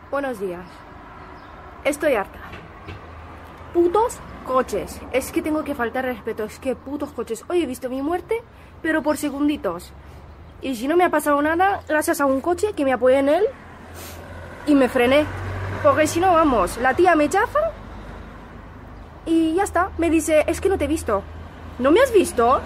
Buenos 0.09 0.39
días. 0.39 0.88
Estoy 1.83 2.13
harta. 2.15 2.39
Putos 3.73 4.17
coches. 4.45 4.99
Es 5.11 5.31
que 5.31 5.41
tengo 5.41 5.63
que 5.63 5.75
faltar 5.75 6.05
respeto. 6.05 6.43
Es 6.43 6.59
que 6.59 6.75
putos 6.75 7.11
coches. 7.11 7.45
Hoy 7.47 7.63
he 7.63 7.65
visto 7.65 7.89
mi 7.89 8.01
muerte, 8.01 8.41
pero 8.81 9.01
por 9.01 9.17
segunditos. 9.17 9.91
Y 10.61 10.75
si 10.75 10.87
no 10.87 10.97
me 10.97 11.05
ha 11.05 11.09
pasado 11.09 11.41
nada, 11.41 11.81
gracias 11.87 12.19
a 12.19 12.25
un 12.25 12.41
coche 12.41 12.73
que 12.73 12.83
me 12.83 12.93
apoyé 12.93 13.19
en 13.19 13.29
él 13.29 13.45
y 14.67 14.75
me 14.75 14.89
frené. 14.89 15.25
Porque 15.83 16.07
si 16.07 16.19
no, 16.19 16.33
vamos, 16.33 16.77
la 16.77 16.93
tía 16.93 17.15
me 17.15 17.29
chafa 17.29 17.59
y 19.25 19.53
ya 19.53 19.63
está. 19.63 19.91
Me 19.97 20.09
dice, 20.09 20.43
es 20.47 20.59
que 20.59 20.67
no 20.67 20.77
te 20.77 20.85
he 20.85 20.87
visto. 20.87 21.23
¿No 21.77 21.91
me 21.91 22.01
has 22.01 22.11
visto? 22.11 22.59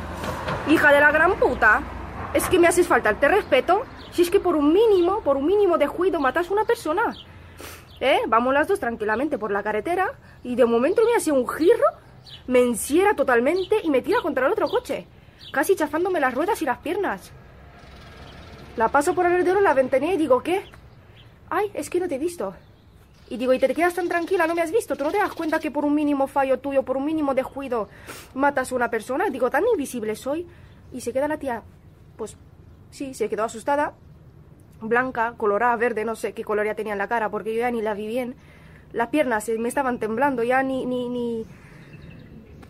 Hija 0.70 0.92
de 0.92 1.00
la 1.00 1.12
gran 1.12 1.36
puta. 1.36 1.82
Es 2.34 2.50
que 2.50 2.58
me 2.58 2.68
haces 2.68 2.88
faltarte 2.88 3.28
respeto. 3.28 3.84
Si 4.12 4.24
es 4.24 4.32
que 4.32 4.40
por 4.40 4.56
un 4.56 4.74
mínimo, 4.74 5.20
por 5.20 5.38
un 5.38 5.46
mínimo 5.46 5.78
de 5.78 5.86
juicio 5.86 6.20
matas 6.20 6.50
a 6.50 6.54
una 6.54 6.66
persona. 6.66 7.14
¿Eh? 8.04 8.20
Vamos 8.28 8.54
las 8.54 8.68
dos 8.68 8.82
tranquilamente 8.82 9.38
por 9.38 9.50
la 9.50 9.64
carretera 9.64 10.12
y 10.44 10.56
de 10.56 10.66
momento 10.66 11.04
me 11.06 11.16
hace 11.16 11.32
un 11.32 11.48
giro, 11.48 11.86
me 12.48 12.60
encierra 12.60 13.16
totalmente 13.16 13.78
y 13.82 13.90
me 13.90 14.02
tira 14.02 14.20
contra 14.22 14.46
el 14.46 14.52
otro 14.52 14.68
coche, 14.68 15.08
casi 15.54 15.74
chafándome 15.74 16.20
las 16.20 16.34
ruedas 16.34 16.62
y 16.62 16.66
las 16.66 16.80
piernas. 16.80 17.32
La 18.76 18.90
paso 18.90 19.16
por 19.16 19.26
alrededor, 19.26 19.62
la 19.62 19.74
ventanilla 19.74 20.16
y 20.16 20.18
digo, 20.18 20.44
¿qué? 20.44 20.66
Ay, 21.50 21.72
es 21.74 21.90
que 21.90 22.02
no 22.02 22.10
te 22.10 22.16
he 22.16 22.20
visto. 22.20 22.54
Y 23.30 23.38
digo, 23.38 23.54
¿y 23.54 23.60
te 23.60 23.74
quedas 23.74 23.94
tan 23.94 24.10
tranquila? 24.10 24.48
¿No 24.48 24.56
me 24.56 24.64
has 24.64 24.74
visto? 24.74 24.98
¿Tú 24.98 25.06
no 25.06 25.12
te 25.12 25.20
das 25.20 25.32
cuenta 25.32 25.62
que 25.62 25.72
por 25.72 25.86
un 25.86 25.96
mínimo 25.96 26.28
fallo 26.28 26.60
tuyo, 26.60 26.84
por 26.84 26.98
un 26.98 27.06
mínimo 27.06 27.34
descuido, 27.34 27.88
matas 28.34 28.74
a 28.74 28.76
una 28.76 28.90
persona? 28.90 29.30
Digo, 29.30 29.50
tan 29.50 29.64
invisible 29.72 30.18
soy. 30.18 30.46
Y 30.92 31.00
se 31.00 31.14
queda 31.14 31.30
la 31.30 31.38
tía, 31.38 31.64
pues 32.18 32.36
sí, 32.92 33.14
se 33.14 33.30
quedó 33.30 33.46
asustada, 33.46 33.94
blanca, 34.88 35.34
colorada, 35.38 35.76
verde, 35.76 36.06
no 36.06 36.16
sé 36.16 36.34
qué 36.34 36.44
color 36.44 36.66
ya 36.66 36.76
tenía 36.76 36.94
en 36.94 37.00
la 37.00 37.08
cara, 37.08 37.30
porque 37.30 37.54
yo 37.54 37.62
ya 37.62 37.72
ni 37.72 37.82
la 37.82 37.94
vi 37.94 38.08
bien. 38.08 38.36
Las 38.92 39.10
piernas 39.10 39.50
me 39.58 39.68
estaban 39.68 40.00
temblando, 40.00 40.44
ya 40.44 40.62
ni, 40.64 40.86
ni, 40.86 41.10
ni... 41.10 41.46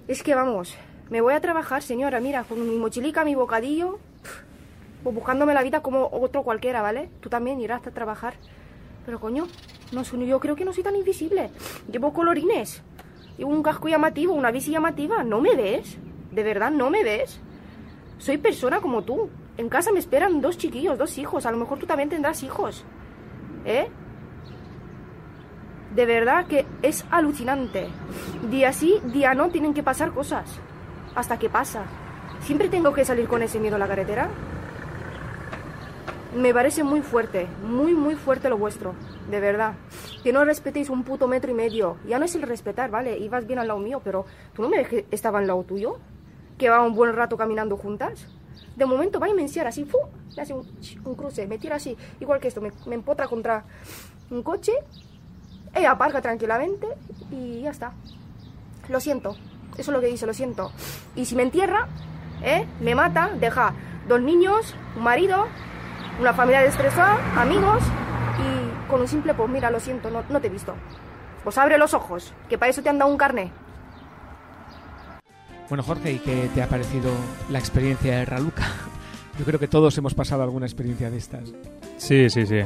Es 0.07 0.23
que 0.23 0.35
vamos, 0.35 0.75
me 1.09 1.21
voy 1.21 1.33
a 1.33 1.41
trabajar, 1.41 1.81
señora, 1.81 2.19
mira, 2.19 2.43
con 2.43 2.67
mi 2.67 2.77
mochilica, 2.77 3.25
mi 3.25 3.35
bocadillo, 3.35 3.99
pues 5.03 5.15
buscándome 5.15 5.53
la 5.53 5.63
vida 5.63 5.81
como 5.81 6.09
otro 6.11 6.43
cualquiera, 6.43 6.81
¿vale? 6.81 7.09
Tú 7.19 7.29
también 7.29 7.59
irás 7.59 7.85
a 7.85 7.91
trabajar. 7.91 8.35
Pero 9.05 9.19
coño, 9.19 9.47
no 9.91 10.03
yo 10.03 10.39
creo 10.39 10.55
que 10.55 10.65
no 10.65 10.73
soy 10.73 10.83
tan 10.83 10.95
invisible. 10.95 11.49
Llevo 11.91 12.13
colorines, 12.13 12.81
llevo 13.37 13.51
un 13.51 13.63
casco 13.63 13.89
llamativo, 13.89 14.33
una 14.33 14.51
bici 14.51 14.71
llamativa. 14.71 15.23
¿No 15.23 15.41
me 15.41 15.55
ves? 15.55 15.97
¿De 16.31 16.43
verdad 16.43 16.71
no 16.71 16.89
me 16.89 17.03
ves? 17.03 17.39
Soy 18.17 18.37
persona 18.37 18.79
como 18.79 19.03
tú. 19.03 19.29
En 19.57 19.69
casa 19.69 19.91
me 19.91 19.99
esperan 19.99 20.41
dos 20.41 20.57
chiquillos, 20.57 20.97
dos 20.97 21.17
hijos. 21.17 21.45
A 21.45 21.51
lo 21.51 21.57
mejor 21.57 21.79
tú 21.79 21.85
también 21.85 22.09
tendrás 22.09 22.43
hijos. 22.43 22.83
¿Eh? 23.65 23.87
De 25.93 26.05
verdad 26.05 26.47
que 26.47 26.65
es 26.81 27.05
alucinante. 27.11 27.87
Día 28.49 28.73
sí, 28.73 28.99
día 29.05 29.35
no, 29.35 29.49
tienen 29.49 29.73
que 29.73 29.83
pasar 29.83 30.11
cosas. 30.11 30.59
Hasta 31.13 31.37
que 31.37 31.49
pasa. 31.49 31.83
¿Siempre 32.41 32.67
tengo 32.67 32.93
que 32.93 33.05
salir 33.05 33.27
con 33.27 33.43
ese 33.43 33.59
miedo 33.59 33.75
a 33.75 33.79
la 33.79 33.87
carretera? 33.87 34.29
Me 36.35 36.51
parece 36.51 36.83
muy 36.83 37.01
fuerte, 37.01 37.47
muy, 37.63 37.93
muy 37.93 38.15
fuerte 38.15 38.49
lo 38.49 38.57
vuestro. 38.57 38.95
De 39.29 39.39
verdad. 39.39 39.75
Que 40.23 40.33
no 40.33 40.43
respetéis 40.43 40.89
un 40.89 41.03
puto 41.03 41.27
metro 41.27 41.51
y 41.51 41.53
medio. 41.53 41.97
Ya 42.07 42.17
no 42.17 42.25
es 42.25 42.33
el 42.33 42.41
respetar, 42.41 42.89
¿vale? 42.89 43.19
Ibas 43.19 43.45
bien 43.45 43.59
al 43.59 43.67
lado 43.67 43.79
mío, 43.79 44.01
pero 44.03 44.25
¿tú 44.55 44.63
no 44.63 44.69
me 44.69 44.77
ves 44.77 44.87
que 44.87 45.05
estaba 45.11 45.37
al 45.37 45.45
lado 45.45 45.63
tuyo? 45.63 45.99
¿Que 46.57 46.69
va 46.69 46.81
un 46.81 46.95
buen 46.95 47.13
rato 47.13 47.37
caminando 47.37 47.77
juntas? 47.77 48.27
De 48.75 48.85
momento 48.85 49.19
va 49.19 49.27
a 49.27 49.33
me 49.33 49.43
así, 49.43 49.85
¡fu! 49.85 49.97
me 50.35 50.41
hace 50.41 50.53
un, 50.53 51.15
cruce, 51.15 51.47
me 51.47 51.57
tira 51.57 51.75
así, 51.75 51.95
igual 52.19 52.39
que 52.39 52.47
esto, 52.47 52.61
me, 52.61 52.71
me 52.85 52.95
empotra 52.95 53.27
contra 53.27 53.63
un 54.29 54.41
coche, 54.43 54.73
ella 55.75 55.91
aparca 55.91 56.21
tranquilamente 56.21 56.87
y 57.31 57.61
ya 57.61 57.71
está. 57.71 57.93
Lo 58.89 58.99
siento, 58.99 59.35
eso 59.77 59.91
es 59.91 59.95
lo 59.95 60.01
que 60.01 60.07
dice, 60.07 60.25
lo 60.25 60.33
siento. 60.33 60.71
Y 61.15 61.25
si 61.25 61.35
me 61.35 61.43
entierra, 61.43 61.87
¿eh? 62.43 62.65
me 62.81 62.95
mata, 62.95 63.31
deja 63.39 63.73
dos 64.07 64.21
niños, 64.21 64.75
un 64.95 65.03
marido, 65.03 65.47
una 66.19 66.33
familia 66.33 66.63
estresada, 66.63 67.17
amigos 67.39 67.83
y 68.39 68.89
con 68.89 69.01
un 69.01 69.07
simple, 69.07 69.33
pues 69.33 69.49
mira, 69.49 69.71
lo 69.71 69.79
siento, 69.79 70.09
no, 70.09 70.23
no 70.29 70.41
te 70.41 70.47
he 70.47 70.49
visto. 70.49 70.75
Pues 71.43 71.57
abre 71.57 71.77
los 71.77 71.93
ojos, 71.93 72.33
que 72.49 72.57
para 72.57 72.69
eso 72.69 72.81
te 72.81 72.89
han 72.89 72.99
dado 72.99 73.11
un 73.11 73.17
carné. 73.17 73.51
Bueno, 75.73 75.81
Jorge, 75.81 76.11
¿y 76.11 76.19
qué 76.19 76.51
te 76.53 76.61
ha 76.61 76.69
parecido 76.69 77.09
la 77.49 77.57
experiencia 77.57 78.19
de 78.19 78.25
Raluca? 78.25 78.63
Yo 79.39 79.43
creo 79.43 79.59
que 79.59 79.67
todos 79.67 79.97
hemos 79.97 80.13
pasado 80.13 80.43
alguna 80.43 80.67
experiencia 80.67 81.09
de 81.09 81.17
estas. 81.17 81.51
Sí, 81.97 82.29
sí, 82.29 82.45
sí, 82.45 82.59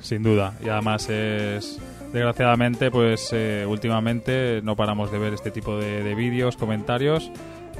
sin 0.00 0.24
duda. 0.24 0.52
Y 0.64 0.68
además 0.68 1.08
es, 1.08 1.78
desgraciadamente, 2.12 2.90
pues 2.90 3.28
eh, 3.30 3.64
últimamente 3.68 4.62
no 4.64 4.74
paramos 4.74 5.12
de 5.12 5.18
ver 5.20 5.32
este 5.32 5.52
tipo 5.52 5.76
de, 5.76 6.12
vídeos, 6.16 6.56
comentarios, 6.56 7.30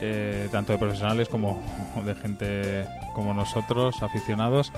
eh, 0.01 0.47
tanto 0.53 0.73
de 0.73 0.79
profesionales 0.79 1.29
como 1.29 1.61
de 2.07 2.15
gente 2.15 2.87
como 3.17 3.35
nosotros, 3.35 4.05
aficionados. 4.05 4.71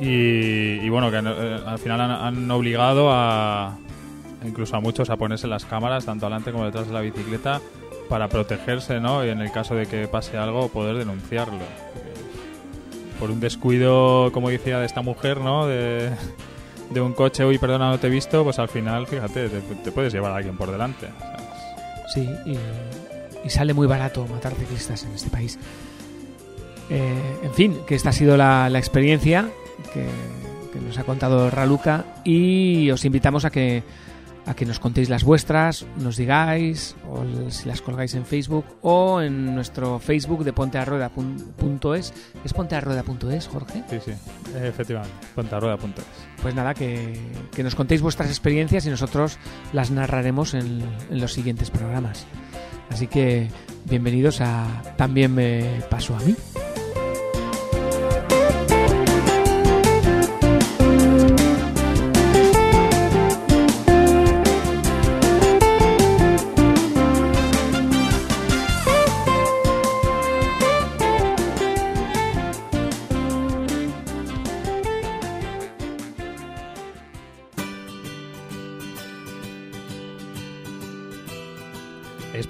Y, 0.00 0.88
bueno, 0.88 1.12
que 1.12 1.18
eh, 1.18 1.60
al 1.64 1.78
final 1.78 2.00
han, 2.00 2.10
han, 2.10 2.50
obligado 2.50 3.12
a 3.12 3.78
incluso 4.44 4.74
a 4.74 4.80
muchos 4.80 5.10
a 5.10 5.16
ponerse 5.16 5.46
las 5.46 5.64
cámaras, 5.64 6.06
tanto 6.06 6.26
adelante 6.26 6.50
como 6.50 6.64
detrás 6.64 6.88
de 6.88 6.92
la 6.92 7.02
bicicleta, 7.02 7.60
para 8.08 8.28
protegerse, 8.28 9.00
¿no? 9.00 9.24
Y 9.24 9.30
en 9.30 9.40
el 9.40 9.50
caso 9.50 9.74
de 9.74 9.86
que 9.86 10.06
pase 10.08 10.36
algo, 10.36 10.68
poder 10.68 10.96
denunciarlo. 10.96 11.64
Por 13.18 13.30
un 13.30 13.40
descuido, 13.40 14.30
como 14.32 14.50
decía, 14.50 14.78
de 14.78 14.86
esta 14.86 15.02
mujer, 15.02 15.38
¿no? 15.38 15.66
De, 15.66 16.12
un 16.96 17.12
coche, 17.12 17.44
uy, 17.44 17.58
perdona, 17.58 17.90
no 17.90 17.98
te 17.98 18.06
he 18.06 18.10
visto, 18.10 18.44
pues 18.44 18.58
al 18.58 18.68
final, 18.68 19.06
fíjate, 19.06 19.48
te, 19.48 19.92
puedes 19.92 20.12
llevar 20.12 20.32
a 20.32 20.36
alguien 20.36 20.56
por 20.56 20.70
delante. 20.70 21.08
Sí, 22.12 22.28
y, 22.46 23.50
sale 23.50 23.74
muy 23.74 23.86
barato 23.86 24.26
matar 24.26 24.54
ciclistas 24.54 25.04
en 25.04 25.12
este 25.12 25.30
país. 25.30 25.58
Eh, 26.90 27.38
en 27.42 27.54
fin, 27.54 27.78
que 27.86 27.94
esta 27.94 28.10
ha 28.10 28.12
sido 28.12 28.36
la, 28.36 28.70
experiencia 28.74 29.48
que, 29.92 30.06
que 30.72 30.80
nos 30.80 30.98
ha 30.98 31.04
contado 31.04 31.50
Raluca 31.50 32.04
y 32.24 32.90
os 32.90 33.04
invitamos 33.04 33.44
a 33.44 33.50
que 33.50 33.82
a 34.46 34.54
que 34.54 34.66
nos 34.66 34.78
contéis 34.78 35.08
las 35.08 35.24
vuestras, 35.24 35.86
nos 35.96 36.16
digáis, 36.16 36.96
o 37.08 37.24
si 37.50 37.68
las 37.68 37.80
colgáis 37.80 38.14
en 38.14 38.26
Facebook 38.26 38.64
o 38.82 39.20
en 39.20 39.54
nuestro 39.54 39.98
Facebook 39.98 40.44
de 40.44 40.52
pontearrueda.es. 40.52 42.12
¿Es 42.44 42.52
pontearrueda.es, 42.52 43.48
Jorge? 43.48 43.84
Sí, 43.88 43.98
sí, 44.04 44.12
efectivamente, 44.56 45.14
pontearrueda.es. 45.34 46.04
Pues 46.42 46.54
nada, 46.54 46.74
que, 46.74 47.18
que, 47.54 47.62
nos 47.62 47.74
contéis 47.74 48.02
vuestras 48.02 48.28
experiencias 48.28 48.86
y 48.86 48.90
nosotros 48.90 49.38
las 49.72 49.90
narraremos 49.90 50.54
en, 50.54 50.82
en 51.10 51.20
los 51.20 51.32
siguientes 51.32 51.70
programas. 51.70 52.26
Así 52.90 53.06
que 53.06 53.48
bienvenidos 53.86 54.40
a 54.40 54.66
También 54.96 55.34
me 55.34 55.82
pasó 55.88 56.14
a 56.16 56.20
mí. 56.20 56.34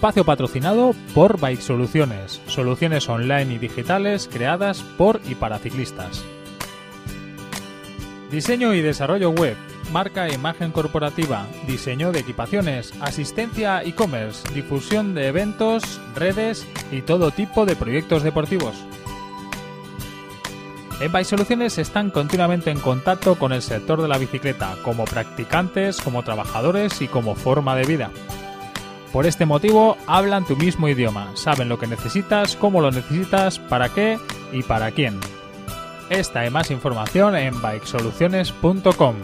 Espacio 0.05 0.25
patrocinado 0.27 0.95
por 1.15 1.41
Bike 1.41 1.63
Soluciones, 1.63 2.43
soluciones 2.47 3.09
online 3.09 3.55
y 3.55 3.59
digitales 3.59 4.29
creadas 4.31 4.83
por 4.83 5.19
y 5.27 5.35
para 5.35 5.59
ciclistas. 5.59 6.23
Diseño 8.31 8.75
y 8.75 8.83
desarrollo 8.83 9.31
web, 9.31 9.57
marca 9.93 10.29
e 10.29 10.35
imagen 10.35 10.73
corporativa, 10.73 11.47
diseño 11.67 12.13
de 12.13 12.19
equipaciones, 12.19 12.93
asistencia 13.01 13.83
e-commerce, 13.83 14.47
difusión 14.53 15.15
de 15.15 15.29
eventos, 15.29 15.99
redes 16.15 16.67
y 16.93 17.01
todo 17.01 17.31
tipo 17.31 17.65
de 17.65 17.75
proyectos 17.75 18.23
deportivos. 18.23 18.75
En 21.01 21.11
Bike 21.11 21.27
Soluciones 21.27 21.79
están 21.79 22.11
continuamente 22.11 22.71
en 22.71 22.79
contacto 22.79 23.37
con 23.37 23.55
el 23.55 23.63
sector 23.63 24.03
de 24.03 24.09
la 24.09 24.19
bicicleta, 24.19 24.77
como 24.85 25.07
practicantes, 25.07 26.03
como 26.03 26.23
trabajadores 26.23 27.01
y 27.01 27.09
como 27.09 27.35
forma 27.35 27.75
de 27.75 27.87
vida. 27.87 28.11
Por 29.15 29.27
este 29.27 29.47
motivo, 29.47 29.97
hablan 30.09 30.45
tu 30.45 30.57
mismo 30.57 30.89
idioma, 30.89 31.31
saben 31.37 31.69
lo 31.69 31.79
que 31.79 31.87
necesitas, 31.87 32.57
cómo 32.57 32.81
lo 32.81 32.91
necesitas, 32.91 33.61
para 33.61 33.89
qué 33.89 34.19
y 34.51 34.65
para 34.65 34.91
quién. 34.91 35.21
Esta 36.11 36.45
y 36.45 36.51
más 36.51 36.73
información 36.73 37.37
en 37.37 37.55
bikesoluciones.com. 37.62 39.15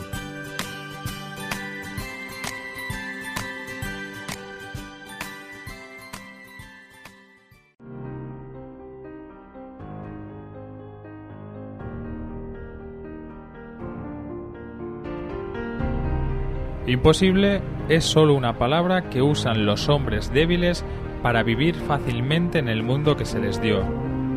Imposible 16.90 17.60
es 17.88 18.04
solo 18.04 18.34
una 18.34 18.58
palabra 18.58 19.10
que 19.10 19.22
usan 19.22 19.64
los 19.64 19.88
hombres 19.88 20.32
débiles 20.32 20.84
para 21.22 21.44
vivir 21.44 21.76
fácilmente 21.76 22.58
en 22.58 22.68
el 22.68 22.82
mundo 22.82 23.16
que 23.16 23.24
se 23.24 23.38
les 23.38 23.62
dio, 23.62 23.84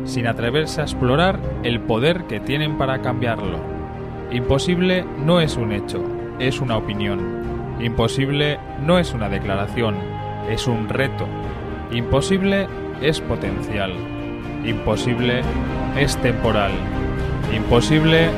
sin 0.04 0.28
atreverse 0.28 0.80
a 0.80 0.84
explorar 0.84 1.40
el 1.64 1.80
poder 1.80 2.28
que 2.28 2.38
tienen 2.38 2.78
para 2.78 3.02
cambiarlo. 3.02 3.58
Imposible 4.30 5.04
no 5.18 5.40
es 5.40 5.56
un 5.56 5.72
hecho, 5.72 6.00
es 6.38 6.60
una 6.60 6.76
opinión. 6.76 7.76
Imposible 7.80 8.60
no 8.82 9.00
es 9.00 9.12
una 9.14 9.28
declaración, 9.28 9.96
es 10.48 10.68
un 10.68 10.88
reto. 10.88 11.26
Imposible 11.90 12.68
es 13.02 13.20
potencial. 13.20 13.92
Imposible 14.64 15.40
es 15.98 16.16
temporal. 16.18 16.70
Imposible 17.52 18.28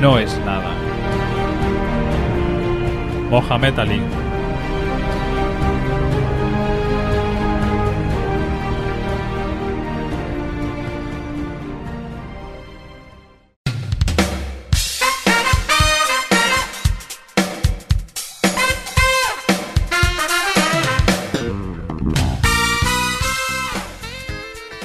no 0.00 0.18
es 0.18 0.36
nada. 0.44 0.81
Mohamed 3.32 3.78
Ali. 3.78 3.98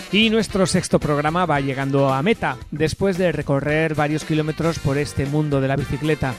Y 0.10 0.30
nuestro 0.30 0.66
sexto 0.66 1.00
programa 1.00 1.46
va 1.46 1.60
llegando 1.60 2.14
a 2.14 2.24
meta, 2.24 2.56
después 2.72 3.18
de 3.18 3.34
recorrer 3.34 3.94
varios 3.94 4.24
kilómetros 4.24 4.80
por 4.80 4.98
este 4.98 5.26
mundo 5.26 5.60
de 5.60 5.68
la 5.68 5.76
bicicleta. 5.76 6.34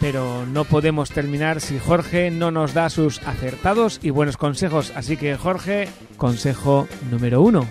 Pero 0.00 0.46
no 0.46 0.64
podemos 0.64 1.10
terminar 1.10 1.60
si 1.60 1.78
Jorge 1.78 2.30
no 2.30 2.50
nos 2.50 2.74
da 2.74 2.90
sus 2.90 3.22
acertados 3.22 4.00
y 4.02 4.10
buenos 4.10 4.36
consejos. 4.36 4.92
Así 4.94 5.16
que 5.16 5.36
Jorge, 5.36 5.88
consejo 6.16 6.86
número 7.10 7.40
uno. 7.40 7.66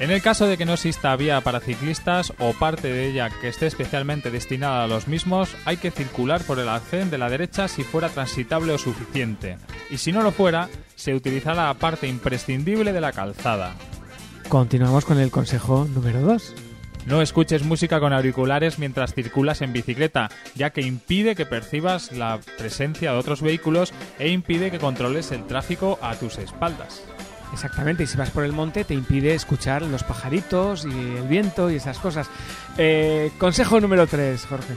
En 0.00 0.10
el 0.10 0.20
caso 0.22 0.48
de 0.48 0.56
que 0.56 0.64
no 0.64 0.74
exista 0.74 1.14
vía 1.14 1.40
para 1.40 1.60
ciclistas 1.60 2.32
o 2.40 2.52
parte 2.52 2.88
de 2.88 3.06
ella 3.08 3.30
que 3.30 3.48
esté 3.48 3.68
especialmente 3.68 4.32
destinada 4.32 4.84
a 4.84 4.88
los 4.88 5.06
mismos, 5.06 5.54
hay 5.64 5.76
que 5.76 5.92
circular 5.92 6.42
por 6.42 6.58
el 6.58 6.68
arcén 6.68 7.10
de 7.10 7.18
la 7.18 7.30
derecha 7.30 7.68
si 7.68 7.84
fuera 7.84 8.08
transitable 8.08 8.72
o 8.72 8.78
suficiente. 8.78 9.56
Y 9.90 9.98
si 9.98 10.10
no 10.10 10.22
lo 10.22 10.32
fuera, 10.32 10.68
se 10.96 11.14
utilizará 11.14 11.66
la 11.66 11.74
parte 11.74 12.08
imprescindible 12.08 12.92
de 12.92 13.00
la 13.00 13.12
calzada. 13.12 13.74
Continuamos 14.48 15.04
con 15.04 15.20
el 15.20 15.30
consejo 15.30 15.86
número 15.94 16.20
2. 16.22 16.63
No 17.06 17.20
escuches 17.20 17.64
música 17.64 18.00
con 18.00 18.14
auriculares 18.14 18.78
mientras 18.78 19.12
circulas 19.12 19.60
en 19.60 19.74
bicicleta, 19.74 20.30
ya 20.54 20.70
que 20.70 20.80
impide 20.80 21.34
que 21.34 21.44
percibas 21.44 22.12
la 22.12 22.40
presencia 22.56 23.12
de 23.12 23.18
otros 23.18 23.42
vehículos 23.42 23.92
e 24.18 24.30
impide 24.30 24.70
que 24.70 24.78
controles 24.78 25.30
el 25.30 25.46
tráfico 25.46 25.98
a 26.00 26.14
tus 26.14 26.38
espaldas. 26.38 27.02
Exactamente, 27.52 28.04
y 28.04 28.06
si 28.06 28.16
vas 28.16 28.30
por 28.30 28.44
el 28.44 28.52
monte 28.52 28.84
te 28.84 28.94
impide 28.94 29.34
escuchar 29.34 29.82
los 29.82 30.02
pajaritos 30.02 30.86
y 30.86 31.16
el 31.18 31.28
viento 31.28 31.70
y 31.70 31.76
esas 31.76 31.98
cosas. 31.98 32.28
Eh, 32.78 33.30
consejo 33.38 33.80
número 33.80 34.06
3, 34.06 34.46
Jorge. 34.46 34.74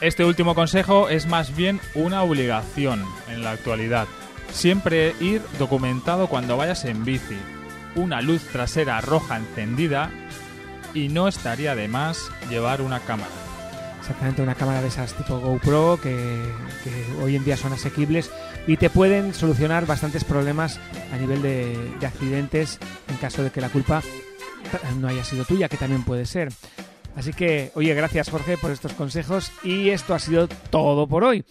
Este 0.00 0.24
último 0.24 0.54
consejo 0.54 1.10
es 1.10 1.26
más 1.26 1.54
bien 1.54 1.78
una 1.94 2.22
obligación 2.22 3.04
en 3.28 3.44
la 3.44 3.50
actualidad. 3.50 4.08
Siempre 4.50 5.14
ir 5.20 5.42
documentado 5.58 6.26
cuando 6.26 6.56
vayas 6.56 6.86
en 6.86 7.04
bici. 7.04 7.36
Una 7.94 8.22
luz 8.22 8.42
trasera 8.50 9.00
roja 9.02 9.36
encendida 9.36 10.10
y 10.94 11.08
no 11.08 11.28
estaría 11.28 11.74
de 11.74 11.88
más 11.88 12.30
llevar 12.48 12.82
una 12.82 13.00
cámara. 13.00 13.30
Exactamente, 14.00 14.42
una 14.42 14.54
cámara 14.54 14.82
de 14.82 14.88
esas 14.88 15.14
tipo 15.14 15.38
GoPro 15.38 16.00
que, 16.02 16.42
hoy 17.22 17.36
en 17.36 17.44
día 17.44 17.56
son 17.56 17.72
asequibles 17.72 18.30
y 18.66 18.76
te 18.76 18.90
pueden 18.90 19.34
solucionar 19.34 19.86
bastantes 19.86 20.24
problemas 20.24 20.80
a 21.12 21.16
nivel 21.16 21.42
de, 21.42 21.76
de 22.00 22.06
accidentes 22.06 22.78
en 23.08 23.16
caso 23.16 23.42
de 23.42 23.50
que 23.50 23.60
la 23.60 23.68
culpa 23.68 24.02
no 25.00 25.08
haya 25.08 25.24
sido 25.24 25.44
tuya, 25.44 25.68
que 25.68 25.76
también 25.76 26.02
puede 26.02 26.26
ser. 26.26 26.50
Así 27.16 27.32
que, 27.32 27.72
oye, 27.74 27.94
gracias 27.94 28.30
Jorge 28.30 28.56
por 28.56 28.70
estos 28.70 28.92
consejos 28.92 29.52
y 29.62 29.90
esto 29.90 30.14
ha 30.14 30.18
sido 30.18 30.48
todo 30.48 31.06
por 31.06 31.24
hoy. 31.24 31.44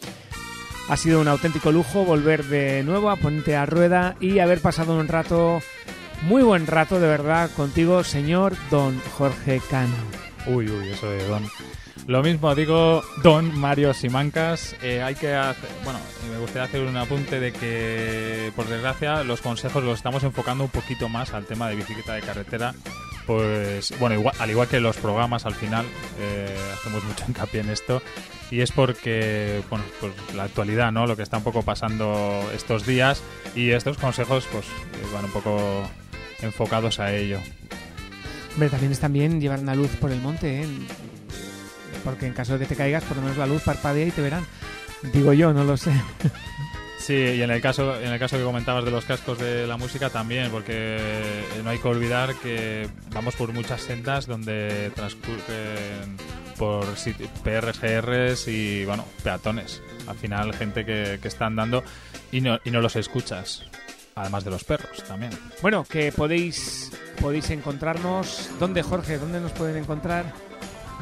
Ha 0.90 0.98
sido 0.98 1.22
un 1.22 1.28
auténtico 1.28 1.72
lujo 1.72 2.04
volver 2.04 2.46
de 2.46 2.84
nuevo 2.84 3.12
a 3.12 3.16
ponerte 3.16 3.56
a 3.56 3.66
rueda 3.66 4.16
y 4.20 4.40
haber 4.40 4.60
pasado 4.60 4.98
un 4.98 5.08
rato, 5.08 5.62
muy 6.24 6.44
buen 6.44 6.68
rato 6.68 7.00
de 7.00 7.08
verdad 7.08 7.50
contigo, 7.52 8.04
señor 8.04 8.56
Don 8.70 9.00
Jorge 9.18 9.62
Cano. 9.70 9.96
Uy, 10.48 10.70
uy, 10.70 10.90
eso 10.90 11.10
de 11.10 11.26
Don. 11.28 11.44
Lo 12.08 12.24
mismo 12.24 12.56
digo, 12.56 13.04
Don 13.24 13.58
Mario 13.60 13.94
Simancas. 13.94 14.76
Eh, 14.82 15.02
hay 15.02 15.16
que 15.16 15.34
hacer, 15.34 15.70
bueno, 15.84 16.00
me 16.32 16.40
gustaría 16.40 16.64
hacer 16.64 16.82
un 16.82 16.98
apunte 16.98 17.40
de 17.40 17.54
que, 17.54 18.52
por 18.56 18.68
desgracia, 18.68 19.24
los 19.24 19.42
consejos 19.42 19.84
los 19.84 19.98
estamos 19.98 20.24
enfocando 20.24 20.64
un 20.64 20.70
poquito 20.72 21.08
más 21.08 21.34
al 21.34 21.46
tema 21.46 21.70
de 21.70 21.76
bicicleta 21.76 22.14
de 22.14 22.22
carretera. 22.22 22.74
Pues, 23.28 23.94
bueno, 24.00 24.16
igual, 24.16 24.34
al 24.40 24.50
igual 24.50 24.68
que 24.68 24.80
los 24.80 24.98
programas, 24.98 25.46
al 25.46 25.54
final 25.54 25.86
eh, 26.20 26.58
hacemos 26.74 27.04
mucho 27.04 27.26
hincapié 27.28 27.62
en 27.62 27.70
esto. 27.70 28.02
Y 28.50 28.62
es 28.62 28.72
porque, 28.72 29.62
bueno, 29.70 29.86
pues 30.00 30.12
la 30.36 30.46
actualidad, 30.46 30.92
¿no? 30.92 31.06
Lo 31.06 31.16
que 31.16 31.22
está 31.22 31.38
un 31.38 31.44
poco 31.44 31.62
pasando 31.62 32.50
estos 32.56 32.88
días. 32.88 33.22
Y 33.54 33.70
estos 33.70 34.00
consejos, 34.00 34.48
pues, 34.52 34.66
eh, 34.66 35.06
van 35.14 35.26
un 35.26 35.32
poco 35.32 35.88
enfocados 36.42 37.00
a 37.00 37.14
ello. 37.14 37.40
Hombre, 38.54 38.70
también 38.70 38.92
es 38.92 39.00
también 39.00 39.40
llevar 39.42 39.60
una 39.60 39.76
luz 39.76 39.90
por 40.00 40.12
el 40.12 40.20
monte, 40.22 40.62
¿eh? 40.64 40.68
Porque 42.04 42.26
en 42.28 42.34
caso 42.34 42.54
de 42.54 42.60
que 42.60 42.66
te 42.66 42.76
caigas, 42.76 43.04
por 43.04 43.18
lo 43.18 43.24
menos 43.24 43.38
la 43.38 43.46
luz 43.46 43.62
parpadea 43.64 44.08
y 44.08 44.12
te 44.12 44.22
verán. 44.22 44.46
Digo 45.14 45.34
yo, 45.34 45.54
no 45.54 45.64
lo 45.64 45.78
sé. 45.78 45.92
Sí, 47.02 47.14
y 47.16 47.42
en 47.42 47.50
el 47.50 47.60
caso 47.60 48.00
en 48.00 48.12
el 48.12 48.20
caso 48.20 48.38
que 48.38 48.44
comentabas 48.44 48.86
de 48.86 48.92
los 48.92 49.04
cascos 49.06 49.40
de 49.40 49.66
la 49.66 49.78
música 49.78 50.12
también, 50.12 50.52
porque 50.52 51.00
no 51.64 51.72
hay 51.72 51.80
que 51.80 51.88
olvidar 51.88 52.36
que 52.36 52.88
vamos 53.12 53.36
por 53.36 53.52
muchas 53.52 53.82
sendas 53.82 54.28
donde 54.28 54.92
transcurren 54.94 56.18
por 56.58 56.86
sit- 56.98 57.28
PRGRs 57.44 58.48
y 58.50 58.86
bueno, 58.86 59.06
peatones. 59.24 59.82
Al 60.08 60.18
final 60.18 60.54
gente 60.54 60.86
que, 60.86 61.18
que 61.20 61.28
está 61.30 61.48
andando 61.48 61.84
y 62.32 62.42
no, 62.42 62.60
y 62.64 62.70
no 62.70 62.80
los 62.82 62.96
escuchas. 62.96 63.64
Además 64.16 64.44
de 64.44 64.52
los 64.52 64.64
perros 64.64 65.04
también. 65.08 65.32
Bueno, 65.62 65.86
que 65.86 66.12
podéis 66.12 66.92
podéis 67.22 67.50
encontrarnos. 67.50 68.50
¿Dónde, 68.60 68.82
Jorge? 68.82 69.18
¿Dónde 69.18 69.40
nos 69.40 69.52
pueden 69.52 69.78
encontrar? 69.78 70.26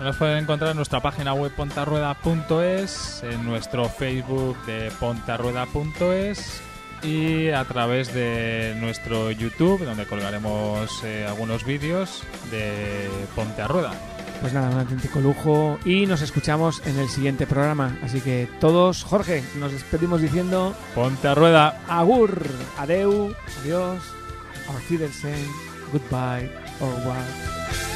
Nos 0.01 0.16
pueden 0.18 0.38
encontrar 0.38 0.72
en 0.72 0.78
nuestra 0.78 1.01
página 1.01 1.34
web 1.34 1.51
pontarrueda.es, 1.55 3.24
en 3.24 3.45
nuestro 3.45 3.89
Facebook 3.89 4.55
de 4.66 4.91
pontarrueda.es 4.99 6.62
y 7.01 7.49
a 7.49 7.64
través 7.66 8.14
de 8.14 8.76
nuestro 8.80 9.32
YouTube, 9.32 9.84
donde 9.84 10.05
colgaremos 10.05 11.03
eh, 11.03 11.26
algunos 11.28 11.64
vídeos 11.64 12.24
de 12.51 13.10
Ponte 13.36 13.62
a 13.62 13.68
Rueda. 13.68 14.16
Pues 14.41 14.53
nada, 14.53 14.69
un 14.69 14.79
auténtico 14.79 15.19
lujo 15.19 15.79
y 15.83 16.05
nos 16.05 16.21
escuchamos 16.21 16.81
en 16.85 16.97
el 16.99 17.09
siguiente 17.09 17.47
programa. 17.47 17.97
Así 18.03 18.21
que 18.21 18.47
todos, 18.59 19.03
Jorge, 19.03 19.43
nos 19.59 19.71
despedimos 19.71 20.21
diciendo 20.21 20.75
Ponte 20.93 21.27
a 21.27 21.35
Rueda. 21.35 21.81
agur, 21.88 22.41
adeu, 22.77 23.33
adiós, 23.61 24.01
auf 24.69 24.91
goodbye, 25.91 26.49
au 26.79 26.89
revoir. 26.95 27.86